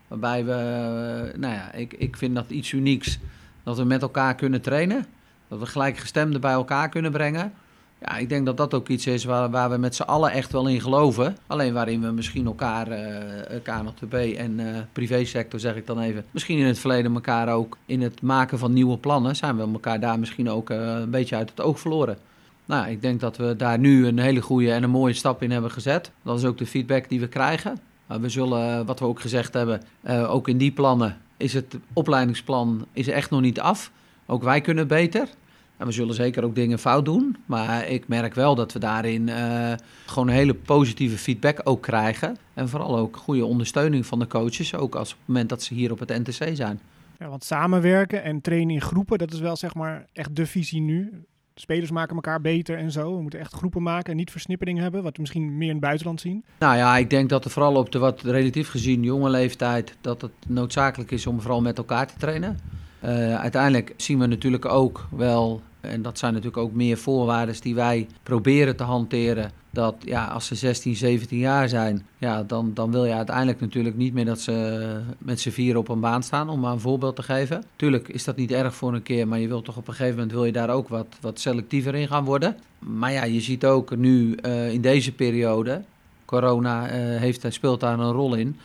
waarbij 0.07 0.45
we, 0.45 1.33
nou 1.37 1.53
ja, 1.53 1.71
ik, 1.71 1.93
ik 1.93 2.17
vind 2.17 2.35
dat 2.35 2.49
iets 2.49 2.71
unieks, 2.71 3.19
dat 3.63 3.77
we 3.77 3.83
met 3.83 4.01
elkaar 4.01 4.35
kunnen 4.35 4.61
trainen. 4.61 5.05
Dat 5.47 5.59
we 5.59 5.65
gelijkgestemden 5.65 6.41
bij 6.41 6.51
elkaar 6.51 6.89
kunnen 6.89 7.11
brengen. 7.11 7.53
Ja, 8.01 8.17
ik 8.17 8.29
denk 8.29 8.45
dat 8.45 8.57
dat 8.57 8.73
ook 8.73 8.87
iets 8.87 9.07
is 9.07 9.23
waar, 9.23 9.49
waar 9.49 9.69
we 9.69 9.77
met 9.77 9.95
z'n 9.95 10.01
allen 10.01 10.31
echt 10.31 10.51
wel 10.51 10.67
in 10.67 10.81
geloven. 10.81 11.37
Alleen 11.47 11.73
waarin 11.73 12.01
we 12.01 12.11
misschien 12.11 12.45
elkaar, 12.45 12.87
eh 12.87 13.61
KNLTB 13.63 14.13
en 14.13 14.59
eh 14.59 14.81
privésector 14.93 15.59
zeg 15.59 15.75
ik 15.75 15.85
dan 15.85 15.99
even, 15.99 16.25
misschien 16.31 16.57
in 16.57 16.65
het 16.65 16.79
verleden 16.79 17.13
elkaar 17.13 17.53
ook 17.53 17.77
in 17.85 18.01
het 18.01 18.21
maken 18.21 18.59
van 18.59 18.73
nieuwe 18.73 18.97
plannen, 18.97 19.35
zijn 19.35 19.55
we 19.57 19.61
elkaar 19.61 19.99
daar 19.99 20.19
misschien 20.19 20.49
ook 20.49 20.69
eh, 20.69 20.77
een 20.77 21.09
beetje 21.09 21.35
uit 21.35 21.49
het 21.49 21.61
oog 21.61 21.79
verloren. 21.79 22.17
Nou, 22.65 22.89
ik 22.89 23.01
denk 23.01 23.19
dat 23.19 23.37
we 23.37 23.55
daar 23.55 23.79
nu 23.79 24.07
een 24.07 24.19
hele 24.19 24.41
goede 24.41 24.71
en 24.71 24.83
een 24.83 24.89
mooie 24.89 25.13
stap 25.13 25.41
in 25.41 25.51
hebben 25.51 25.71
gezet. 25.71 26.11
Dat 26.21 26.37
is 26.37 26.45
ook 26.45 26.57
de 26.57 26.65
feedback 26.65 27.09
die 27.09 27.19
we 27.19 27.27
krijgen. 27.27 27.79
We 28.07 28.29
zullen, 28.29 28.79
eh, 28.79 28.85
wat 28.85 28.99
we 28.99 29.05
ook 29.05 29.19
gezegd 29.19 29.53
hebben, 29.53 29.81
eh, 30.01 30.33
ook 30.33 30.47
in 30.47 30.57
die 30.57 30.71
plannen 30.71 31.17
is 31.37 31.53
het 31.53 31.77
opleidingsplan 31.93 32.85
is 32.93 33.07
echt 33.07 33.29
nog 33.29 33.41
niet 33.41 33.59
af. 33.59 33.91
Ook 34.25 34.43
wij 34.43 34.61
kunnen 34.61 34.87
beter. 34.87 35.29
En 35.77 35.85
we 35.85 35.91
zullen 35.91 36.15
zeker 36.15 36.43
ook 36.43 36.55
dingen 36.55 36.79
fout 36.79 37.05
doen. 37.05 37.37
Maar 37.45 37.87
ik 37.87 38.07
merk 38.07 38.33
wel 38.33 38.55
dat 38.55 38.73
we 38.73 38.79
daarin 38.79 39.29
eh, 39.29 39.73
gewoon 40.05 40.27
een 40.27 40.33
hele 40.33 40.53
positieve 40.53 41.17
feedback 41.17 41.61
ook 41.63 41.81
krijgen. 41.81 42.37
En 42.53 42.69
vooral 42.69 42.97
ook 42.97 43.17
goede 43.17 43.45
ondersteuning 43.45 44.05
van 44.05 44.19
de 44.19 44.27
coaches. 44.27 44.75
Ook 44.75 44.95
als 44.95 45.11
op 45.11 45.17
het 45.17 45.27
moment 45.27 45.49
dat 45.49 45.63
ze 45.63 45.73
hier 45.73 45.91
op 45.91 45.99
het 45.99 46.09
NTC 46.09 46.55
zijn. 46.55 46.79
Ja, 47.19 47.27
want 47.27 47.43
samenwerken 47.43 48.23
en 48.23 48.41
trainen 48.41 48.75
in 48.75 48.81
groepen, 48.81 49.17
dat 49.17 49.33
is 49.33 49.39
wel 49.39 49.55
zeg 49.55 49.73
maar 49.73 50.05
echt 50.13 50.35
de 50.35 50.45
visie 50.45 50.81
nu. 50.81 51.09
De 51.53 51.61
spelers 51.61 51.91
maken 51.91 52.15
elkaar 52.15 52.41
beter 52.41 52.77
en 52.77 52.91
zo. 52.91 53.15
We 53.15 53.21
moeten 53.21 53.39
echt 53.39 53.53
groepen 53.53 53.83
maken 53.83 54.11
en 54.11 54.17
niet 54.17 54.31
versnippering 54.31 54.79
hebben, 54.79 55.03
wat 55.03 55.15
we 55.15 55.21
misschien 55.21 55.57
meer 55.57 55.67
in 55.67 55.75
het 55.75 55.83
buitenland 55.83 56.21
zien. 56.21 56.43
Nou 56.59 56.77
ja, 56.77 56.97
ik 56.97 57.09
denk 57.09 57.29
dat 57.29 57.45
er 57.45 57.51
vooral 57.51 57.75
op 57.75 57.91
de 57.91 57.99
wat 57.99 58.21
relatief 58.21 58.69
gezien 58.69 59.03
jonge 59.03 59.29
leeftijd... 59.29 59.97
dat 60.01 60.21
het 60.21 60.31
noodzakelijk 60.47 61.11
is 61.11 61.27
om 61.27 61.41
vooral 61.41 61.61
met 61.61 61.77
elkaar 61.77 62.07
te 62.07 62.13
trainen. 62.17 62.59
Eh, 63.05 63.35
uiteindelijk 63.35 63.93
zien 63.97 64.19
we 64.19 64.25
natuurlijk 64.25 64.65
ook 64.65 65.07
wel... 65.11 65.61
en 65.81 66.01
dat 66.01 66.17
zijn 66.17 66.33
natuurlijk 66.33 66.63
ook 66.63 66.73
meer 66.73 66.97
voorwaarden 66.97 67.61
die 67.61 67.75
wij 67.75 68.07
proberen 68.23 68.75
te 68.75 68.83
hanteren... 68.83 69.51
dat 69.69 69.95
ja, 69.99 70.25
als 70.25 70.47
ze 70.47 70.55
16, 70.55 70.95
17 70.95 71.37
jaar 71.37 71.69
zijn... 71.69 72.05
Ja, 72.17 72.43
dan, 72.43 72.73
dan 72.73 72.91
wil 72.91 73.05
je 73.05 73.13
uiteindelijk 73.13 73.59
natuurlijk 73.59 73.95
niet 73.95 74.13
meer 74.13 74.25
dat 74.25 74.39
ze 74.39 75.01
met 75.17 75.39
z'n 75.39 75.49
vier 75.49 75.77
op 75.77 75.89
een 75.89 75.99
baan 75.99 76.23
staan... 76.23 76.49
om 76.49 76.59
maar 76.59 76.71
een 76.71 76.79
voorbeeld 76.79 77.15
te 77.15 77.23
geven. 77.23 77.63
Tuurlijk 77.75 78.07
is 78.07 78.23
dat 78.23 78.35
niet 78.35 78.51
erg 78.51 78.75
voor 78.75 78.93
een 78.93 79.03
keer... 79.03 79.27
maar 79.27 79.39
je 79.39 79.47
wilt 79.47 79.65
toch 79.65 79.77
op 79.77 79.87
een 79.87 79.93
gegeven 79.93 80.15
moment 80.15 80.33
wil 80.33 80.45
je 80.45 80.51
daar 80.51 80.69
ook 80.69 80.87
wat, 80.87 81.07
wat 81.21 81.39
selectiever 81.39 81.95
in 81.95 82.07
gaan 82.07 82.25
worden. 82.25 82.57
Maar 82.79 83.11
ja, 83.11 83.23
je 83.23 83.41
ziet 83.41 83.65
ook 83.65 83.95
nu 83.95 84.35
eh, 84.35 84.73
in 84.73 84.81
deze 84.81 85.11
periode... 85.11 85.81
Corona 86.25 86.87
eh, 86.87 87.19
heeft, 87.19 87.45
speelt 87.49 87.79
daar 87.79 87.99
een 87.99 88.11
rol 88.11 88.35
in. 88.35 88.57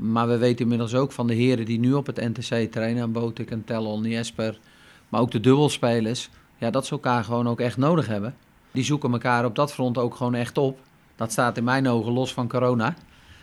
Maar 0.00 0.28
we 0.28 0.36
weten 0.36 0.62
inmiddels 0.62 0.94
ook 0.94 1.12
van 1.12 1.26
de 1.26 1.34
heren 1.34 1.64
die 1.64 1.78
nu 1.78 1.92
op 1.92 2.06
het 2.06 2.16
NTC 2.16 2.72
trainen, 2.72 3.12
Botik 3.12 3.50
en 3.50 3.64
Tellon, 3.64 4.04
Jesper, 4.04 4.58
maar 5.08 5.20
ook 5.20 5.30
de 5.30 5.40
dubbelspelers, 5.40 6.30
ja, 6.58 6.70
dat 6.70 6.86
ze 6.86 6.92
elkaar 6.92 7.24
gewoon 7.24 7.48
ook 7.48 7.60
echt 7.60 7.76
nodig 7.76 8.06
hebben. 8.06 8.34
Die 8.72 8.84
zoeken 8.84 9.12
elkaar 9.12 9.44
op 9.44 9.54
dat 9.54 9.72
front 9.72 9.98
ook 9.98 10.14
gewoon 10.14 10.34
echt 10.34 10.58
op. 10.58 10.78
Dat 11.16 11.32
staat 11.32 11.56
in 11.56 11.64
mijn 11.64 11.88
ogen 11.88 12.12
los 12.12 12.32
van 12.32 12.48
corona. 12.48 12.94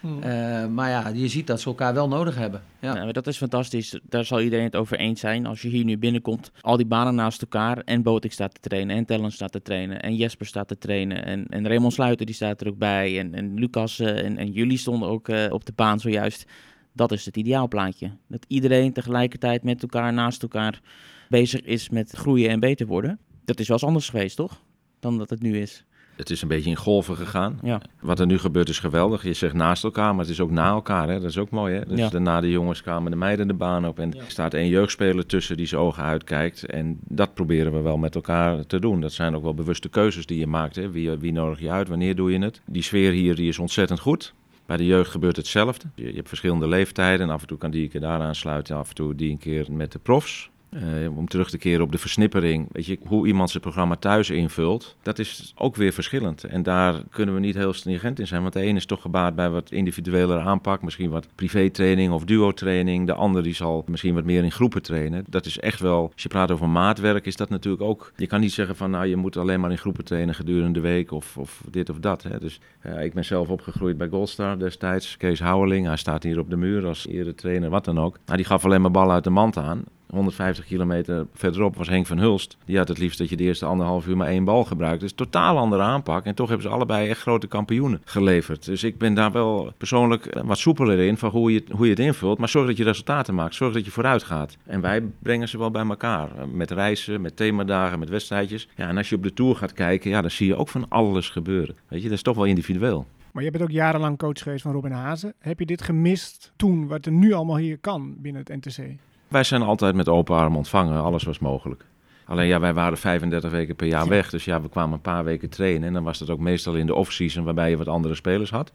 Eh, 0.04 0.68
maar 0.68 0.89
ja, 0.89 1.08
je 1.08 1.28
ziet 1.28 1.48
dat 1.48 1.62
ze 1.62 1.68
elkaar 1.68 1.94
wel 1.94 2.08
nodig 2.08 2.36
hebben. 2.36 2.62
Ja. 2.80 3.12
Dat 3.12 3.28
is 3.28 3.38
fantastisch. 3.38 4.00
Daar 4.04 4.26
zal 4.26 4.42
iedereen 4.42 4.66
het 4.66 4.76
over 4.76 4.98
eens 4.98 5.20
zijn. 5.20 5.46
Als 5.46 5.62
je 5.62 5.68
hier 5.68 5.84
nu 5.84 5.98
binnenkomt, 5.98 6.52
al 6.62 6.78
die 6.78 6.86
banen 6.86 7.16
naast 7.16 7.42
elkaar. 7.42 7.78
En 7.78 8.02
Botik 8.02 8.32
staat 8.32 8.54
te 8.54 8.70
trainen, 8.70 8.96
en 8.96 9.06
Tellen 9.06 9.32
staat 9.32 9.52
te 9.52 9.62
trainen, 9.62 10.02
en 10.02 10.16
Jesper 10.16 10.46
staat 10.46 10.68
te 10.68 10.78
trainen. 10.78 11.26
En, 11.26 11.48
en 11.50 11.68
Raymond 11.68 11.94
Sluiter 11.94 12.26
die 12.26 12.36
staat 12.36 12.62
er 12.62 12.68
ook 12.68 12.78
bij. 12.78 13.20
En, 13.20 13.34
en 13.34 13.54
Lucas 13.54 14.00
eh, 14.00 14.26
en, 14.26 14.38
en 14.38 14.52
jullie 14.52 14.78
stonden 14.78 15.10
ook 15.10 15.30
eh, 15.30 15.46
op 15.50 15.66
de 15.66 15.74
baan 15.76 16.00
zojuist. 16.00 16.46
Dat 16.94 17.12
is 17.12 17.26
het 17.26 17.38
ideaalplaatje. 17.38 18.12
Dat 18.28 18.46
iedereen 18.48 18.94
tegelijkertijd 18.94 19.63
met 19.63 19.82
elkaar, 19.82 20.13
naast 20.13 20.42
elkaar 20.42 20.82
bezig 21.30 21.62
is 21.62 21.89
met 21.89 22.12
groeien 22.12 22.50
en 22.50 22.60
beter 22.60 22.88
worden. 22.88 23.20
Dat 23.46 23.60
is 23.60 23.68
wel 23.68 23.78
eens 23.78 23.86
anders 23.86 24.10
geweest, 24.10 24.36
toch? 24.36 24.62
Dan 25.00 25.18
dat 25.18 25.30
het 25.30 25.42
nu 25.42 25.58
is. 25.58 25.86
Het 26.15 26.30
is 26.30 26.41
een 26.41 26.47
beetje 26.47 26.69
in 26.69 26.76
golven 26.76 27.15
gegaan. 27.15 27.60
Ja. 27.63 27.82
Wat 28.02 28.19
er 28.19 28.26
nu 28.26 28.38
gebeurt 28.38 28.69
is 28.69 28.80
geweldig. 28.80 29.23
Je 29.23 29.34
zegt 29.34 29.54
naast 29.54 29.84
elkaar, 29.84 30.12
maar 30.15 30.23
het 30.23 30.34
is 30.34 30.39
ook 30.39 30.52
na 30.52 30.67
elkaar. 30.69 31.08
Hè? 31.10 31.19
Dat 31.19 31.30
is 31.30 31.38
ook 31.38 31.49
mooi. 31.49 31.76
Hè? 31.76 31.86
Dus 31.86 31.99
Ja. 31.99 32.10
daarna 32.10 32.41
de 32.41 32.49
jongens 32.52 32.82
kwamen 32.82 33.12
de 33.12 33.17
meiden 33.17 33.47
de 33.47 33.54
baan 33.54 33.88
op. 33.88 33.99
En 33.99 34.13
er 34.17 34.23
staat 34.28 34.54
één 34.54 34.67
jeugdspeler 34.69 35.26
tussen 35.26 35.58
die 35.58 35.65
zijn 35.65 35.82
ogen 35.82 36.04
uitkijkt. 36.04 36.65
En 36.65 36.97
dat 37.08 37.34
proberen 37.34 37.73
we 37.73 37.80
wel 37.82 37.97
met 37.97 38.15
elkaar 38.15 38.65
te 38.65 38.80
doen. 38.80 39.02
Dat 39.02 39.12
zijn 39.13 39.36
ook 39.36 39.43
wel 39.43 39.54
bewuste 39.54 39.89
keuzes 39.89 40.26
die 40.26 40.39
je 40.39 40.47
maakt. 40.47 40.76
Hè? 40.76 40.91
Wie, 40.91 41.10
wie 41.10 41.32
nodig 41.32 41.60
je 41.60 41.69
uit? 41.69 41.88
Wanneer 41.88 42.15
doe 42.15 42.32
je 42.32 42.39
het? 42.39 42.62
Die 42.65 42.84
sfeer 42.84 43.12
hier 43.12 43.36
die 43.36 43.47
is 43.47 43.60
ontzettend 43.60 43.99
goed. 43.99 44.34
Bij 44.65 44.78
de 44.78 44.86
jeugd 44.86 45.12
gebeurt 45.12 45.36
hetzelfde. 45.36 45.86
Je, 45.95 46.08
je 46.08 46.15
hebt 46.15 46.28
verschillende 46.28 46.67
leeftijden. 46.67 47.30
Af 47.30 47.41
en 47.41 47.47
toe 47.47 47.58
kan 47.58 47.71
die 47.71 47.84
een 47.84 47.89
keer 47.89 48.02
daar 48.02 48.19
aansluiten. 48.21 48.76
Af 48.76 48.89
en 48.89 48.95
toe 48.95 49.15
die 49.15 49.32
een 49.32 49.38
keer 49.38 49.65
met 49.71 49.91
de 49.91 49.99
profs. 49.99 50.49
Eh, 50.74 51.18
om 51.18 51.28
terug 51.28 51.50
te 51.50 51.58
keren 51.58 51.82
op 51.82 51.92
de 51.92 51.98
versnippering. 51.98 52.68
Weet 52.72 52.86
je, 52.86 52.98
hoe 53.06 53.28
iemand 53.28 53.50
zijn 53.50 53.64
programma 53.64 53.96
thuis 53.96 54.30
invult, 54.30 54.96
dat 55.02 55.20
is 55.20 55.54
ook 55.58 55.76
weer 55.76 55.94
verschillend. 55.94 56.44
En 56.44 56.64
daar 56.64 57.04
kunnen 57.10 57.36
we 57.36 57.42
niet 57.42 57.56
heel 57.56 57.74
stringent 57.74 58.20
in 58.20 58.28
zijn. 58.28 58.42
Want 58.42 58.54
de 58.54 58.66
een 58.66 58.76
is 58.76 58.86
toch 58.86 59.02
gebaat 59.02 59.36
bij 59.36 59.50
wat 59.50 59.72
individueler 59.72 60.40
aanpak. 60.40 60.82
Misschien 60.82 61.10
wat 61.10 61.28
privétraining 61.36 62.14
of 62.14 62.24
duo-training. 62.24 63.08
De 63.08 63.14
ander 63.14 63.44
die 63.44 63.56
zal 63.56 63.84
misschien 63.88 64.14
wat 64.14 64.24
meer 64.24 64.44
in 64.44 64.52
groepen 64.52 64.82
trainen. 64.82 65.24
Dat 65.30 65.46
is 65.46 65.60
echt 65.60 65.80
wel, 65.80 66.12
als 66.14 66.24
je 66.24 66.30
praat 66.30 66.52
over 66.52 66.70
maatwerk, 66.70 67.26
is 67.26 67.36
dat 67.36 67.50
natuurlijk 67.50 67.84
ook... 67.84 68.12
Je 68.16 68.28
kan 68.28 68.40
niet 68.40 68.54
zeggen 68.54 68.76
van, 68.76 68.92
nou, 68.92 69.06
je 69.06 69.16
moet 69.16 69.38
alleen 69.38 69.60
maar 69.60 69.72
in 69.72 69.78
groepen 69.78 70.04
trainen 70.04 70.36
gedurende 70.36 70.74
de 70.74 70.80
week 70.80 71.12
of, 71.12 71.38
of 71.38 71.64
dit 71.70 71.90
of 71.90 72.00
dat. 72.00 72.24
Hè. 72.24 72.40
Dus 72.40 72.60
eh, 72.80 73.04
ik 73.04 73.14
ben 73.14 73.26
zelf 73.26 73.50
opgegroeid 73.50 73.98
bij 73.98 74.08
Goldstar 74.08 74.60
destijds. 74.60 75.18
Kees 75.18 75.40
Houweling, 75.40 75.86
hij 75.86 75.98
staat 75.98 76.24
hier 76.24 76.40
op 76.40 76.50
de 76.50 76.58
muur 76.58 76.86
als 76.86 77.08
eretrainer, 77.08 77.70
wat 77.70 77.86
dan 77.86 78.00
ook. 78.00 78.20
Nou, 78.26 78.38
die 78.38 78.46
gaf 78.46 78.66
alleen 78.66 78.82
maar 78.82 78.92
ballen 78.92 79.14
uit 79.14 79.24
de 79.24 79.30
mand 79.30 79.58
aan. 79.58 79.84
150 80.13 80.65
kilometer 80.65 81.28
verderop 81.34 81.76
was 81.76 81.89
Henk 81.89 82.06
van 82.06 82.17
Hulst. 82.17 82.58
Die 82.65 82.78
had 82.78 82.88
het 82.88 82.97
liefst 82.97 83.17
dat 83.17 83.30
je 83.30 83.36
de 83.36 83.43
eerste 83.43 83.65
anderhalf 83.65 84.08
uur 84.08 84.17
maar 84.17 84.28
één 84.28 84.43
bal 84.43 84.63
gebruikt. 84.63 85.02
Dus 85.02 85.13
totaal 85.13 85.58
andere 85.58 85.82
aanpak. 85.82 86.26
En 86.26 86.36
toch 86.36 86.47
hebben 86.47 86.67
ze 86.67 86.73
allebei 86.73 87.10
echt 87.10 87.21
grote 87.21 87.47
kampioenen 87.47 88.02
geleverd. 88.06 88.65
Dus 88.65 88.84
ik 88.84 88.97
ben 88.97 89.13
daar 89.13 89.32
wel 89.32 89.73
persoonlijk 89.78 90.26
eh, 90.26 90.43
wat 90.43 90.58
soepeler 90.58 90.99
in 90.99 91.17
van 91.17 91.30
hoe 91.30 91.54
je, 91.54 91.63
hoe 91.71 91.86
je 91.86 91.91
het 91.91 91.99
invult. 91.99 92.38
Maar 92.38 92.49
zorg 92.49 92.67
dat 92.67 92.78
je 92.78 92.84
resultaten 92.84 93.36
maakt. 93.36 93.56
Zorg 93.56 93.73
dat 93.73 93.86
je 93.86 93.91
vooruit 93.91 94.23
gaat. 94.23 94.58
En 94.65 94.82
wij 94.82 95.02
brengen 95.19 95.49
ze 95.49 95.58
wel 95.58 95.71
bij 95.71 95.86
elkaar. 95.86 96.38
Eh, 96.38 96.43
Met 96.45 96.71
reizen, 96.71 97.21
met 97.21 97.36
themadagen, 97.36 97.99
met 97.99 98.10
wedstrijdjes. 98.10 98.67
Ja, 98.76 98.88
en 98.88 98.97
als 98.97 99.10
je 99.10 99.15
op 99.15 99.23
de 99.23 99.34
Tour 99.34 99.56
gaat 99.56 99.73
kijken, 99.73 100.10
ja, 100.10 100.21
dan 100.21 100.32
zie 100.32 100.47
je 100.47 100.56
ook 100.56 100.69
van 100.69 100.86
alles 100.89 101.30
gebeuren. 101.30 101.76
Weet 101.88 102.02
je, 102.02 102.08
dat 102.08 102.17
is 102.17 102.23
toch 102.23 102.36
wel 102.36 102.45
individueel. 102.45 103.06
Maar 103.32 103.43
je 103.43 103.52
bent 103.52 103.63
ook 103.63 103.71
jarenlang 103.71 104.17
coach 104.17 104.43
geweest 104.43 104.62
van 104.62 104.71
Robin 104.71 104.91
Hazen. 104.91 105.34
Heb 105.39 105.60
je 105.60 105.65
dit 105.65 105.82
gemist 105.82 106.52
toen, 106.56 106.88
wat 106.88 107.06
er 107.06 107.12
nu 107.12 107.34
allemaal 107.34 107.58
hier 107.58 107.78
kan 107.78 108.15
binnen 108.17 108.43
het 108.45 108.65
NTC? 108.65 108.95
Wij 109.34 109.43
zijn 109.43 109.62
altijd 109.62 109.96
met 109.96 110.10
open 110.10 110.36
armen 110.36 110.58
ontvangen. 110.58 111.02
Alles 111.02 111.24
was 111.24 111.39
mogelijk. 111.39 111.86
Alleen 112.26 112.48
ja, 112.48 112.60
wij 112.60 112.74
waren 112.74 112.98
35 112.98 113.52
weken 113.52 113.76
per 113.76 113.88
jaar 113.88 114.08
weg. 114.08 114.30
Dus 114.30 114.46
ja, 114.46 114.62
we 114.62 114.69
kwamen 114.69 114.93
een 114.93 115.02
paar 115.02 115.24
weken 115.24 115.50
trainen. 115.50 115.88
En 115.88 115.93
dan 115.93 116.04
was 116.04 116.17
dat 116.17 116.30
ook 116.30 116.39
meestal 116.39 116.76
in 116.76 116.86
de 116.86 116.96
off-season 116.96 117.43
waarbij 117.43 117.69
je 117.69 117.78
wat 117.78 117.88
andere 117.88 118.15
spelers 118.15 118.50
had. 118.50 118.72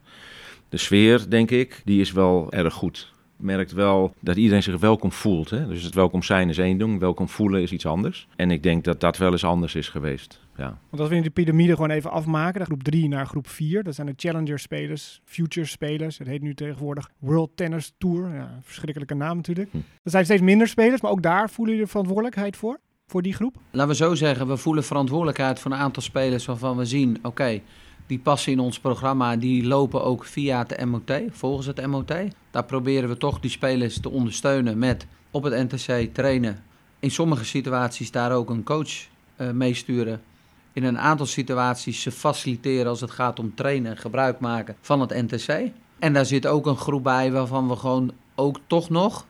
De 0.68 0.76
sfeer, 0.76 1.30
denk 1.30 1.50
ik, 1.50 1.82
die 1.84 2.00
is 2.00 2.12
wel 2.12 2.52
erg 2.52 2.74
goed. 2.74 3.12
Merkt 3.36 3.72
wel 3.72 4.14
dat 4.20 4.36
iedereen 4.36 4.62
zich 4.62 4.78
welkom 4.78 5.12
voelt. 5.12 5.50
Hè? 5.50 5.68
Dus 5.68 5.82
het 5.82 5.94
welkom 5.94 6.22
zijn 6.22 6.48
is 6.48 6.58
één 6.58 6.78
ding, 6.78 7.00
welkom 7.00 7.28
voelen 7.28 7.62
is 7.62 7.72
iets 7.72 7.86
anders. 7.86 8.28
En 8.36 8.50
ik 8.50 8.62
denk 8.62 8.84
dat 8.84 9.00
dat 9.00 9.16
wel 9.16 9.32
eens 9.32 9.44
anders 9.44 9.74
is 9.74 9.88
geweest. 9.88 10.40
Ja. 10.58 10.78
Want 10.90 11.00
als 11.00 11.08
we 11.08 11.16
in 11.16 11.22
de 11.22 11.30
piramide 11.30 11.74
gewoon 11.74 11.90
even 11.90 12.10
afmaken, 12.10 12.60
de 12.60 12.66
groep 12.66 12.82
3 12.82 13.08
naar 13.08 13.26
groep 13.26 13.48
4, 13.48 13.82
dat 13.82 13.94
zijn 13.94 14.06
de 14.06 14.12
Challenger-spelers, 14.16 15.20
Future-spelers. 15.24 16.18
Het 16.18 16.26
heet 16.26 16.42
nu 16.42 16.54
tegenwoordig 16.54 17.10
World 17.18 17.50
Tennis 17.54 17.92
Tour. 17.98 18.34
Ja, 18.34 18.40
een 18.40 18.62
verschrikkelijke 18.62 19.14
naam 19.14 19.36
natuurlijk. 19.36 19.70
Hm. 19.70 19.76
Er 19.76 20.10
zijn 20.10 20.24
steeds 20.24 20.42
minder 20.42 20.68
spelers, 20.68 21.00
maar 21.00 21.10
ook 21.10 21.22
daar 21.22 21.50
voelen 21.50 21.74
jullie 21.74 21.84
de 21.84 21.90
verantwoordelijkheid 21.90 22.56
voor? 22.56 22.78
Voor 23.06 23.22
die 23.22 23.34
groep? 23.34 23.56
Laten 23.70 23.90
we 23.90 23.96
zo 23.96 24.14
zeggen, 24.14 24.48
we 24.48 24.56
voelen 24.56 24.84
verantwoordelijkheid 24.84 25.58
voor 25.58 25.70
een 25.70 25.78
aantal 25.78 26.02
spelers 26.02 26.44
waarvan 26.44 26.76
we 26.76 26.84
zien, 26.84 27.18
oké, 27.22 27.60
die 28.06 28.18
passen 28.18 28.52
in 28.52 28.58
ons 28.58 28.80
programma, 28.80 29.36
die 29.36 29.66
lopen 29.66 30.04
ook 30.04 30.24
via 30.24 30.58
het 30.66 30.84
MOT, 30.84 31.12
volgens 31.30 31.66
het 31.66 31.86
MOT. 31.86 32.12
Daar 32.50 32.64
proberen 32.64 33.08
we 33.08 33.16
toch 33.16 33.40
die 33.40 33.50
spelers 33.50 34.00
te 34.00 34.10
ondersteunen 34.10 34.78
met 34.78 35.06
op 35.30 35.42
het 35.42 35.72
NTC 35.72 36.14
trainen. 36.14 36.62
In 36.98 37.10
sommige 37.10 37.44
situaties 37.44 38.10
daar 38.10 38.32
ook 38.32 38.50
een 38.50 38.64
coach 38.64 38.90
uh, 39.36 39.50
meesturen. 39.50 40.20
In 40.78 40.84
een 40.84 40.98
aantal 40.98 41.26
situaties 41.26 42.02
ze 42.02 42.10
faciliteren 42.10 42.86
als 42.86 43.00
het 43.00 43.10
gaat 43.10 43.38
om 43.38 43.54
trainen 43.54 43.90
en 43.90 43.96
gebruik 43.96 44.40
maken 44.40 44.76
van 44.80 45.00
het 45.00 45.10
NTC. 45.10 45.70
En 45.98 46.12
daar 46.12 46.26
zit 46.26 46.46
ook 46.46 46.66
een 46.66 46.76
groep 46.76 47.02
bij 47.02 47.32
waarvan 47.32 47.68
we 47.68 47.76
gewoon 47.76 48.12
ook 48.34 48.58
toch 48.66 48.90
nog, 48.90 49.26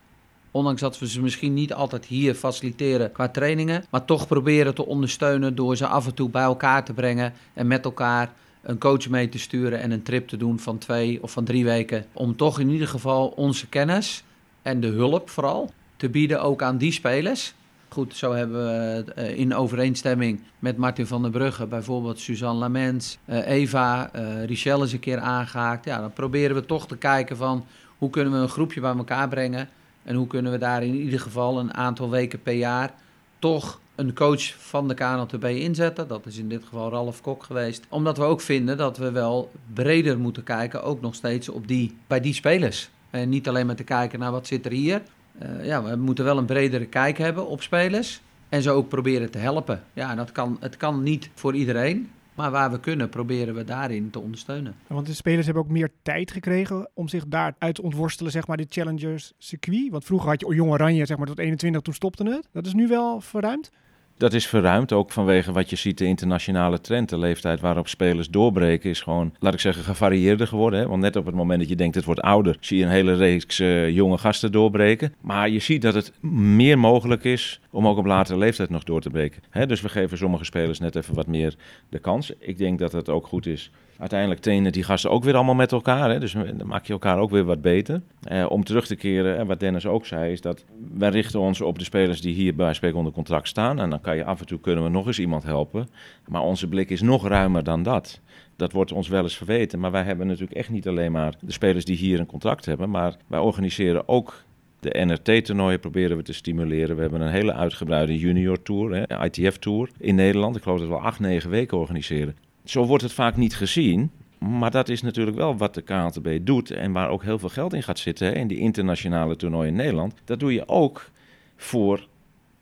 ondanks 0.50 0.80
dat 0.80 0.98
we 0.98 1.08
ze 1.08 1.20
misschien 1.20 1.54
niet 1.54 1.72
altijd 1.72 2.04
hier 2.04 2.34
faciliteren 2.34 3.12
qua 3.12 3.28
trainingen, 3.28 3.84
maar 3.90 4.04
toch 4.04 4.26
proberen 4.26 4.74
te 4.74 4.86
ondersteunen 4.86 5.54
door 5.54 5.76
ze 5.76 5.86
af 5.86 6.06
en 6.06 6.14
toe 6.14 6.30
bij 6.30 6.42
elkaar 6.42 6.84
te 6.84 6.92
brengen 6.92 7.32
en 7.54 7.66
met 7.66 7.84
elkaar 7.84 8.32
een 8.62 8.78
coach 8.78 9.08
mee 9.08 9.28
te 9.28 9.38
sturen 9.38 9.80
en 9.80 9.90
een 9.90 10.02
trip 10.02 10.28
te 10.28 10.36
doen 10.36 10.58
van 10.58 10.78
twee 10.78 11.22
of 11.22 11.30
van 11.30 11.44
drie 11.44 11.64
weken. 11.64 12.04
Om 12.12 12.36
toch 12.36 12.60
in 12.60 12.68
ieder 12.68 12.88
geval 12.88 13.28
onze 13.28 13.68
kennis 13.68 14.24
en 14.62 14.80
de 14.80 14.88
hulp 14.88 15.30
vooral 15.30 15.70
te 15.96 16.08
bieden 16.08 16.42
ook 16.42 16.62
aan 16.62 16.78
die 16.78 16.92
spelers. 16.92 17.54
Goed, 17.88 18.16
zo 18.16 18.32
hebben 18.32 18.66
we 18.66 19.04
uh, 19.18 19.38
in 19.38 19.54
overeenstemming 19.54 20.40
met 20.58 20.76
Martin 20.76 21.06
van 21.06 21.22
der 21.22 21.30
Brugge 21.30 21.66
bijvoorbeeld 21.66 22.18
Suzanne 22.18 22.58
Lamens, 22.58 23.18
uh, 23.26 23.46
Eva, 23.46 24.10
uh, 24.16 24.44
Richelle 24.44 24.84
is 24.84 24.92
een 24.92 24.98
keer 24.98 25.18
aangehaakt. 25.18 25.84
Ja, 25.84 26.00
dan 26.00 26.12
proberen 26.12 26.56
we 26.56 26.66
toch 26.66 26.86
te 26.86 26.96
kijken 26.96 27.36
van 27.36 27.64
hoe 27.98 28.10
kunnen 28.10 28.32
we 28.32 28.38
een 28.38 28.48
groepje 28.48 28.80
bij 28.80 28.96
elkaar 28.96 29.28
brengen 29.28 29.68
en 30.02 30.14
hoe 30.14 30.26
kunnen 30.26 30.52
we 30.52 30.58
daar 30.58 30.82
in 30.82 30.94
ieder 30.94 31.20
geval 31.20 31.58
een 31.58 31.74
aantal 31.74 32.10
weken 32.10 32.42
per 32.42 32.52
jaar 32.52 32.94
toch 33.38 33.80
een 33.94 34.14
coach 34.14 34.54
van 34.58 34.88
de 34.88 34.94
KNLTB 34.94 35.44
inzetten. 35.44 36.08
Dat 36.08 36.26
is 36.26 36.38
in 36.38 36.48
dit 36.48 36.64
geval 36.64 36.90
Ralf 36.90 37.20
Kok 37.20 37.42
geweest. 37.42 37.86
Omdat 37.88 38.16
we 38.16 38.24
ook 38.24 38.40
vinden 38.40 38.76
dat 38.76 38.96
we 38.96 39.10
wel 39.10 39.50
breder 39.74 40.18
moeten 40.18 40.42
kijken, 40.42 40.82
ook 40.82 41.00
nog 41.00 41.14
steeds 41.14 41.48
op 41.48 41.68
die, 41.68 41.96
bij 42.06 42.20
die 42.20 42.34
spelers. 42.34 42.90
En 43.10 43.28
niet 43.28 43.48
alleen 43.48 43.66
maar 43.66 43.76
te 43.76 43.84
kijken 43.84 44.18
naar 44.18 44.30
wat 44.30 44.46
zit 44.46 44.64
er 44.66 44.72
hier. 44.72 45.02
Uh, 45.42 45.64
ja, 45.64 45.82
we 45.82 45.96
moeten 45.96 46.24
wel 46.24 46.38
een 46.38 46.46
bredere 46.46 46.86
kijk 46.86 47.18
hebben 47.18 47.46
op 47.46 47.62
spelers. 47.62 48.20
En 48.48 48.62
ze 48.62 48.70
ook 48.70 48.88
proberen 48.88 49.30
te 49.30 49.38
helpen. 49.38 49.82
Ja, 49.92 50.14
dat 50.14 50.32
kan, 50.32 50.56
het 50.60 50.76
kan 50.76 51.02
niet 51.02 51.30
voor 51.34 51.54
iedereen. 51.54 52.10
Maar 52.34 52.50
waar 52.50 52.70
we 52.70 52.80
kunnen, 52.80 53.08
proberen 53.08 53.54
we 53.54 53.64
daarin 53.64 54.10
te 54.10 54.20
ondersteunen. 54.20 54.74
Want 54.86 55.06
de 55.06 55.14
spelers 55.14 55.46
hebben 55.46 55.64
ook 55.64 55.70
meer 55.70 55.90
tijd 56.02 56.30
gekregen 56.30 56.90
om 56.94 57.08
zich 57.08 57.26
daaruit 57.26 57.74
te 57.74 57.82
ontworstelen, 57.82 58.32
zeg 58.32 58.46
maar, 58.46 58.56
dit 58.56 58.72
Challengers 58.72 59.32
circuit. 59.38 59.90
Want 59.90 60.04
vroeger 60.04 60.28
had 60.28 60.40
je 60.40 60.54
Jong 60.54 60.70
Oranje, 60.70 61.06
zeg 61.06 61.16
maar, 61.16 61.26
tot 61.26 61.38
21, 61.38 61.80
toen 61.80 61.94
stopte 61.94 62.24
het. 62.24 62.48
Dat 62.52 62.66
is 62.66 62.74
nu 62.74 62.88
wel 62.88 63.20
verruimd. 63.20 63.70
Dat 64.18 64.32
is 64.32 64.46
verruimd, 64.46 64.92
ook 64.92 65.12
vanwege 65.12 65.52
wat 65.52 65.70
je 65.70 65.76
ziet, 65.76 65.98
de 65.98 66.04
internationale 66.04 66.80
trend. 66.80 67.08
De 67.08 67.18
leeftijd 67.18 67.60
waarop 67.60 67.88
spelers 67.88 68.28
doorbreken 68.28 68.90
is 68.90 69.00
gewoon, 69.00 69.34
laat 69.38 69.54
ik 69.54 69.60
zeggen, 69.60 69.84
gevarieerder 69.84 70.46
geworden. 70.46 70.80
Hè? 70.80 70.86
Want 70.86 71.02
net 71.02 71.16
op 71.16 71.26
het 71.26 71.34
moment 71.34 71.60
dat 71.60 71.68
je 71.68 71.76
denkt 71.76 71.94
het 71.94 72.04
wordt 72.04 72.20
ouder, 72.20 72.56
zie 72.60 72.78
je 72.78 72.84
een 72.84 72.90
hele 72.90 73.14
reeks 73.14 73.60
uh, 73.60 73.90
jonge 73.90 74.18
gasten 74.18 74.52
doorbreken. 74.52 75.14
Maar 75.20 75.48
je 75.48 75.58
ziet 75.58 75.82
dat 75.82 75.94
het 75.94 76.12
meer 76.30 76.78
mogelijk 76.78 77.24
is 77.24 77.60
om 77.70 77.86
ook 77.86 77.98
op 77.98 78.06
latere 78.06 78.38
leeftijd 78.38 78.70
nog 78.70 78.84
door 78.84 79.00
te 79.00 79.10
breken. 79.10 79.42
Hè? 79.50 79.66
Dus 79.66 79.80
we 79.80 79.88
geven 79.88 80.18
sommige 80.18 80.44
spelers 80.44 80.78
net 80.78 80.96
even 80.96 81.14
wat 81.14 81.26
meer 81.26 81.54
de 81.88 81.98
kans. 81.98 82.32
Ik 82.38 82.58
denk 82.58 82.78
dat 82.78 82.92
het 82.92 83.08
ook 83.08 83.26
goed 83.26 83.46
is 83.46 83.70
uiteindelijk 83.98 84.40
trainen 84.40 84.72
die 84.72 84.82
gasten 84.82 85.10
ook 85.10 85.24
weer 85.24 85.34
allemaal 85.34 85.54
met 85.54 85.72
elkaar. 85.72 86.10
Hè? 86.10 86.20
Dus 86.20 86.32
dan 86.32 86.66
maak 86.66 86.86
je 86.86 86.92
elkaar 86.92 87.18
ook 87.18 87.30
weer 87.30 87.44
wat 87.44 87.60
beter. 87.60 88.02
Eh, 88.22 88.46
om 88.48 88.64
terug 88.64 88.86
te 88.86 88.96
keren, 88.96 89.38
en 89.38 89.46
wat 89.46 89.60
Dennis 89.60 89.86
ook 89.86 90.06
zei, 90.06 90.32
is 90.32 90.40
dat 90.40 90.64
wij 90.94 91.08
richten 91.08 91.40
ons 91.40 91.60
op 91.60 91.78
de 91.78 91.84
spelers 91.84 92.20
die 92.20 92.34
hier 92.34 92.54
bij 92.54 92.74
Spreken 92.74 92.98
onder 92.98 93.12
contract 93.12 93.48
staan. 93.48 93.80
En 93.80 93.90
dan 93.90 94.00
kan 94.00 94.16
je 94.16 94.24
af 94.24 94.40
en 94.40 94.46
toe 94.46 94.60
kunnen 94.60 94.84
we 94.84 94.90
nog 94.90 95.06
eens 95.06 95.18
iemand 95.18 95.42
helpen. 95.42 95.88
Maar 96.26 96.42
onze 96.42 96.68
blik 96.68 96.90
is 96.90 97.00
nog 97.00 97.28
ruimer 97.28 97.64
dan 97.64 97.82
dat. 97.82 98.20
Dat 98.56 98.72
wordt 98.72 98.92
ons 98.92 99.08
wel 99.08 99.22
eens 99.22 99.36
verweten. 99.36 99.80
Maar 99.80 99.90
wij 99.90 100.02
hebben 100.02 100.26
natuurlijk 100.26 100.56
echt 100.56 100.70
niet 100.70 100.88
alleen 100.88 101.12
maar 101.12 101.34
de 101.40 101.52
spelers 101.52 101.84
die 101.84 101.96
hier 101.96 102.20
een 102.20 102.26
contract 102.26 102.64
hebben. 102.64 102.90
Maar 102.90 103.16
wij 103.26 103.38
organiseren 103.38 104.08
ook 104.08 104.42
de 104.80 105.04
NRT-toernooien 105.04 105.80
proberen 105.80 106.16
we 106.16 106.22
te 106.22 106.32
stimuleren. 106.32 106.96
We 106.96 107.02
hebben 107.02 107.20
een 107.20 107.30
hele 107.30 107.54
uitgebreide 107.54 108.18
junior 108.18 108.62
tour, 108.62 109.06
ITF 109.24 109.56
tour 109.56 109.90
in 109.98 110.14
Nederland. 110.14 110.56
Ik 110.56 110.62
geloof 110.62 110.78
dat 110.78 110.88
we 110.88 110.94
acht, 110.94 111.20
negen 111.20 111.50
weken 111.50 111.78
organiseren. 111.78 112.36
Zo 112.68 112.86
wordt 112.86 113.02
het 113.02 113.12
vaak 113.12 113.36
niet 113.36 113.56
gezien. 113.56 114.10
Maar 114.38 114.70
dat 114.70 114.88
is 114.88 115.02
natuurlijk 115.02 115.36
wel 115.36 115.56
wat 115.56 115.74
de 115.74 115.82
KNTB 115.82 116.38
doet 116.46 116.70
en 116.70 116.92
waar 116.92 117.08
ook 117.08 117.22
heel 117.22 117.38
veel 117.38 117.48
geld 117.48 117.72
in 117.72 117.82
gaat 117.82 117.98
zitten 117.98 118.34
in 118.34 118.46
die 118.46 118.58
internationale 118.58 119.36
toernooien 119.36 119.68
in 119.68 119.76
Nederland. 119.76 120.14
Dat 120.24 120.40
doe 120.40 120.52
je 120.52 120.68
ook 120.68 121.10
voor 121.56 122.06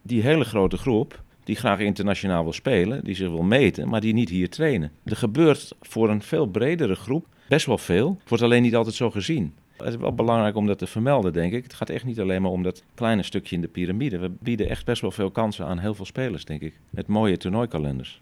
die 0.03 0.23
hele 0.23 0.45
grote 0.45 0.77
groep 0.77 1.23
die 1.45 1.57
graag 1.57 1.79
internationaal 1.79 2.42
wil 2.42 2.53
spelen, 2.53 3.05
die 3.05 3.14
zich 3.14 3.29
wil 3.29 3.42
meten, 3.42 3.88
maar 3.88 4.01
die 4.01 4.12
niet 4.12 4.29
hier 4.29 4.51
trainen. 4.51 4.90
Er 5.05 5.16
gebeurt 5.16 5.73
voor 5.81 6.11
een 6.11 6.23
veel 6.23 6.47
bredere 6.47 6.95
groep 6.95 7.27
best 7.49 7.66
wel 7.66 7.79
veel. 7.79 8.19
Wordt 8.29 8.45
alleen 8.45 8.62
niet 8.62 8.77
altijd 8.77 8.95
zo 8.95 9.11
gezien. 9.11 9.55
Het 9.77 9.88
is 9.88 9.97
wel 9.97 10.14
belangrijk 10.14 10.57
om 10.57 10.66
dat 10.66 10.79
te 10.79 10.87
vermelden, 10.87 11.33
denk 11.33 11.53
ik. 11.53 11.62
Het 11.62 11.75
gaat 11.75 11.90
echt 11.90 12.05
niet 12.05 12.21
alleen 12.21 12.42
maar 12.42 12.51
om 12.51 12.62
dat 12.62 12.83
kleine 12.95 13.23
stukje 13.23 13.55
in 13.55 13.61
de 13.61 13.69
piramide. 13.69 14.19
We 14.19 14.31
bieden 14.40 14.69
echt 14.69 14.85
best 14.85 15.01
wel 15.01 15.11
veel 15.11 15.31
kansen 15.31 15.66
aan 15.66 15.79
heel 15.79 15.95
veel 15.95 16.05
spelers, 16.05 16.45
denk 16.45 16.61
ik. 16.61 16.81
Met 16.90 17.07
mooie 17.07 17.37
toernooikalenders. 17.37 18.21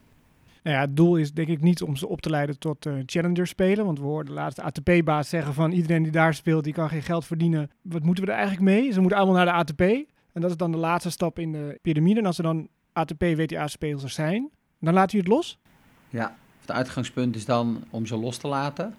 Nou 0.64 0.76
ja, 0.76 0.82
het 0.82 0.96
doel 0.96 1.16
is 1.16 1.32
denk 1.32 1.48
ik 1.48 1.60
niet 1.60 1.82
om 1.82 1.96
ze 1.96 2.08
op 2.08 2.20
te 2.20 2.30
leiden 2.30 2.58
tot 2.58 2.86
uh, 2.86 2.94
challenger 3.06 3.46
spelen. 3.46 3.84
Want 3.84 3.98
we 3.98 4.04
hoorden 4.04 4.34
de 4.34 4.40
laatste 4.40 4.62
ATP-baas 4.62 5.28
zeggen 5.28 5.54
van 5.54 5.72
iedereen 5.72 6.02
die 6.02 6.12
daar 6.12 6.34
speelt, 6.34 6.64
die 6.64 6.72
kan 6.72 6.88
geen 6.88 7.02
geld 7.02 7.24
verdienen. 7.24 7.70
Wat 7.82 8.02
moeten 8.02 8.24
we 8.24 8.30
er 8.30 8.36
eigenlijk 8.36 8.66
mee? 8.66 8.92
Ze 8.92 9.00
moeten 9.00 9.18
allemaal 9.18 9.44
naar 9.44 9.64
de 9.64 9.72
ATP. 9.72 9.80
En 10.32 10.40
dat 10.40 10.50
is 10.50 10.56
dan 10.56 10.70
de 10.70 10.76
laatste 10.76 11.10
stap 11.10 11.38
in 11.38 11.52
de 11.52 11.78
piramide. 11.82 12.20
En 12.20 12.26
als 12.26 12.38
er 12.38 12.42
dan 12.42 12.68
ATP-WTA-spelers 12.92 14.14
zijn, 14.14 14.50
dan 14.80 14.94
laat 14.94 15.12
u 15.12 15.18
het 15.18 15.28
los? 15.28 15.58
Ja, 16.08 16.36
het 16.60 16.70
uitgangspunt 16.70 17.36
is 17.36 17.44
dan 17.44 17.84
om 17.90 18.06
ze 18.06 18.16
los 18.16 18.36
te 18.36 18.48
laten. 18.48 18.94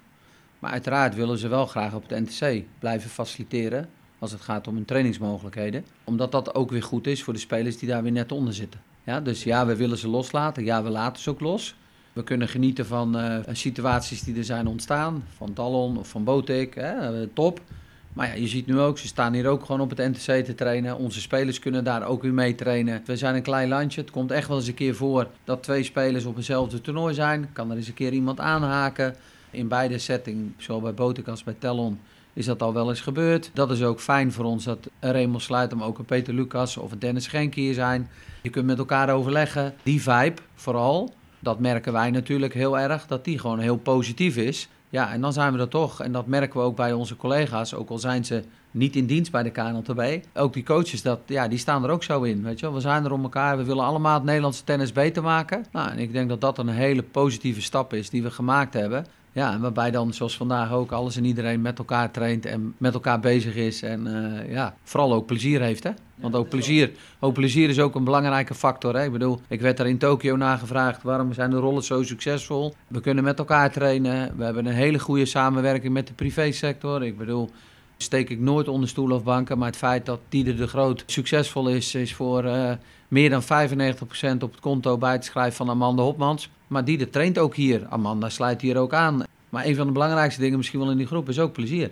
Maar 0.59 0.71
uiteraard 0.71 1.15
willen 1.15 1.37
ze 1.37 1.47
wel 1.47 1.65
graag 1.65 1.93
op 1.93 2.09
het 2.09 2.19
NTC 2.19 2.63
blijven 2.79 3.09
faciliteren 3.09 3.89
als 4.19 4.31
het 4.31 4.41
gaat 4.41 4.67
om 4.67 4.75
hun 4.75 4.85
trainingsmogelijkheden. 4.85 5.85
Omdat 6.03 6.31
dat 6.31 6.55
ook 6.55 6.69
weer 6.71 6.83
goed 6.83 7.07
is 7.07 7.23
voor 7.23 7.33
de 7.33 7.39
spelers 7.39 7.77
die 7.77 7.89
daar 7.89 8.03
weer 8.03 8.11
net 8.11 8.31
onder 8.31 8.53
zitten. 8.53 8.79
Ja, 9.05 9.21
dus 9.21 9.43
ja, 9.43 9.65
we 9.65 9.75
willen 9.75 9.97
ze 9.97 10.07
loslaten. 10.07 10.63
Ja, 10.63 10.83
we 10.83 10.89
laten 10.89 11.21
ze 11.21 11.29
ook 11.29 11.39
los. 11.39 11.75
We 12.13 12.23
kunnen 12.23 12.47
genieten 12.47 12.85
van 12.85 13.17
uh, 13.17 13.37
situaties 13.51 14.21
die 14.21 14.37
er 14.37 14.43
zijn 14.43 14.67
ontstaan. 14.67 15.23
Van 15.35 15.53
Talon 15.53 15.97
of 15.97 16.07
van 16.07 16.23
Botik. 16.23 16.75
Hè, 16.75 17.21
eh, 17.21 17.27
top. 17.33 17.61
Maar 18.13 18.27
ja, 18.27 18.33
je 18.33 18.47
ziet 18.47 18.67
nu 18.67 18.79
ook, 18.79 18.97
ze 18.97 19.07
staan 19.07 19.33
hier 19.33 19.47
ook 19.47 19.65
gewoon 19.65 19.81
op 19.81 19.89
het 19.89 19.97
NTC 19.97 20.45
te 20.45 20.55
trainen. 20.55 20.97
Onze 20.97 21.21
spelers 21.21 21.59
kunnen 21.59 21.83
daar 21.83 22.05
ook 22.07 22.21
weer 22.21 22.33
mee 22.33 22.55
trainen. 22.55 23.01
We 23.05 23.17
zijn 23.17 23.35
een 23.35 23.41
klein 23.41 23.69
landje. 23.69 24.01
Het 24.01 24.11
komt 24.11 24.31
echt 24.31 24.47
wel 24.47 24.57
eens 24.57 24.67
een 24.67 24.73
keer 24.73 24.95
voor 24.95 25.27
dat 25.43 25.63
twee 25.63 25.83
spelers 25.83 26.25
op 26.25 26.37
eenzelfde 26.37 26.81
toernooi 26.81 27.13
zijn. 27.13 27.49
Kan 27.53 27.71
er 27.71 27.77
eens 27.77 27.87
een 27.87 27.93
keer 27.93 28.13
iemand 28.13 28.39
aanhaken. 28.39 29.15
In 29.51 29.67
beide 29.67 29.97
settings, 29.97 30.53
zowel 30.57 30.81
bij 30.81 30.93
Botik 30.93 31.27
als 31.27 31.43
bij 31.43 31.55
Talon, 31.59 31.99
is 32.35 32.45
dat 32.45 32.61
al 32.61 32.73
wel 32.73 32.89
eens 32.89 33.01
gebeurd. 33.01 33.51
Dat 33.53 33.71
is 33.71 33.83
ook 33.83 33.99
fijn 33.99 34.31
voor 34.31 34.45
ons 34.45 34.63
dat 34.63 34.89
Raymond 34.99 35.41
Sluit, 35.41 35.75
maar 35.75 35.87
ook 35.87 35.97
een 35.97 36.05
Peter 36.05 36.33
Lucas 36.33 36.77
of 36.77 36.91
een 36.91 36.99
Dennis 36.99 37.27
Genk 37.27 37.53
hier 37.53 37.73
zijn. 37.73 38.09
Je 38.41 38.49
kunt 38.49 38.65
met 38.65 38.77
elkaar 38.77 39.09
overleggen. 39.09 39.73
Die 39.83 40.01
vibe 40.01 40.41
vooral, 40.55 41.13
dat 41.39 41.59
merken 41.59 41.93
wij 41.93 42.11
natuurlijk 42.11 42.53
heel 42.53 42.79
erg, 42.79 43.07
dat 43.07 43.25
die 43.25 43.39
gewoon 43.39 43.59
heel 43.59 43.77
positief 43.77 44.37
is. 44.37 44.69
Ja, 44.89 45.11
en 45.11 45.21
dan 45.21 45.33
zijn 45.33 45.53
we 45.53 45.59
er 45.59 45.67
toch. 45.67 46.01
En 46.01 46.11
dat 46.11 46.27
merken 46.27 46.59
we 46.59 46.65
ook 46.65 46.75
bij 46.75 46.93
onze 46.93 47.15
collega's, 47.15 47.73
ook 47.73 47.89
al 47.89 47.97
zijn 47.97 48.25
ze 48.25 48.43
niet 48.71 48.95
in 48.95 49.05
dienst 49.05 49.31
bij 49.31 49.43
de 49.43 49.49
KNLTB. 49.49 50.25
Ook 50.33 50.53
die 50.53 50.63
coaches, 50.63 51.01
dat, 51.01 51.19
ja, 51.25 51.47
die 51.47 51.57
staan 51.57 51.83
er 51.83 51.89
ook 51.89 52.03
zo 52.03 52.21
in. 52.21 52.43
Weet 52.43 52.59
je? 52.59 52.73
We 52.73 52.79
zijn 52.79 53.05
er 53.05 53.11
om 53.11 53.23
elkaar, 53.23 53.57
we 53.57 53.63
willen 53.63 53.83
allemaal 53.83 54.13
het 54.13 54.23
Nederlandse 54.23 54.63
tennis 54.63 54.91
beter 54.91 55.23
maken. 55.23 55.65
Nou, 55.71 55.89
en 55.89 55.99
ik 55.99 56.11
denk 56.11 56.29
dat 56.29 56.41
dat 56.41 56.57
een 56.57 56.67
hele 56.67 57.03
positieve 57.03 57.61
stap 57.61 57.93
is 57.93 58.09
die 58.09 58.23
we 58.23 58.31
gemaakt 58.31 58.73
hebben. 58.73 59.05
Ja, 59.35 59.53
en 59.53 59.61
waarbij 59.61 59.91
dan 59.91 60.13
zoals 60.13 60.37
vandaag 60.37 60.71
ook 60.71 60.91
alles 60.91 61.17
en 61.17 61.25
iedereen 61.25 61.61
met 61.61 61.77
elkaar 61.77 62.11
traint 62.11 62.45
en 62.45 62.75
met 62.77 62.93
elkaar 62.93 63.19
bezig 63.19 63.55
is. 63.55 63.81
En 63.81 64.07
uh, 64.07 64.51
ja, 64.51 64.75
vooral 64.83 65.13
ook 65.13 65.25
plezier 65.25 65.61
heeft. 65.61 65.83
Hè? 65.83 65.91
Want 66.15 66.35
ook 66.35 66.49
plezier, 66.49 66.91
ook 67.19 67.33
plezier 67.33 67.69
is 67.69 67.79
ook 67.79 67.95
een 67.95 68.03
belangrijke 68.03 68.53
factor. 68.53 68.95
Hè? 68.95 69.03
Ik 69.03 69.11
bedoel, 69.11 69.39
ik 69.47 69.61
werd 69.61 69.77
daar 69.77 69.87
in 69.87 69.97
Tokio 69.97 70.35
nagevraagd 70.35 71.03
waarom 71.03 71.33
zijn 71.33 71.49
de 71.49 71.57
rollen 71.57 71.83
zo 71.83 72.03
succesvol. 72.03 72.73
We 72.87 73.01
kunnen 73.01 73.23
met 73.23 73.39
elkaar 73.39 73.71
trainen. 73.71 74.37
We 74.37 74.43
hebben 74.43 74.65
een 74.65 74.73
hele 74.73 74.99
goede 74.99 75.25
samenwerking 75.25 75.93
met 75.93 76.07
de 76.07 76.13
privésector. 76.13 77.03
Ik 77.03 77.17
bedoel, 77.17 77.49
steek 77.97 78.29
ik 78.29 78.39
nooit 78.39 78.67
onder 78.67 78.89
stoelen 78.89 79.17
of 79.17 79.23
banken. 79.23 79.57
Maar 79.57 79.67
het 79.67 79.77
feit 79.77 80.05
dat 80.05 80.19
Dieder 80.29 80.57
de 80.57 80.67
Groot 80.67 81.03
succesvol 81.05 81.69
is, 81.69 81.95
is 81.95 82.13
voor 82.13 82.45
uh, 82.45 82.71
meer 83.07 83.29
dan 83.29 83.43
95% 83.43 83.45
op 84.39 84.51
het 84.51 84.59
konto 84.59 84.97
bij 84.97 85.19
te 85.19 85.25
schrijven 85.25 85.55
van 85.55 85.69
Amanda 85.69 86.03
Hopmans. 86.03 86.49
Maar 86.67 86.85
Dieder 86.85 87.09
traint 87.09 87.37
ook 87.37 87.55
hier. 87.55 87.85
Amanda 87.89 88.29
sluit 88.29 88.61
hier 88.61 88.77
ook 88.77 88.93
aan. 88.93 89.24
Maar 89.55 89.65
een 89.65 89.75
van 89.75 89.87
de 89.87 89.93
belangrijkste 89.93 90.41
dingen 90.41 90.57
misschien 90.57 90.79
wel 90.79 90.91
in 90.91 90.97
die 90.97 91.05
groep 91.05 91.29
is 91.29 91.39
ook 91.39 91.53
plezier. 91.53 91.91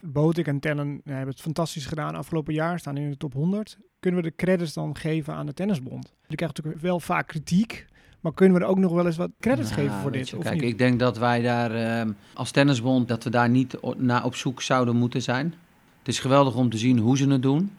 Botik 0.00 0.46
en 0.46 0.60
Tellen 0.60 1.00
hebben 1.04 1.28
het 1.28 1.40
fantastisch 1.40 1.86
gedaan 1.86 2.14
afgelopen 2.14 2.54
jaar, 2.54 2.78
staan 2.78 2.96
in 2.96 3.10
de 3.10 3.16
top 3.16 3.32
100. 3.32 3.78
Kunnen 4.00 4.22
we 4.22 4.28
de 4.28 4.36
credits 4.36 4.72
dan 4.72 4.96
geven 4.96 5.34
aan 5.34 5.46
de 5.46 5.54
Tennisbond? 5.54 6.14
Je 6.26 6.34
krijgt 6.36 6.56
natuurlijk 6.56 6.82
wel 6.82 7.00
vaak 7.00 7.26
kritiek, 7.26 7.86
maar 8.20 8.34
kunnen 8.34 8.58
we 8.58 8.64
er 8.64 8.70
ook 8.70 8.78
nog 8.78 8.92
wel 8.92 9.06
eens 9.06 9.16
wat 9.16 9.30
credits 9.40 9.70
Nou, 9.70 9.82
geven 9.82 10.00
voor 10.00 10.12
dit? 10.12 10.28
je, 10.28 10.36
of 10.36 10.42
kijk, 10.42 10.54
niet? 10.54 10.70
ik 10.70 10.78
denk 10.78 10.98
dat 10.98 11.18
wij 11.18 11.42
daar 11.42 11.74
ehm, 11.74 12.10
als 12.34 12.50
tennisbond 12.50 13.08
dat 13.08 13.24
we 13.24 13.30
daar 13.30 13.48
niet 13.48 13.76
naar 13.96 14.24
op 14.24 14.34
zoek 14.34 14.62
zouden 14.62 14.96
moeten 14.96 15.22
zijn. 15.22 15.54
Het 15.98 16.08
is 16.08 16.18
geweldig 16.18 16.56
om 16.56 16.70
te 16.70 16.78
zien 16.78 16.98
hoe 16.98 17.16
ze 17.16 17.28
het 17.28 17.42
doen. 17.42 17.70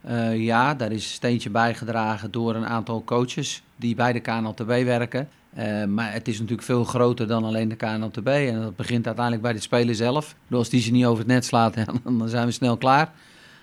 Eh, 0.00 0.44
ja, 0.44 0.74
daar 0.74 0.92
is 0.92 1.04
een 1.04 1.10
steentje 1.10 1.50
bijgedragen 1.50 2.30
door 2.30 2.54
een 2.54 2.66
aantal 2.66 3.04
coaches 3.04 3.62
die 3.76 3.94
bij 3.94 4.12
de 4.12 4.20
KNLTB 4.20 4.66
werken. 4.66 5.28
Eh, 5.54 5.84
maar 5.84 6.12
het 6.12 6.28
is 6.28 6.34
natuurlijk 6.34 6.66
veel 6.66 6.84
groter 6.84 7.26
dan 7.26 7.44
alleen 7.44 7.68
de 7.68 7.76
KNLTB. 7.76 8.28
En 8.28 8.60
dat 8.60 8.76
begint 8.76 9.06
uiteindelijk 9.06 9.44
bij 9.44 9.52
de 9.52 9.60
speler 9.60 9.94
zelf. 9.94 10.34
Dus 10.48 10.58
als 10.58 10.68
die 10.68 10.80
ze 10.80 10.90
niet 10.90 11.04
over 11.04 11.18
het 11.18 11.26
net 11.26 11.44
slaat, 11.44 11.74
dan 12.04 12.28
zijn 12.28 12.46
we 12.46 12.52
snel 12.52 12.76
klaar. 12.76 13.12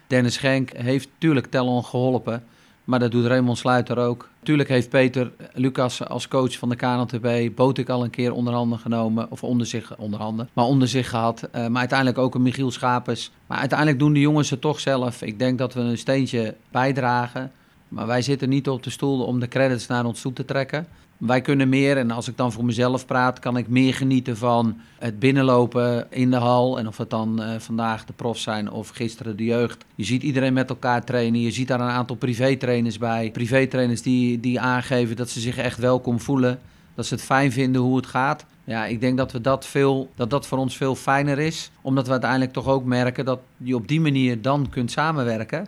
Dennis 0.07 0.33
Schenk 0.33 0.71
heeft 0.73 1.09
natuurlijk 1.13 1.47
Tellon 1.47 1.85
geholpen. 1.85 2.43
Maar 2.85 2.99
dat 2.99 3.11
doet 3.11 3.25
Raymond 3.25 3.57
Sluiter 3.57 3.97
ook. 3.97 4.29
Tuurlijk 4.43 4.69
heeft 4.69 4.89
Peter 4.89 5.31
Lucas 5.53 6.07
als 6.07 6.27
coach 6.27 6.57
van 6.57 6.69
de 6.69 6.75
KNLTB 6.75 7.55
Botik 7.55 7.89
al 7.89 8.03
een 8.03 8.09
keer 8.09 8.33
onder 8.33 8.53
handen 8.53 8.79
genomen. 8.79 9.31
Of 9.31 9.43
onder 9.43 9.67
zich, 9.67 9.97
onder 9.97 10.19
handen, 10.19 10.49
maar 10.53 10.65
onder 10.65 10.87
zich 10.87 11.09
gehad. 11.09 11.47
Eh, 11.51 11.67
maar 11.67 11.79
uiteindelijk 11.79 12.17
ook 12.17 12.35
een 12.35 12.41
Michiel 12.41 12.71
Schapers. 12.71 13.31
Maar 13.47 13.57
uiteindelijk 13.57 13.99
doen 13.99 14.13
de 14.13 14.19
jongens 14.19 14.49
het 14.49 14.61
toch 14.61 14.79
zelf. 14.79 15.21
Ik 15.21 15.39
denk 15.39 15.57
dat 15.57 15.73
we 15.73 15.79
een 15.79 15.97
steentje 15.97 16.55
bijdragen. 16.71 17.51
Maar 17.87 18.07
wij 18.07 18.21
zitten 18.21 18.49
niet 18.49 18.69
op 18.69 18.83
de 18.83 18.89
stoel 18.89 19.23
om 19.23 19.39
de 19.39 19.47
credits 19.47 19.87
naar 19.87 20.05
ons 20.05 20.21
toe 20.21 20.33
te 20.33 20.45
trekken. 20.45 20.87
Wij 21.17 21.41
kunnen 21.41 21.69
meer, 21.69 21.97
en 21.97 22.11
als 22.11 22.27
ik 22.27 22.37
dan 22.37 22.51
voor 22.51 22.65
mezelf 22.65 23.05
praat, 23.05 23.39
kan 23.39 23.57
ik 23.57 23.67
meer 23.67 23.93
genieten 23.93 24.37
van 24.37 24.77
het 24.99 25.19
binnenlopen 25.19 26.07
in 26.09 26.31
de 26.31 26.37
hal. 26.37 26.79
En 26.79 26.87
of 26.87 26.97
het 26.97 27.09
dan 27.09 27.41
eh, 27.41 27.59
vandaag 27.59 28.05
de 28.05 28.13
profs 28.13 28.41
zijn 28.41 28.71
of 28.71 28.89
gisteren 28.89 29.37
de 29.37 29.43
jeugd. 29.43 29.85
Je 29.95 30.03
ziet 30.03 30.23
iedereen 30.23 30.53
met 30.53 30.69
elkaar 30.69 31.03
trainen. 31.03 31.41
Je 31.41 31.51
ziet 31.51 31.67
daar 31.67 31.79
een 31.79 31.87
aantal 31.87 32.15
privétrainers 32.15 32.97
bij. 32.97 33.31
Privétrainers 33.31 34.01
die, 34.01 34.39
die 34.39 34.59
aangeven 34.59 35.15
dat 35.15 35.29
ze 35.29 35.39
zich 35.39 35.57
echt 35.57 35.77
welkom 35.77 36.19
voelen. 36.19 36.59
Dat 36.95 37.05
ze 37.05 37.13
het 37.13 37.23
fijn 37.23 37.51
vinden 37.51 37.81
hoe 37.81 37.95
het 37.95 38.05
gaat. 38.05 38.45
Ja, 38.63 38.85
ik 38.85 39.01
denk 39.01 39.17
dat, 39.17 39.31
we 39.31 39.41
dat, 39.41 39.65
veel, 39.65 40.11
dat 40.15 40.29
dat 40.29 40.47
voor 40.47 40.57
ons 40.57 40.77
veel 40.77 40.95
fijner 40.95 41.39
is. 41.39 41.71
Omdat 41.81 42.05
we 42.05 42.11
uiteindelijk 42.11 42.53
toch 42.53 42.67
ook 42.67 42.85
merken 42.85 43.25
dat 43.25 43.39
je 43.57 43.75
op 43.75 43.87
die 43.87 44.01
manier 44.01 44.41
dan 44.41 44.69
kunt 44.69 44.91
samenwerken. 44.91 45.67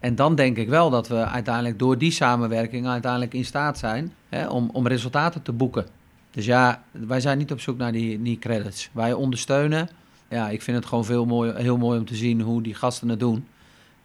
En 0.00 0.14
dan 0.14 0.34
denk 0.34 0.56
ik 0.56 0.68
wel 0.68 0.90
dat 0.90 1.08
we 1.08 1.26
uiteindelijk 1.26 1.78
door 1.78 1.98
die 1.98 2.10
samenwerking 2.10 2.86
uiteindelijk 2.86 3.34
in 3.34 3.44
staat 3.44 3.78
zijn 3.78 4.12
hè, 4.28 4.46
om, 4.46 4.70
om 4.72 4.86
resultaten 4.86 5.42
te 5.42 5.52
boeken. 5.52 5.86
Dus 6.30 6.44
ja, 6.44 6.82
wij 6.90 7.20
zijn 7.20 7.38
niet 7.38 7.52
op 7.52 7.60
zoek 7.60 7.76
naar 7.76 7.92
die, 7.92 8.38
credits. 8.38 8.90
Wij 8.92 9.12
ondersteunen. 9.12 9.88
Ja, 10.28 10.48
ik 10.48 10.62
vind 10.62 10.76
het 10.76 10.86
gewoon 10.86 11.04
veel 11.04 11.24
mooi, 11.24 11.52
heel 11.54 11.76
mooi 11.76 11.98
om 11.98 12.04
te 12.04 12.14
zien 12.14 12.40
hoe 12.40 12.62
die 12.62 12.74
gasten 12.74 13.08
het 13.08 13.20
doen. 13.20 13.46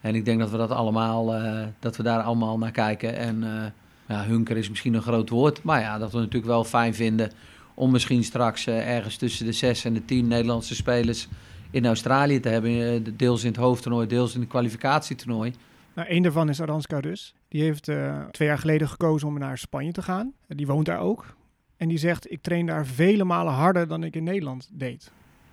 En 0.00 0.14
ik 0.14 0.24
denk 0.24 0.40
dat 0.40 0.50
we 0.50 0.56
dat 0.56 0.70
allemaal, 0.70 1.34
eh, 1.34 1.66
dat 1.78 1.96
we 1.96 2.02
daar 2.02 2.22
allemaal 2.22 2.58
naar 2.58 2.70
kijken. 2.70 3.16
En 3.16 3.44
eh, 3.44 3.64
ja, 4.08 4.24
hunker 4.24 4.56
is 4.56 4.68
misschien 4.68 4.94
een 4.94 5.02
groot 5.02 5.28
woord. 5.28 5.62
Maar 5.62 5.80
ja, 5.80 5.98
dat 5.98 6.12
we 6.12 6.18
natuurlijk 6.18 6.46
wel 6.46 6.64
fijn 6.64 6.94
vinden 6.94 7.30
om 7.74 7.90
misschien 7.90 8.24
straks 8.24 8.66
eh, 8.66 8.94
ergens 8.94 9.16
tussen 9.16 9.46
de 9.46 9.52
zes 9.52 9.84
en 9.84 9.94
de 9.94 10.04
tien 10.04 10.28
Nederlandse 10.28 10.74
spelers 10.74 11.28
in 11.70 11.86
Australië 11.86 12.40
te 12.40 12.48
hebben. 12.48 13.16
deels 13.16 13.42
in 13.42 13.50
het 13.50 13.60
hoofdtoernooi, 13.60 14.06
deels 14.06 14.34
in 14.34 14.40
het 14.40 14.48
kwalificatietoernooi. 14.48 15.52
Nou, 15.94 16.08
een 16.10 16.22
daarvan 16.22 16.48
is 16.48 16.60
Aranska 16.60 16.98
Rus. 16.98 17.34
Die 17.48 17.62
heeft 17.62 17.88
eh, 17.88 18.24
twee 18.30 18.48
jaar 18.48 18.58
geleden 18.58 18.88
gekozen 18.88 19.28
om 19.28 19.38
naar 19.38 19.58
Spanje 19.58 19.92
te 19.92 20.02
gaan. 20.02 20.32
Eh, 20.46 20.56
Die 20.56 20.66
woont 20.66 20.86
daar 20.86 21.00
ook. 21.00 21.36
En 21.76 21.88
die 21.88 21.98
zegt, 21.98 22.30
ik 22.30 22.42
train 22.42 22.66
daar 22.66 22.86
vele 22.86 23.24
malen 23.24 23.52
harder 23.52 23.88
dan 23.88 24.04
ik 24.04 24.16
in 24.16 24.24
Nederland 24.24 24.68
deed. 24.72 25.10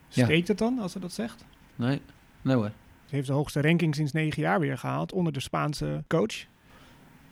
Ja. 0.07 0.23
Steekt 0.25 0.47
het 0.47 0.57
dan, 0.57 0.79
als 0.79 0.91
ze 0.91 0.99
dat 0.99 1.11
zegt? 1.11 1.45
Nee, 1.75 2.01
nee 2.41 2.55
hoor. 2.55 2.71
Ze 3.05 3.15
heeft 3.15 3.27
de 3.27 3.33
hoogste 3.33 3.61
ranking 3.61 3.95
sinds 3.95 4.11
negen 4.11 4.41
jaar 4.41 4.59
weer 4.59 4.77
gehaald 4.77 5.13
onder 5.13 5.33
de 5.33 5.39
Spaanse 5.39 6.03
coach. 6.07 6.45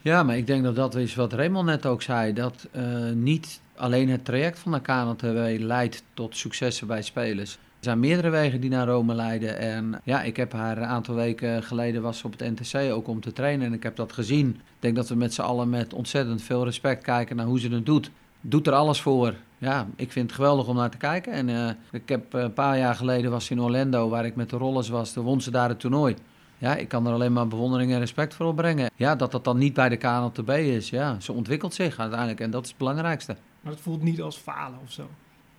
Ja, 0.01 0.23
maar 0.23 0.37
ik 0.37 0.47
denk 0.47 0.63
dat 0.63 0.75
dat 0.75 0.95
is 0.95 1.15
wat 1.15 1.33
Raymond 1.33 1.65
net 1.65 1.85
ook 1.85 2.01
zei. 2.01 2.33
Dat 2.33 2.67
eh, 2.71 3.11
niet 3.11 3.61
alleen 3.75 4.09
het 4.09 4.25
traject 4.25 4.59
van 4.59 4.71
de 4.71 4.81
KNTW 4.81 5.63
leidt 5.65 6.03
tot 6.13 6.37
successen 6.37 6.87
bij 6.87 7.01
spelers. 7.01 7.57
Er 7.77 7.83
zijn 7.83 7.99
meerdere 7.99 8.29
wegen 8.29 8.61
die 8.61 8.69
naar 8.69 8.87
Rome 8.87 9.13
leiden. 9.13 9.57
En 9.57 10.01
ja, 10.03 10.21
ik 10.21 10.37
heb 10.37 10.53
haar 10.53 10.77
een 10.77 10.85
aantal 10.85 11.15
weken 11.15 11.63
geleden 11.63 12.01
was 12.01 12.23
op 12.23 12.39
het 12.39 12.59
NTC 12.59 12.91
ook 12.91 13.07
om 13.07 13.21
te 13.21 13.33
trainen. 13.33 13.67
En 13.67 13.73
ik 13.73 13.83
heb 13.83 13.95
dat 13.95 14.13
gezien. 14.13 14.49
Ik 14.49 14.79
denk 14.79 14.95
dat 14.95 15.09
we 15.09 15.15
met 15.15 15.33
z'n 15.33 15.41
allen 15.41 15.69
met 15.69 15.93
ontzettend 15.93 16.41
veel 16.41 16.63
respect 16.63 17.03
kijken 17.03 17.35
naar 17.35 17.45
hoe 17.45 17.59
ze 17.59 17.69
het 17.69 17.85
doet. 17.85 18.11
Doet 18.41 18.67
er 18.67 18.73
alles 18.73 19.01
voor. 19.01 19.33
Ja, 19.57 19.87
ik 19.95 20.11
vind 20.11 20.25
het 20.25 20.35
geweldig 20.35 20.67
om 20.67 20.75
naar 20.75 20.89
te 20.89 20.97
kijken. 20.97 21.33
En 21.33 21.49
eh, 21.49 21.69
ik 21.91 22.09
heb 22.09 22.33
eh, 22.33 22.41
een 22.41 22.53
paar 22.53 22.77
jaar 22.77 22.95
geleden 22.95 23.31
was 23.31 23.49
in 23.49 23.61
Orlando, 23.61 24.09
waar 24.09 24.25
ik 24.25 24.35
met 24.35 24.49
de 24.49 24.57
rollers 24.57 24.89
was. 24.89 25.13
Toen 25.13 25.25
won 25.25 25.41
ze 25.41 25.51
daar 25.51 25.69
het 25.69 25.79
toernooi. 25.79 26.15
Ja, 26.57 26.75
ik 26.75 26.87
kan 26.87 27.07
er 27.07 27.13
alleen 27.13 27.33
maar 27.33 27.47
bewondering 27.47 27.91
en 27.91 27.99
respect 27.99 28.33
voor 28.33 28.45
opbrengen. 28.45 28.89
Ja, 28.95 29.15
dat 29.15 29.31
dat 29.31 29.43
dan 29.43 29.57
niet 29.57 29.73
bij 29.73 29.89
de 29.89 29.97
KNLTB 29.97 30.49
is. 30.49 30.89
Ja, 30.89 31.19
ze 31.19 31.33
ontwikkelt 31.33 31.73
zich 31.73 31.99
uiteindelijk 31.99 32.39
en 32.39 32.51
dat 32.51 32.63
is 32.63 32.69
het 32.69 32.77
belangrijkste. 32.77 33.35
Maar 33.61 33.71
het 33.71 33.81
voelt 33.81 34.03
niet 34.03 34.21
als 34.21 34.37
falen 34.37 34.79
of 34.83 34.91
zo. 34.91 35.09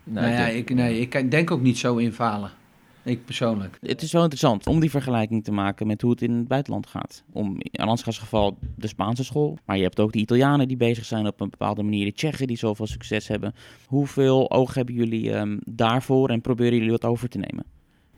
Nou, 0.09 0.27
nou 0.27 0.39
ja, 0.39 0.47
denk- 0.47 0.69
ik, 0.69 0.75
nee, 0.75 1.01
ik 1.01 1.31
denk 1.31 1.51
ook 1.51 1.61
niet 1.61 1.79
zo 1.79 1.97
in 1.97 2.13
falen. 2.13 2.51
Ik 3.03 3.25
persoonlijk. 3.25 3.79
Het 3.81 4.03
is 4.03 4.13
wel 4.13 4.23
interessant 4.23 4.67
om 4.67 4.81
die 4.81 4.91
vergelijking 4.91 5.45
te 5.45 5.53
maken 5.53 5.87
met 5.87 6.03
hoe 6.03 6.11
het 6.11 6.23
in 6.23 6.33
het 6.33 6.49
buitenland 6.49 6.87
gaat. 6.87 7.23
Om 7.33 7.57
in 7.59 7.81
Alaska's 7.81 8.19
geval 8.19 8.59
de 8.77 8.87
Spaanse 8.87 9.25
school, 9.25 9.59
maar 9.65 9.77
je 9.77 9.83
hebt 9.83 10.01
ook 10.01 10.13
de 10.13 10.19
Italianen 10.19 10.69
die 10.69 10.77
bezig 10.77 11.05
zijn 11.05 11.27
op 11.27 11.41
een 11.41 11.51
bepaalde 11.51 11.83
manier, 11.83 12.05
de 12.05 12.13
Tsjechen 12.13 12.47
die 12.47 12.59
zoveel 12.59 12.87
succes 12.87 13.29
hebben. 13.29 13.55
Hoeveel 13.87 14.51
oog 14.51 14.75
hebben 14.75 14.95
jullie 14.95 15.33
ehm, 15.33 15.57
daarvoor 15.65 16.29
en 16.29 16.41
proberen 16.41 16.75
jullie 16.75 16.91
wat 16.91 17.05
over 17.05 17.29
te 17.29 17.39
nemen? 17.39 17.65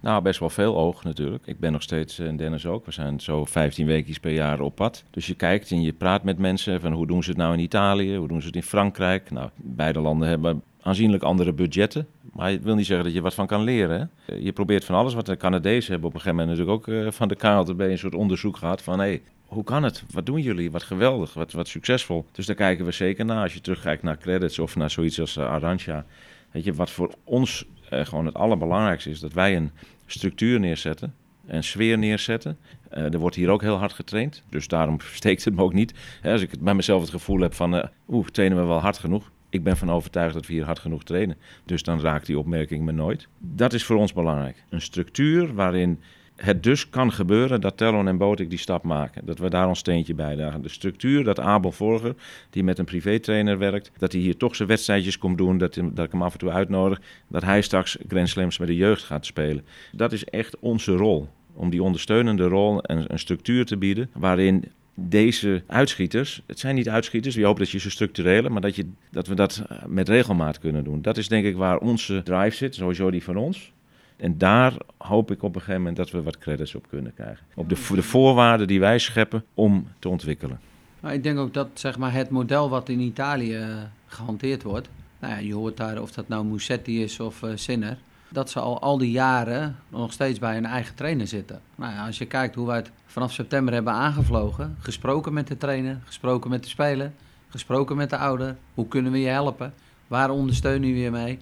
Nou, 0.01 0.23
best 0.23 0.41
wel 0.41 0.51
veel 0.51 0.77
oog 0.77 1.05
natuurlijk. 1.05 1.47
Ik 1.47 1.59
ben 1.59 1.73
nog 1.73 1.83
steeds, 1.83 2.19
en 2.19 2.37
Dennis 2.37 2.67
ook, 2.67 2.85
we 2.87 2.93
zijn 2.93 3.21
zo 3.21 3.45
15 3.45 3.87
weken 3.87 4.21
per 4.21 4.33
jaar 4.33 4.61
op 4.61 4.75
pad. 4.75 5.05
Dus 5.11 5.27
je 5.27 5.35
kijkt 5.35 5.71
en 5.71 5.83
je 5.83 5.93
praat 5.93 6.25
met 6.25 6.39
mensen 6.39 6.81
van 6.81 6.93
hoe 6.93 7.07
doen 7.07 7.23
ze 7.23 7.31
het 7.31 7.39
nou 7.39 7.53
in 7.55 7.61
Italië, 7.61 8.17
hoe 8.17 8.29
doen 8.29 8.41
ze 8.41 8.47
het 8.47 8.57
in 8.57 8.63
Frankrijk. 8.63 9.31
Nou, 9.31 9.49
beide 9.57 10.01
landen 10.01 10.29
hebben 10.29 10.63
aanzienlijk 10.83 11.23
andere 11.23 11.53
budgetten. 11.53 12.07
Maar 12.33 12.51
het 12.51 12.63
wil 12.63 12.75
niet 12.75 12.87
zeggen 12.87 13.05
dat 13.05 13.15
je 13.15 13.21
wat 13.21 13.35
van 13.35 13.47
kan 13.47 13.63
leren. 13.63 14.11
Je 14.39 14.53
probeert 14.53 14.85
van 14.85 14.95
alles. 14.95 15.15
Wat 15.15 15.27
de 15.27 15.37
Canadezen 15.37 15.91
hebben 15.91 16.09
op 16.09 16.15
een 16.15 16.21
gegeven 16.21 16.47
moment 16.47 16.59
natuurlijk 16.59 16.89
ook 16.89 16.95
eh, 16.95 17.13
van 17.13 17.29
de 17.29 17.37
KLTB 17.37 17.81
een 17.81 17.99
soort 17.99 18.15
onderzoek 18.15 18.57
gehad 18.57 18.83
van... 18.83 18.99
Hey, 18.99 19.23
hoe 19.47 19.65
kan 19.65 19.83
het? 19.83 20.05
Wat 20.11 20.27
doen 20.27 20.41
jullie? 20.41 20.71
Wat 20.71 20.83
geweldig, 20.83 21.35
wat, 21.35 21.53
wat 21.53 21.69
succesvol. 21.69 22.27
Dus 22.33 22.47
daar 22.47 22.57
kijken 22.57 22.85
we 22.85 22.93
zeker 22.93 23.25
naar. 23.25 23.43
Als 23.43 23.55
je 23.55 23.61
terugkijkt 23.61 24.03
naar 24.03 24.19
credits 24.19 24.59
of 24.59 24.77
naar 24.77 24.91
zoiets 24.91 25.21
als 25.21 25.37
uh, 25.37 25.51
Arantxa. 25.51 26.05
Weet 26.51 26.65
je, 26.65 26.73
wat 26.73 26.91
voor 26.91 27.15
ons 27.25 27.65
uh, 27.93 28.05
gewoon 28.05 28.27
het 28.27 28.35
allerbelangrijkste 28.35 29.11
is, 29.11 29.21
dat 29.21 29.33
wij 29.33 29.57
een 29.57 29.71
structuur 30.07 30.61
neerzetten, 30.61 31.15
een 31.47 31.65
sfeer 31.65 31.99
neerzetten. 31.99 32.59
Er 32.91 33.19
wordt 33.19 33.37
hier 33.37 33.49
ook 33.49 33.63
heel 33.63 33.77
hard 33.77 33.93
getraind, 33.93 34.43
dus 34.49 34.69
daarom 34.69 35.01
steekt 35.15 35.45
het 35.45 35.55
me 35.55 35.63
ook 35.63 35.73
niet. 35.73 35.95
Hè, 36.21 36.33
als 36.33 36.43
ik 36.43 36.61
bij 36.61 36.75
mezelf 36.75 37.01
het 37.01 37.11
gevoel 37.11 37.41
heb 37.41 37.55
van, 37.55 37.75
uh, 37.75 37.85
oeh, 38.09 38.27
trainen 38.27 38.59
we 38.59 38.65
wel 38.65 38.81
hard 38.81 38.99
genoeg? 38.99 39.31
Ik 39.51 39.63
ben 39.63 39.77
van 39.77 39.91
overtuigd 39.91 40.35
dat 40.35 40.47
we 40.47 40.53
hier 40.53 40.65
hard 40.65 40.79
genoeg 40.79 41.05
trainen. 41.05 41.37
Dus 41.65 41.83
dan 41.83 42.01
raakt 42.01 42.27
die 42.27 42.39
opmerking 42.39 42.85
me 42.85 42.93
nooit. 42.93 43.29
Dat 43.39 43.73
is 43.73 43.85
voor 43.85 43.97
ons 43.97 44.13
belangrijk. 44.13 44.65
Een 44.69 44.81
structuur 44.81 45.55
waarin 45.55 46.01
het 46.37 46.63
dus 46.63 46.89
kan 46.89 47.13
gebeuren 47.13 47.61
dat 47.61 47.77
Tellon 47.77 48.09
en 48.09 48.19
Botik 48.19 48.51
die 48.51 48.59
stap 48.59 48.83
maken. 48.83 49.27
Dat 49.27 49.39
we 49.39 49.51
daar 49.51 49.69
ons 49.69 49.79
steentje 49.79 50.15
bij 50.15 50.37
dragen. 50.37 50.63
De 50.63 50.69
structuur 50.69 51.25
dat 51.25 51.41
Abel 51.41 51.73
Vorger, 51.73 52.15
die 52.51 52.65
met 52.65 52.79
een 52.79 52.85
privétrainer 52.85 53.59
werkt, 53.59 53.93
dat 53.99 54.13
hij 54.13 54.21
hier 54.21 54.37
toch 54.37 54.57
zijn 54.57 54.69
wedstrijdjes 54.69 55.19
komt 55.19 55.39
doen, 55.39 55.59
dat, 55.59 55.75
dat 55.75 56.05
ik 56.05 56.13
hem 56.13 56.23
af 56.23 56.33
en 56.33 56.39
toe 56.39 56.51
uitnodig, 56.51 57.01
dat 57.29 57.43
hij 57.43 57.63
straks 57.63 57.99
Grand 58.09 58.29
Slams 58.29 58.59
met 58.59 58.69
de 58.69 58.77
jeugd 58.77 59.03
gaat 59.03 59.27
spelen. 59.27 59.65
Dat 59.93 60.13
is 60.13 60.25
echt 60.25 60.59
onze 60.59 60.93
rol. 60.93 61.29
Om 61.53 61.71
die 61.71 61.83
ondersteunende 61.83 62.45
rol 62.45 62.83
en 62.83 63.13
een 63.13 63.19
structuur 63.19 63.65
te 63.65 63.77
bieden 63.77 64.11
waarin 64.13 64.65
deze 64.95 65.63
uitschieters, 65.67 66.43
het 66.47 66.59
zijn 66.59 66.75
niet 66.75 66.89
uitschieters, 66.89 67.37
we 67.37 67.45
hopen 67.45 67.63
dat 67.63 67.71
je 67.71 67.79
ze 67.79 67.91
structurele, 67.91 68.49
maar 68.49 68.61
dat, 68.61 68.77
je, 68.77 68.87
dat 69.11 69.27
we 69.27 69.35
dat 69.35 69.63
met 69.87 70.09
regelmaat 70.09 70.59
kunnen 70.59 70.85
doen. 70.85 71.03
Dat 71.03 71.17
is 71.17 71.29
denk 71.29 71.45
ik 71.45 71.57
waar 71.57 71.79
onze 71.79 72.23
drive 72.23 72.57
zit, 72.57 72.75
sowieso 72.75 73.11
die 73.11 73.23
van 73.23 73.37
ons. 73.37 73.73
En 74.17 74.39
daar 74.39 74.73
hoop 74.97 75.31
ik 75.31 75.43
op 75.43 75.55
een 75.55 75.61
gegeven 75.61 75.81
moment 75.81 75.97
dat 75.97 76.11
we 76.11 76.23
wat 76.23 76.39
credits 76.39 76.75
op 76.75 76.89
kunnen 76.89 77.15
krijgen. 77.15 77.47
Op 77.55 77.69
de, 77.69 77.77
de 77.95 78.03
voorwaarden 78.03 78.67
die 78.67 78.81
wij 78.81 78.99
scheppen 78.99 79.45
om 79.55 79.87
te 79.99 80.09
ontwikkelen. 80.09 80.61
Maar 81.01 81.15
ik 81.15 81.23
denk 81.23 81.39
ook 81.39 81.55
dat 81.55 81.69
zeg 81.75 81.99
maar, 81.99 82.13
het 82.13 82.31
model 82.31 82.69
wat 82.69 82.89
in 82.89 83.01
Italië 83.01 83.67
gehanteerd 84.07 84.63
wordt. 84.63 84.89
Nou 85.19 85.33
ja, 85.33 85.39
je 85.39 85.55
hoort 85.55 85.77
daar 85.77 86.03
of 86.03 86.13
dat 86.13 86.29
nou 86.29 86.45
Musetti 86.45 87.03
is 87.03 87.21
of 87.21 87.43
uh, 87.43 87.51
Sinner. 87.55 87.99
Dat 88.33 88.51
ze 88.51 88.61
al 88.61 88.81
al 88.81 88.99
die 88.99 89.11
jaren 89.11 89.77
nog 89.89 90.13
steeds 90.13 90.39
bij 90.39 90.57
een 90.57 90.67
eigen 90.67 90.95
trainer 90.95 91.27
zitten. 91.27 91.61
Nou 91.75 91.93
ja, 91.93 92.07
als 92.07 92.19
je 92.19 92.27
kijkt 92.27 92.55
hoe 92.55 92.67
wij 92.67 92.77
het 92.77 92.91
vanaf 93.07 93.33
september 93.33 93.75
hebben 93.75 93.93
aangevlogen. 93.93 94.77
Gesproken 94.79 95.33
met 95.33 95.47
de 95.47 95.57
trainer, 95.57 95.99
gesproken 96.05 96.51
met 96.51 96.63
de 96.63 96.69
speler, 96.69 97.13
gesproken 97.49 97.97
met 97.97 98.11
de 98.11 98.17
ouder. 98.17 98.57
Hoe 98.75 98.89
kunnen 98.89 99.13
we 99.13 99.21
je 99.21 99.29
helpen? 99.29 99.73
Waar 100.07 100.31
ondersteunen 100.31 100.93
we 100.93 100.99
je 100.99 101.11
mee? 101.11 101.39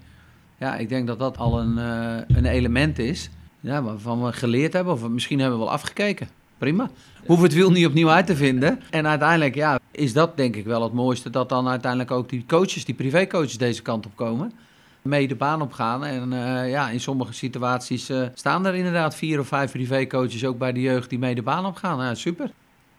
Ja, 0.57 0.75
ik 0.75 0.89
denk 0.89 1.07
dat 1.07 1.19
dat 1.19 1.37
al 1.37 1.59
een, 1.59 1.77
uh, 1.77 2.37
een 2.37 2.45
element 2.45 2.99
is 2.99 3.29
Ja, 3.59 3.83
waarvan 3.83 4.23
we 4.23 4.33
geleerd 4.33 4.73
hebben, 4.73 4.93
of 4.93 5.07
misschien 5.07 5.39
hebben 5.39 5.59
we 5.59 5.65
wel 5.65 5.73
afgekeken. 5.73 6.29
Prima. 6.57 6.89
Hoeven 7.25 7.45
het 7.45 7.53
wiel 7.53 7.71
niet 7.71 7.85
opnieuw 7.85 8.09
uit 8.09 8.25
te 8.25 8.35
vinden. 8.35 8.79
En 8.89 9.07
uiteindelijk, 9.07 9.55
ja, 9.55 9.79
is 9.91 10.13
dat 10.13 10.37
denk 10.37 10.55
ik 10.55 10.65
wel 10.65 10.83
het 10.83 10.93
mooiste. 10.93 11.29
Dat 11.29 11.49
dan 11.49 11.67
uiteindelijk 11.67 12.11
ook 12.11 12.29
die 12.29 12.45
coaches, 12.47 12.85
die 12.85 12.95
privécoaches 12.95 13.57
deze 13.57 13.81
kant 13.81 14.05
op 14.05 14.15
komen. 14.15 14.51
Mee 15.01 15.27
de 15.27 15.35
baan 15.35 15.61
op 15.61 15.71
gaan. 15.71 16.05
En 16.05 16.31
uh, 16.31 16.69
ja, 16.69 16.89
in 16.89 16.99
sommige 16.99 17.33
situaties 17.33 18.09
uh, 18.09 18.27
staan 18.33 18.65
er 18.65 18.75
inderdaad 18.75 19.15
vier 19.15 19.39
of 19.39 19.47
vijf 19.47 19.71
privécoaches 19.71 20.45
ook 20.45 20.57
bij 20.57 20.71
de 20.71 20.81
jeugd 20.81 21.09
die 21.09 21.19
mee 21.19 21.35
de 21.35 21.41
baan 21.41 21.65
op 21.65 21.75
gaan. 21.75 21.99
Ja, 21.99 22.15
super. 22.15 22.51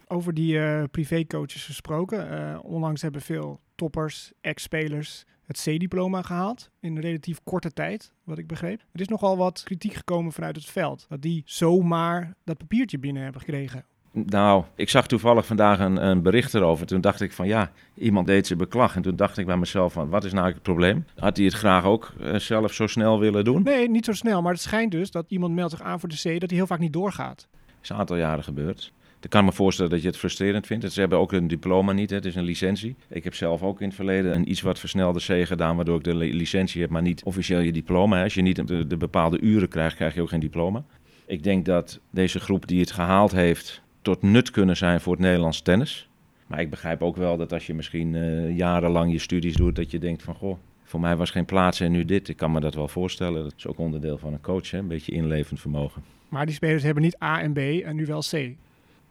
Over 0.07 0.33
die 0.33 0.53
uh, 0.53 0.83
privécoaches 0.91 1.65
gesproken. 1.65 2.59
onlangs 2.63 3.01
hebben 3.01 3.21
veel 3.21 3.59
toppers, 3.75 4.31
ex-spelers 4.41 5.25
het 5.51 5.75
C-diploma 5.75 6.21
gehaald 6.21 6.69
in 6.79 6.95
een 6.95 7.01
relatief 7.01 7.39
korte 7.43 7.71
tijd, 7.71 8.11
wat 8.23 8.37
ik 8.37 8.47
begreep. 8.47 8.81
Er 8.91 9.01
is 9.01 9.07
nogal 9.07 9.37
wat 9.37 9.61
kritiek 9.63 9.93
gekomen 9.93 10.31
vanuit 10.31 10.55
het 10.55 10.65
veld, 10.65 11.05
dat 11.09 11.21
die 11.21 11.43
zomaar 11.45 12.33
dat 12.43 12.57
papiertje 12.57 12.99
binnen 12.99 13.23
hebben 13.23 13.41
gekregen. 13.41 13.85
Nou, 14.13 14.63
ik 14.75 14.89
zag 14.89 15.07
toevallig 15.07 15.45
vandaag 15.45 15.79
een, 15.79 16.05
een, 16.05 16.21
bericht 16.21 16.53
erover. 16.53 16.85
Toen 16.85 17.01
dacht 17.01 17.21
ik 17.21 17.31
van 17.31 17.47
ja, 17.47 17.71
iemand 17.95 18.27
deed 18.27 18.47
zijn 18.47 18.59
beklag. 18.59 18.95
En 18.95 19.01
toen 19.01 19.15
dacht 19.15 19.37
ik 19.37 19.45
bij 19.45 19.57
mezelf 19.57 19.93
van 19.93 20.09
wat 20.09 20.23
is 20.23 20.33
nou 20.33 20.47
het 20.47 20.61
probleem? 20.61 21.05
Had 21.15 21.37
hij 21.37 21.45
het 21.45 21.55
graag 21.55 21.83
ook 21.83 22.13
uh, 22.21 22.35
zelf 22.35 22.73
zo 22.73 22.87
snel 22.87 23.19
willen 23.19 23.43
doen? 23.43 23.63
Nee, 23.63 23.89
niet 23.89 24.05
zo 24.05 24.13
snel. 24.13 24.41
Maar 24.41 24.51
het 24.51 24.61
schijnt 24.61 24.91
dus 24.91 25.11
dat 25.11 25.25
iemand 25.27 25.53
meldt 25.53 25.71
zich 25.71 25.81
aan 25.81 25.99
voor 25.99 26.09
de 26.09 26.15
C, 26.15 26.39
dat 26.39 26.49
hij 26.49 26.57
heel 26.59 26.67
vaak 26.67 26.79
niet 26.79 26.93
doorgaat. 26.93 27.47
Dat 27.65 27.75
is 27.81 27.89
een 27.89 27.95
aantal 27.95 28.17
jaren 28.17 28.43
gebeurd. 28.43 28.91
Ik 29.21 29.29
kan 29.29 29.45
me 29.45 29.51
voorstellen 29.51 29.91
dat 29.91 30.01
je 30.01 30.07
het 30.07 30.17
frustrerend 30.17 30.65
vindt. 30.67 30.91
Ze 30.91 30.99
hebben 30.99 31.19
ook 31.19 31.31
een 31.31 31.47
diploma 31.47 31.91
niet, 31.91 32.09
hè. 32.09 32.15
het 32.15 32.25
is 32.25 32.35
een 32.35 32.43
licentie. 32.43 32.95
Ik 33.09 33.23
heb 33.23 33.35
zelf 33.35 33.63
ook 33.63 33.81
in 33.81 33.87
het 33.87 33.95
verleden 33.95 34.35
een 34.35 34.49
iets 34.49 34.61
wat 34.61 34.79
versnelde 34.79 35.19
C 35.19 35.47
gedaan, 35.47 35.75
waardoor 35.75 35.97
ik 35.97 36.03
de 36.03 36.15
licentie 36.15 36.81
heb, 36.81 36.89
maar 36.89 37.01
niet 37.01 37.23
officieel 37.23 37.59
je 37.59 37.71
diploma. 37.71 38.17
Hè. 38.17 38.23
Als 38.23 38.33
je 38.33 38.41
niet 38.41 38.67
de, 38.67 38.87
de 38.87 38.97
bepaalde 38.97 39.39
uren 39.39 39.67
krijgt, 39.67 39.95
krijg 39.95 40.15
je 40.15 40.21
ook 40.21 40.29
geen 40.29 40.39
diploma. 40.39 40.83
Ik 41.25 41.43
denk 41.43 41.65
dat 41.65 41.99
deze 42.09 42.39
groep 42.39 42.67
die 42.67 42.79
het 42.79 42.91
gehaald 42.91 43.31
heeft, 43.31 43.80
tot 44.01 44.21
nut 44.21 44.51
kunnen 44.51 44.77
zijn 44.77 45.01
voor 45.01 45.13
het 45.13 45.21
Nederlands 45.21 45.61
tennis. 45.61 46.09
Maar 46.47 46.59
ik 46.59 46.69
begrijp 46.69 47.01
ook 47.01 47.15
wel 47.15 47.37
dat 47.37 47.53
als 47.53 47.67
je 47.67 47.73
misschien 47.73 48.13
uh, 48.13 48.57
jarenlang 48.57 49.11
je 49.11 49.19
studies 49.19 49.55
doet, 49.55 49.75
dat 49.75 49.91
je 49.91 49.99
denkt 49.99 50.23
van 50.23 50.35
goh, 50.35 50.57
voor 50.83 50.99
mij 50.99 51.15
was 51.15 51.29
geen 51.29 51.45
plaats 51.45 51.79
en 51.79 51.91
nu 51.91 52.05
dit. 52.05 52.27
Ik 52.27 52.37
kan 52.37 52.51
me 52.51 52.59
dat 52.59 52.73
wel 52.73 52.87
voorstellen. 52.87 53.43
Dat 53.43 53.53
is 53.57 53.67
ook 53.67 53.77
onderdeel 53.77 54.17
van 54.17 54.33
een 54.33 54.41
coach, 54.41 54.71
hè? 54.71 54.77
een 54.77 54.87
beetje 54.87 55.11
inlevend 55.11 55.59
vermogen. 55.59 56.03
Maar 56.29 56.45
die 56.45 56.55
spelers 56.55 56.83
hebben 56.83 57.03
niet 57.03 57.21
A 57.23 57.41
en 57.41 57.53
B 57.53 57.57
en 57.57 57.95
nu 57.95 58.05
wel 58.05 58.19
C. 58.19 58.29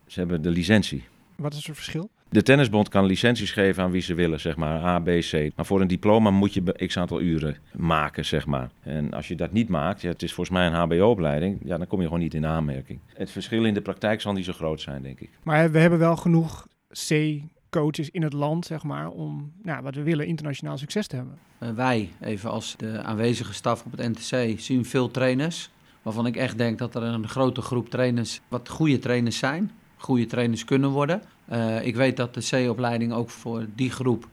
Ze 0.06 0.18
hebben 0.18 0.42
de 0.42 0.50
licentie. 0.50 1.04
Wat 1.40 1.54
is 1.54 1.66
het 1.66 1.76
verschil? 1.76 2.10
De 2.28 2.42
tennisbond 2.42 2.88
kan 2.88 3.04
licenties 3.04 3.52
geven 3.52 3.82
aan 3.82 3.90
wie 3.90 4.02
ze 4.02 4.14
willen, 4.14 4.40
zeg 4.40 4.56
maar, 4.56 4.84
A, 4.84 4.98
B, 4.98 5.06
C. 5.06 5.50
Maar 5.56 5.66
voor 5.66 5.80
een 5.80 5.86
diploma 5.86 6.30
moet 6.30 6.54
je 6.54 6.86
x 6.86 6.96
aantal 6.96 7.20
uren 7.20 7.56
maken, 7.76 8.24
zeg 8.24 8.46
maar. 8.46 8.70
En 8.80 9.12
als 9.12 9.28
je 9.28 9.34
dat 9.34 9.52
niet 9.52 9.68
maakt, 9.68 10.00
ja, 10.00 10.08
het 10.08 10.22
is 10.22 10.32
volgens 10.32 10.56
mij 10.56 10.66
een 10.66 10.72
HBO-opleiding, 10.72 11.60
ja, 11.64 11.78
dan 11.78 11.86
kom 11.86 11.98
je 11.98 12.04
gewoon 12.04 12.20
niet 12.20 12.34
in 12.34 12.46
aanmerking. 12.46 12.98
Het 13.06 13.30
verschil 13.30 13.64
in 13.64 13.74
de 13.74 13.80
praktijk 13.80 14.20
zal 14.20 14.32
niet 14.32 14.44
zo 14.44 14.52
groot 14.52 14.80
zijn, 14.80 15.02
denk 15.02 15.20
ik. 15.20 15.30
Maar 15.42 15.70
we 15.70 15.78
hebben 15.78 15.98
wel 15.98 16.16
genoeg 16.16 16.66
C-coaches 17.08 18.10
in 18.10 18.22
het 18.22 18.32
land, 18.32 18.66
zeg 18.66 18.82
maar, 18.82 19.08
om, 19.08 19.52
nou, 19.62 19.82
wat 19.82 19.94
we 19.94 20.02
willen, 20.02 20.26
internationaal 20.26 20.78
succes 20.78 21.06
te 21.06 21.16
hebben. 21.16 21.38
Uh, 21.62 21.70
wij, 21.70 22.08
even 22.20 22.50
als 22.50 22.76
de 22.76 23.02
aanwezige 23.02 23.52
staf 23.52 23.84
op 23.84 23.96
het 23.96 24.08
NTC, 24.08 24.60
zien 24.60 24.84
veel 24.84 25.10
trainers. 25.10 25.70
Waarvan 26.02 26.26
ik 26.26 26.36
echt 26.36 26.58
denk 26.58 26.78
dat 26.78 26.94
er 26.94 27.02
een 27.02 27.28
grote 27.28 27.62
groep 27.62 27.90
trainers, 27.90 28.40
wat 28.48 28.68
goede 28.68 28.98
trainers 28.98 29.38
zijn 29.38 29.70
goede 30.00 30.26
trainers 30.26 30.64
kunnen 30.64 30.90
worden. 30.90 31.22
Uh, 31.52 31.86
ik 31.86 31.96
weet 31.96 32.16
dat 32.16 32.34
de 32.34 32.66
C-opleiding 32.66 33.12
ook 33.12 33.30
voor 33.30 33.66
die 33.74 33.90
groep 33.90 34.28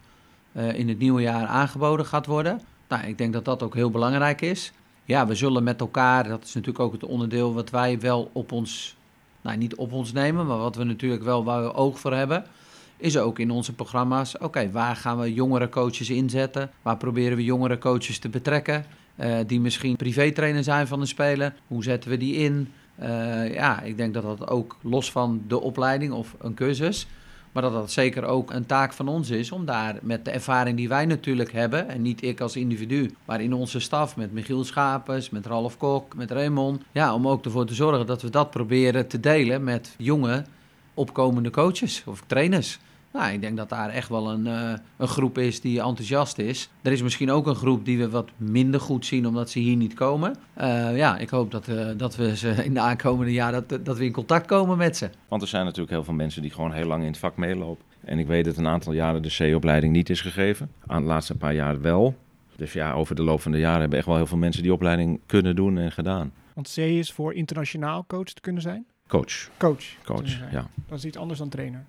uh, 0.52 0.74
in 0.74 0.90
het 0.90 1.00
nieuwe 1.00 1.22
jaar 1.22 1.46
aangeboden 1.46 2.06
gaat 2.06 2.26
worden. 2.26 2.62
Nou, 2.88 3.08
ik 3.08 3.18
denk 3.18 3.34
dat 3.34 3.46
dat 3.46 3.64
ook 3.64 3.74
heel 3.74 3.90
belangrijk 3.90 4.42
is. 4.42 4.72
Ja, 5.06 5.28
we 5.28 5.36
zullen 5.36 5.64
met 5.64 5.80
elkaar, 5.80 6.28
dat 6.28 6.44
is 6.44 6.54
natuurlijk 6.54 6.86
ook 6.86 6.92
het 6.92 7.04
onderdeel 7.04 7.54
wat 7.54 7.70
wij 7.70 8.00
wel 8.00 8.30
op 8.34 8.52
ons, 8.52 8.96
nou 9.42 9.58
niet 9.58 9.76
op 9.76 9.92
ons 9.92 10.14
nemen, 10.14 10.46
maar 10.46 10.58
wat 10.58 10.76
we 10.76 10.84
natuurlijk 10.84 11.24
wel 11.24 11.44
waar 11.44 11.64
we 11.64 11.74
oog 11.74 12.00
voor 12.00 12.14
hebben, 12.14 12.44
is 12.98 13.18
ook 13.18 13.40
in 13.40 13.52
onze 13.52 13.74
programma's, 13.74 14.38
oké, 14.38 14.72
waar 14.72 14.96
gaan 14.96 15.20
we 15.20 15.34
jongere 15.34 15.70
coaches 15.70 16.10
inzetten? 16.10 16.72
Waar 16.82 16.98
proberen 16.98 17.38
we 17.38 17.44
jongere 17.44 17.78
coaches 17.78 18.20
te 18.20 18.30
betrekken? 18.30 18.86
Uh, 19.20 19.38
die 19.48 19.60
misschien 19.60 19.96
privétrainer 19.96 20.64
zijn 20.64 20.88
van 20.88 21.02
een 21.02 21.08
speler. 21.08 21.54
Hoe 21.68 21.84
zetten 21.84 22.10
we 22.10 22.18
die 22.18 22.36
in? 22.36 22.72
Uh, 23.02 23.54
ja, 23.54 23.82
ik 23.82 23.98
denk 23.98 24.14
dat 24.14 24.24
dat 24.24 24.50
ook 24.50 24.78
los 24.82 25.12
van 25.12 25.44
de 25.48 25.62
opleiding 25.62 26.12
of 26.12 26.36
een 26.40 26.54
cursus, 26.54 27.08
maar 27.52 27.64
dat 27.64 27.74
dat 27.74 27.92
zeker 27.92 28.26
ook 28.26 28.52
een 28.52 28.66
taak 28.66 28.94
van 28.94 29.08
ons 29.08 29.30
is 29.30 29.52
om 29.52 29.66
daar 29.66 29.96
met 30.02 30.26
de 30.26 30.32
ervaring 30.32 30.78
die 30.78 30.88
wij 30.88 31.06
natuurlijk 31.06 31.52
hebben, 31.52 31.90
en 31.90 32.02
niet 32.02 32.24
ik 32.24 32.42
als 32.42 32.56
individu, 32.56 33.16
maar 33.26 33.42
in 33.42 33.54
onze 33.54 33.80
staf 33.80 34.16
met 34.16 34.32
Michiel 34.32 34.64
Schapers, 34.64 35.30
met 35.30 35.46
Ralf 35.46 35.78
Kok, 35.78 36.16
met 36.16 36.32
Raymond, 36.32 36.82
ja, 36.92 37.14
om 37.14 37.28
ook 37.28 37.46
ervoor 37.46 37.66
te 37.66 37.74
zorgen 37.74 38.06
dat 38.06 38.22
we 38.22 38.30
dat 38.30 38.50
proberen 38.50 39.08
te 39.08 39.20
delen 39.20 39.64
met 39.64 39.96
jonge 39.98 40.44
opkomende 40.94 41.50
coaches 41.50 42.04
of 42.06 42.24
trainers. 42.28 42.80
Nou, 43.14 43.34
ik 43.34 43.42
denk 43.42 43.58
dat 43.58 43.70
daar 43.70 43.90
echt 43.90 44.10
wel 44.10 44.32
een, 44.32 44.46
uh, 44.46 44.74
een 44.98 45.08
groep 45.08 45.38
is 45.38 45.62
die 45.62 45.82
enthousiast 45.82 46.38
is. 46.38 46.70
Er 46.82 46.92
is 46.92 47.02
misschien 47.02 47.32
ook 47.32 47.48
een 47.48 47.56
groep 47.56 47.86
die 47.86 47.98
we 47.98 48.10
wat 48.10 48.30
minder 48.38 48.80
goed 48.80 49.06
zien 49.06 49.28
omdat 49.28 49.50
ze 49.50 49.60
hier 49.60 49.76
niet 49.76 49.94
komen. 49.94 50.36
Uh, 50.58 50.98
ja, 50.98 51.18
ik 51.18 51.30
hoop 51.30 51.52
dat, 51.52 51.68
uh, 51.68 51.88
dat 51.98 52.16
we 52.16 52.38
ze 52.38 52.50
in 52.50 52.74
de 52.74 52.80
aankomende 52.80 53.32
jaar 53.34 53.52
dat, 53.52 53.86
dat 53.86 53.98
we 53.98 54.06
in 54.06 54.12
contact 54.12 54.46
komen 54.46 54.78
met 54.78 54.98
ze. 54.98 55.10
Want 55.28 55.42
er 55.42 55.48
zijn 55.48 55.66
natuurlijk 55.66 55.92
heel 55.92 56.04
veel 56.04 56.14
mensen 56.14 56.42
die 56.42 56.52
gewoon 56.52 56.72
heel 56.72 56.88
lang 56.88 57.02
in 57.02 57.08
het 57.10 57.18
vak 57.18 57.38
meelopen. 57.38 57.86
En 58.06 58.20
ik 58.20 58.28
weet 58.28 58.46
dat 58.46 58.58
een 58.58 58.68
aantal 58.68 58.94
jaren 58.94 59.22
de 59.22 59.52
C-opleiding 59.52 59.94
niet 59.94 60.10
is 60.10 60.22
gegeven. 60.22 60.72
Aan 60.86 61.02
de 61.02 61.08
laatste 61.08 61.36
paar 61.36 61.54
jaar 61.54 61.82
wel. 61.82 62.16
Dus 62.56 62.74
ja, 62.74 62.94
over 62.94 63.16
de 63.16 63.24
loop 63.24 63.42
van 63.42 63.52
de 63.52 63.60
jaren 63.60 63.80
hebben 63.80 63.98
echt 63.98 64.08
wel 64.08 64.16
heel 64.16 64.28
veel 64.28 64.38
mensen 64.38 64.64
die 64.64 64.74
opleiding 64.74 65.20
kunnen 65.26 65.56
doen 65.56 65.78
en 65.78 65.92
gedaan. 65.92 66.32
Want 66.54 66.74
C 66.74 66.78
is 66.78 67.12
voor 67.12 67.34
internationaal 67.34 68.06
coach 68.08 68.34
te 68.34 68.42
kunnen 68.42 68.62
zijn? 68.62 68.86
Coach. 69.08 69.50
Coach. 69.58 69.84
Coach, 70.04 70.52
ja. 70.52 70.68
Dat 70.88 70.98
is 70.98 71.06
iets 71.06 71.18
anders 71.18 71.40
dan 71.40 71.50
trainer. 71.50 71.86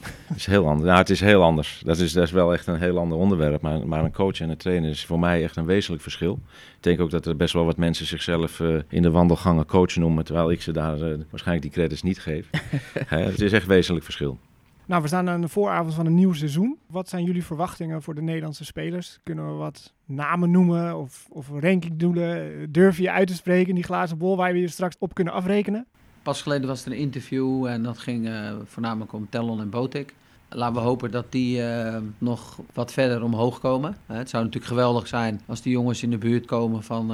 Het 0.00 0.36
is 0.36 0.46
heel 0.46 0.66
anders. 0.66 0.86
Nou, 0.86 0.98
het 0.98 1.10
is 1.10 1.20
heel 1.20 1.42
anders. 1.42 1.82
Dat 1.84 1.98
is, 1.98 2.12
dat 2.12 2.24
is 2.24 2.30
wel 2.30 2.52
echt 2.52 2.66
een 2.66 2.78
heel 2.78 2.98
ander 2.98 3.18
onderwerp. 3.18 3.62
Maar, 3.62 3.88
maar 3.88 4.04
een 4.04 4.12
coach 4.12 4.40
en 4.40 4.50
een 4.50 4.56
trainer 4.56 4.90
is 4.90 5.04
voor 5.04 5.18
mij 5.18 5.42
echt 5.42 5.56
een 5.56 5.66
wezenlijk 5.66 6.02
verschil. 6.02 6.40
Ik 6.76 6.82
denk 6.82 7.00
ook 7.00 7.10
dat 7.10 7.26
er 7.26 7.36
best 7.36 7.52
wel 7.52 7.64
wat 7.64 7.76
mensen 7.76 8.06
zichzelf 8.06 8.60
uh, 8.60 8.80
in 8.88 9.02
de 9.02 9.10
wandelgangen 9.10 9.66
coach 9.66 9.96
noemen. 9.96 10.24
Terwijl 10.24 10.50
ik 10.50 10.62
ze 10.62 10.72
daar 10.72 10.98
uh, 10.98 11.18
waarschijnlijk 11.30 11.62
die 11.62 11.70
credits 11.70 12.02
niet 12.02 12.20
geef. 12.20 12.50
het 13.08 13.40
is 13.40 13.52
echt 13.52 13.66
wezenlijk 13.66 14.04
verschil. 14.04 14.38
Nou, 14.86 15.02
we 15.02 15.08
staan 15.08 15.28
aan 15.28 15.40
de 15.40 15.48
vooravond 15.48 15.94
van 15.94 16.06
een 16.06 16.14
nieuw 16.14 16.32
seizoen. 16.32 16.78
Wat 16.86 17.08
zijn 17.08 17.24
jullie 17.24 17.44
verwachtingen 17.44 18.02
voor 18.02 18.14
de 18.14 18.22
Nederlandse 18.22 18.64
spelers? 18.64 19.20
Kunnen 19.22 19.46
we 19.46 19.52
wat 19.52 19.94
namen 20.04 20.50
noemen 20.50 20.96
of, 20.96 21.26
of 21.30 21.48
rankingdoelen? 21.60 22.72
Durf 22.72 22.98
je 22.98 23.10
uit 23.10 23.26
te 23.26 23.34
spreken 23.34 23.68
in 23.68 23.74
die 23.74 23.84
glazen 23.84 24.18
bol 24.18 24.36
waar 24.36 24.52
we 24.52 24.60
je 24.60 24.68
straks 24.68 24.96
op 24.98 25.14
kunnen 25.14 25.34
afrekenen? 25.34 25.86
Pas 26.26 26.42
geleden 26.42 26.68
was 26.68 26.84
er 26.84 26.92
een 26.92 26.98
interview 26.98 27.66
en 27.66 27.82
dat 27.82 27.98
ging 27.98 28.26
uh, 28.26 28.50
voornamelijk 28.64 29.12
om 29.12 29.26
Tellon 29.30 29.60
en 29.60 29.70
Botik. 29.70 30.14
Laten 30.48 30.74
we 30.74 30.80
hopen 30.80 31.10
dat 31.10 31.24
die 31.32 31.58
uh, 31.58 31.96
nog 32.18 32.58
wat 32.72 32.92
verder 32.92 33.22
omhoog 33.22 33.60
komen. 33.60 33.96
Het 34.06 34.30
zou 34.30 34.44
natuurlijk 34.44 34.72
geweldig 34.72 35.06
zijn 35.06 35.40
als 35.46 35.62
die 35.62 35.72
jongens 35.72 36.02
in 36.02 36.10
de 36.10 36.18
buurt 36.18 36.46
komen 36.46 36.82
van, 36.82 37.06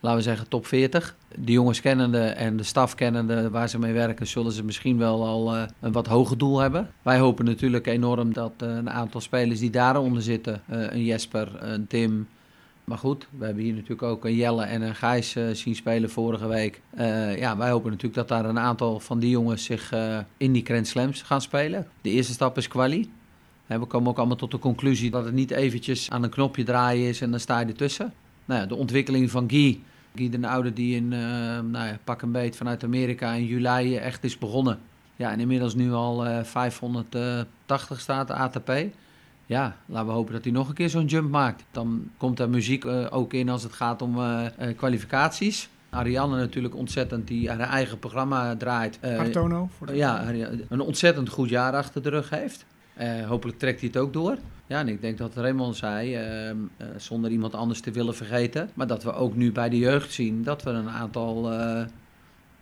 laten 0.00 0.16
we 0.16 0.22
zeggen, 0.22 0.48
top 0.48 0.66
40. 0.66 1.16
Die 1.36 1.54
jongens 1.54 1.80
kennende 1.80 2.22
en 2.22 2.56
de 2.56 2.62
staf 2.62 2.94
kennende 2.94 3.50
waar 3.50 3.68
ze 3.68 3.78
mee 3.78 3.92
werken, 3.92 4.26
zullen 4.26 4.52
ze 4.52 4.64
misschien 4.64 4.98
wel 4.98 5.26
al 5.26 5.54
een 5.80 5.92
wat 5.92 6.06
hoger 6.06 6.38
doel 6.38 6.58
hebben. 6.58 6.90
Wij 7.02 7.18
hopen 7.18 7.44
natuurlijk 7.44 7.86
enorm 7.86 8.32
dat 8.32 8.52
een 8.56 8.90
aantal 8.90 9.20
spelers 9.20 9.58
die 9.60 9.70
daaronder 9.70 10.22
zitten, 10.22 10.62
een 10.66 11.04
Jesper, 11.04 11.62
een 11.62 11.86
Tim, 11.86 12.28
maar 12.90 12.98
goed, 12.98 13.26
we 13.38 13.44
hebben 13.44 13.62
hier 13.62 13.72
natuurlijk 13.72 14.02
ook 14.02 14.24
een 14.24 14.34
Jelle 14.34 14.64
en 14.64 14.82
een 14.82 14.94
Gijs 14.94 15.36
uh, 15.36 15.54
zien 15.54 15.74
spelen 15.74 16.10
vorige 16.10 16.46
week. 16.46 16.80
Uh, 16.98 17.38
ja, 17.38 17.56
wij 17.56 17.70
hopen 17.70 17.90
natuurlijk 17.90 18.16
dat 18.16 18.28
daar 18.28 18.44
een 18.44 18.58
aantal 18.58 19.00
van 19.00 19.18
die 19.18 19.30
jongens 19.30 19.64
zich 19.64 19.92
uh, 19.92 20.18
in 20.36 20.52
die 20.52 20.64
Grand 20.64 20.86
Slams 20.86 21.22
gaan 21.22 21.40
spelen. 21.40 21.86
De 22.00 22.10
eerste 22.10 22.32
stap 22.32 22.56
is 22.56 22.68
quali. 22.68 23.10
we 23.66 23.84
komen 23.84 24.08
ook 24.08 24.18
allemaal 24.18 24.36
tot 24.36 24.50
de 24.50 24.58
conclusie 24.58 25.10
dat 25.10 25.24
het 25.24 25.34
niet 25.34 25.50
eventjes 25.50 26.10
aan 26.10 26.22
een 26.22 26.30
knopje 26.30 26.62
draaien 26.64 27.08
is 27.08 27.20
en 27.20 27.30
dan 27.30 27.40
sta 27.40 27.60
je 27.60 27.66
ertussen. 27.66 28.12
Nou 28.44 28.60
ja, 28.60 28.66
de 28.66 28.74
ontwikkeling 28.74 29.30
van 29.30 29.50
Guy. 29.50 29.80
Guy 30.14 30.30
de 30.30 30.48
Oude 30.48 30.72
die 30.72 30.96
in 30.96 31.08
nou 31.08 31.86
ja, 31.86 31.98
pak 32.04 32.22
een 32.22 32.32
beet 32.32 32.56
vanuit 32.56 32.84
Amerika 32.84 33.32
in 33.32 33.46
juli 33.46 33.96
echt 33.96 34.24
is 34.24 34.38
begonnen. 34.38 34.78
Ja, 35.16 35.30
en 35.30 35.40
inmiddels 35.40 35.74
nu 35.74 35.92
al 35.92 36.44
580 36.44 38.00
staat 38.00 38.26
de 38.26 38.34
ATP 38.34 38.70
ja, 39.50 39.76
laten 39.86 40.06
we 40.06 40.12
hopen 40.12 40.32
dat 40.32 40.44
hij 40.44 40.52
nog 40.52 40.68
een 40.68 40.74
keer 40.74 40.88
zo'n 40.88 41.04
jump 41.04 41.30
maakt. 41.30 41.64
Dan 41.70 42.10
komt 42.16 42.38
er 42.38 42.50
muziek 42.50 42.84
uh, 42.84 43.06
ook 43.10 43.32
in 43.32 43.48
als 43.48 43.62
het 43.62 43.72
gaat 43.72 44.02
om 44.02 44.18
uh, 44.18 44.44
uh, 44.60 44.76
kwalificaties. 44.76 45.68
Ariane 45.88 46.36
natuurlijk 46.36 46.74
ontzettend, 46.74 47.28
die 47.28 47.48
haar 47.48 47.60
eigen 47.60 47.98
programma 47.98 48.56
draait. 48.56 48.98
Artono. 49.18 49.68
Voor 49.76 49.86
de 49.86 49.96
ja, 49.96 50.28
een 50.68 50.80
ontzettend 50.80 51.28
goed 51.28 51.48
jaar 51.48 51.72
achter 51.72 52.02
de 52.02 52.08
rug 52.08 52.30
heeft. 52.30 52.66
hopelijk 53.26 53.58
trekt 53.58 53.80
hij 53.80 53.88
het 53.88 54.02
ook 54.02 54.12
door. 54.12 54.36
Ja, 54.66 54.78
en 54.78 54.88
ik 54.88 55.00
denk 55.00 55.18
dat 55.18 55.36
Raymond 55.36 55.76
zei, 55.76 56.14
ehm, 56.14 56.56
zonder 56.96 57.30
iemand 57.30 57.54
anders 57.54 57.80
te 57.80 57.90
willen 57.90 58.14
vergeten... 58.14 58.70
maar 58.74 58.86
dat 58.86 59.02
we 59.02 59.12
ook 59.12 59.36
nu 59.36 59.52
bij 59.52 59.68
de 59.68 59.78
jeugd 59.78 60.12
zien 60.12 60.42
dat 60.42 60.62
we 60.62 60.70
een 60.70 60.90
aantal... 60.90 61.52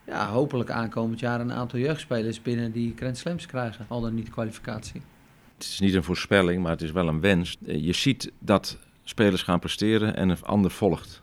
ja, 0.07 0.29
hopelijk 0.29 0.71
aankomend 0.71 1.21
jaar 1.21 1.41
een 1.41 1.53
aantal 1.53 1.79
jeugdspelers 1.79 2.43
binnen 2.43 2.73
die 2.73 2.93
Grand 2.97 3.19
Slams 3.19 3.47
krijgen. 3.47 3.85
Al 3.89 4.01
dan 4.01 4.15
niet 4.15 4.27
de 4.27 4.33
kwalificatie 4.33 5.03
het 5.59 5.67
is 5.67 5.81
niet 5.81 5.95
een 5.95 6.05
voorspelling, 6.05 6.63
maar 6.63 6.73
het 6.73 6.83
is 6.83 6.93
wel 6.93 7.09
een 7.09 7.21
wens. 7.21 7.57
Je 7.67 7.93
ziet 7.93 8.33
dat 8.39 8.79
spelers 9.05 9.43
gaan 9.43 9.59
presteren 9.59 10.17
en 10.17 10.29
een 10.29 10.43
ander 10.43 10.71
volgt. 10.71 11.23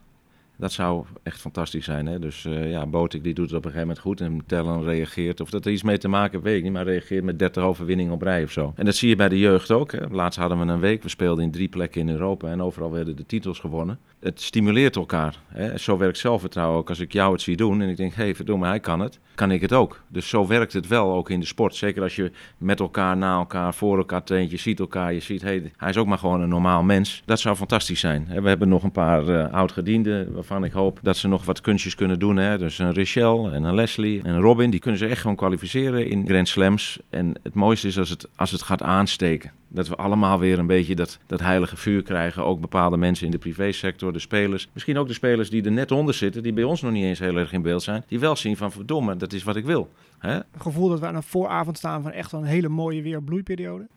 Dat 0.57 0.71
zou 0.71 1.05
echt 1.23 1.41
fantastisch 1.41 1.85
zijn. 1.85 2.05
Hè? 2.05 2.19
Dus 2.19 2.43
uh, 2.43 2.69
ja, 2.69 2.85
Botik 2.85 3.23
die 3.23 3.33
doet 3.33 3.49
het 3.49 3.57
op 3.57 3.65
een 3.65 3.71
gegeven 3.71 3.87
moment 3.87 4.05
goed 4.05 4.21
en 4.21 4.41
Tellen 4.45 4.83
reageert. 4.83 5.41
Of 5.41 5.49
dat 5.49 5.65
er 5.65 5.71
iets 5.71 5.83
mee 5.83 5.97
te 5.97 6.07
maken 6.07 6.31
heeft, 6.31 6.43
weet 6.43 6.57
ik 6.57 6.63
niet, 6.63 6.71
maar 6.71 6.83
reageert 6.83 7.23
met 7.23 7.39
30 7.39 7.63
overwinningen 7.63 8.13
op 8.13 8.21
rij 8.21 8.43
of 8.43 8.51
zo. 8.51 8.73
En 8.75 8.85
dat 8.85 8.95
zie 8.95 9.09
je 9.09 9.15
bij 9.15 9.29
de 9.29 9.39
jeugd 9.39 9.71
ook. 9.71 9.91
Hè? 9.91 10.07
Laatst 10.11 10.39
hadden 10.39 10.59
we 10.59 10.65
een 10.65 10.79
week, 10.79 11.03
we 11.03 11.09
speelden 11.09 11.43
in 11.43 11.51
drie 11.51 11.67
plekken 11.67 12.01
in 12.01 12.09
Europa 12.09 12.47
en 12.47 12.61
overal 12.61 12.91
werden 12.91 13.15
de 13.15 13.25
titels 13.25 13.59
gewonnen. 13.59 13.99
Het 14.19 14.41
stimuleert 14.41 14.95
elkaar. 14.95 15.39
Hè? 15.47 15.77
Zo 15.77 15.97
werkt 15.97 16.17
zelfvertrouwen 16.17 16.77
ook. 16.77 16.89
Als 16.89 16.99
ik 16.99 17.13
jou 17.13 17.31
het 17.31 17.41
zie 17.41 17.57
doen 17.57 17.81
en 17.81 17.89
ik 17.89 17.97
denk, 17.97 18.13
hé, 18.13 18.23
hey, 18.23 18.35
verdomme, 18.35 18.67
hij 18.67 18.79
kan 18.79 18.99
het, 18.99 19.19
kan 19.35 19.51
ik 19.51 19.61
het 19.61 19.73
ook. 19.73 20.01
Dus 20.07 20.29
zo 20.29 20.47
werkt 20.47 20.73
het 20.73 20.87
wel 20.87 21.13
ook 21.13 21.29
in 21.29 21.39
de 21.39 21.45
sport. 21.45 21.75
Zeker 21.75 22.01
als 22.01 22.15
je 22.15 22.31
met 22.57 22.79
elkaar, 22.79 23.17
na 23.17 23.37
elkaar, 23.37 23.73
voor 23.73 23.97
elkaar 23.97 24.23
traint, 24.23 24.51
je 24.51 24.57
ziet 24.57 24.79
elkaar, 24.79 25.13
je 25.13 25.19
ziet, 25.19 25.41
hé, 25.41 25.47
hey, 25.47 25.71
hij 25.77 25.89
is 25.89 25.97
ook 25.97 26.07
maar 26.07 26.17
gewoon 26.17 26.41
een 26.41 26.49
normaal 26.49 26.83
mens. 26.83 27.23
Dat 27.25 27.39
zou 27.39 27.55
fantastisch 27.55 27.99
zijn. 27.99 28.27
We 28.41 28.47
hebben 28.47 28.69
nog 28.69 28.83
een 28.83 28.91
paar 28.91 29.27
uh, 29.27 29.53
oud-gedienden 29.53 30.43
waarvan 30.47 30.67
ik 30.67 30.71
hoop 30.71 30.99
dat 31.01 31.17
ze 31.17 31.27
nog 31.27 31.45
wat 31.45 31.61
kunstjes 31.61 31.95
kunnen 31.95 32.19
doen. 32.19 32.37
Hè? 32.37 32.57
Dus 32.57 32.79
een 32.79 32.91
Richel 32.91 33.51
en 33.51 33.63
een 33.63 33.75
Leslie 33.75 34.21
en 34.23 34.33
een 34.33 34.41
Robin, 34.41 34.69
die 34.69 34.79
kunnen 34.79 34.99
ze 34.99 35.07
echt 35.07 35.21
gewoon 35.21 35.35
kwalificeren 35.35 36.07
in 36.07 36.27
Grand 36.27 36.47
Slams. 36.47 36.99
En 37.09 37.33
het 37.43 37.53
mooiste 37.53 37.87
is 37.87 37.99
als 37.99 38.09
het, 38.09 38.27
als 38.35 38.51
het 38.51 38.61
gaat 38.61 38.81
aansteken. 38.81 39.51
Dat 39.67 39.87
we 39.87 39.95
allemaal 39.95 40.39
weer 40.39 40.59
een 40.59 40.67
beetje 40.67 40.95
dat, 40.95 41.19
dat 41.25 41.39
heilige 41.39 41.77
vuur 41.77 42.03
krijgen. 42.03 42.45
Ook 42.45 42.61
bepaalde 42.61 42.97
mensen 42.97 43.25
in 43.25 43.31
de 43.31 43.37
privésector, 43.37 44.13
de 44.13 44.19
spelers. 44.19 44.69
Misschien 44.73 44.97
ook 44.97 45.07
de 45.07 45.13
spelers 45.13 45.49
die 45.49 45.63
er 45.63 45.71
net 45.71 45.91
onder 45.91 46.13
zitten, 46.13 46.43
die 46.43 46.53
bij 46.53 46.63
ons 46.63 46.81
nog 46.81 46.91
niet 46.91 47.03
eens 47.03 47.19
heel 47.19 47.37
erg 47.37 47.53
in 47.53 47.61
beeld 47.61 47.83
zijn. 47.83 48.03
Die 48.07 48.19
wel 48.19 48.35
zien 48.35 48.57
van 48.57 48.71
verdomme, 48.71 49.15
dat 49.15 49.33
is 49.33 49.43
wat 49.43 49.55
ik 49.55 49.65
wil. 49.65 49.89
Hè? 50.17 50.33
Het 50.33 50.45
gevoel 50.57 50.89
dat 50.89 50.99
we 50.99 51.05
aan 51.05 51.15
een 51.15 51.23
vooravond 51.23 51.77
staan 51.77 52.01
van 52.01 52.11
echt 52.11 52.31
wel 52.31 52.41
een 52.41 52.47
hele 52.47 52.69
mooie 52.69 53.01
weerbloeiperiode. 53.01 53.87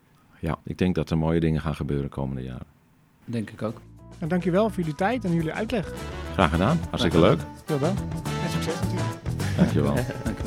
Ja, 0.41 0.59
ik 0.65 0.79
denk 0.79 0.95
dat 0.95 1.11
er 1.11 1.19
mooie 1.19 1.41
dingen 1.41 1.61
gaan 1.61 1.75
gebeuren 1.75 2.09
komende 2.09 2.43
jaren. 2.43 2.67
Denk 3.25 3.51
ik 3.51 3.63
ook. 3.63 3.81
Nou, 4.19 4.31
dankjewel 4.31 4.69
voor 4.69 4.79
jullie 4.79 4.95
tijd 4.95 5.25
en 5.25 5.35
jullie 5.35 5.53
uitleg. 5.53 5.93
Graag 6.33 6.51
gedaan. 6.51 6.81
Hartstikke 6.89 7.21
leuk. 7.21 7.41
Veel 7.65 7.79
wel. 7.79 7.91
En 8.45 8.51
succes 8.51 8.75
natuurlijk. 8.81 9.09
Dankjewel. 9.57 9.95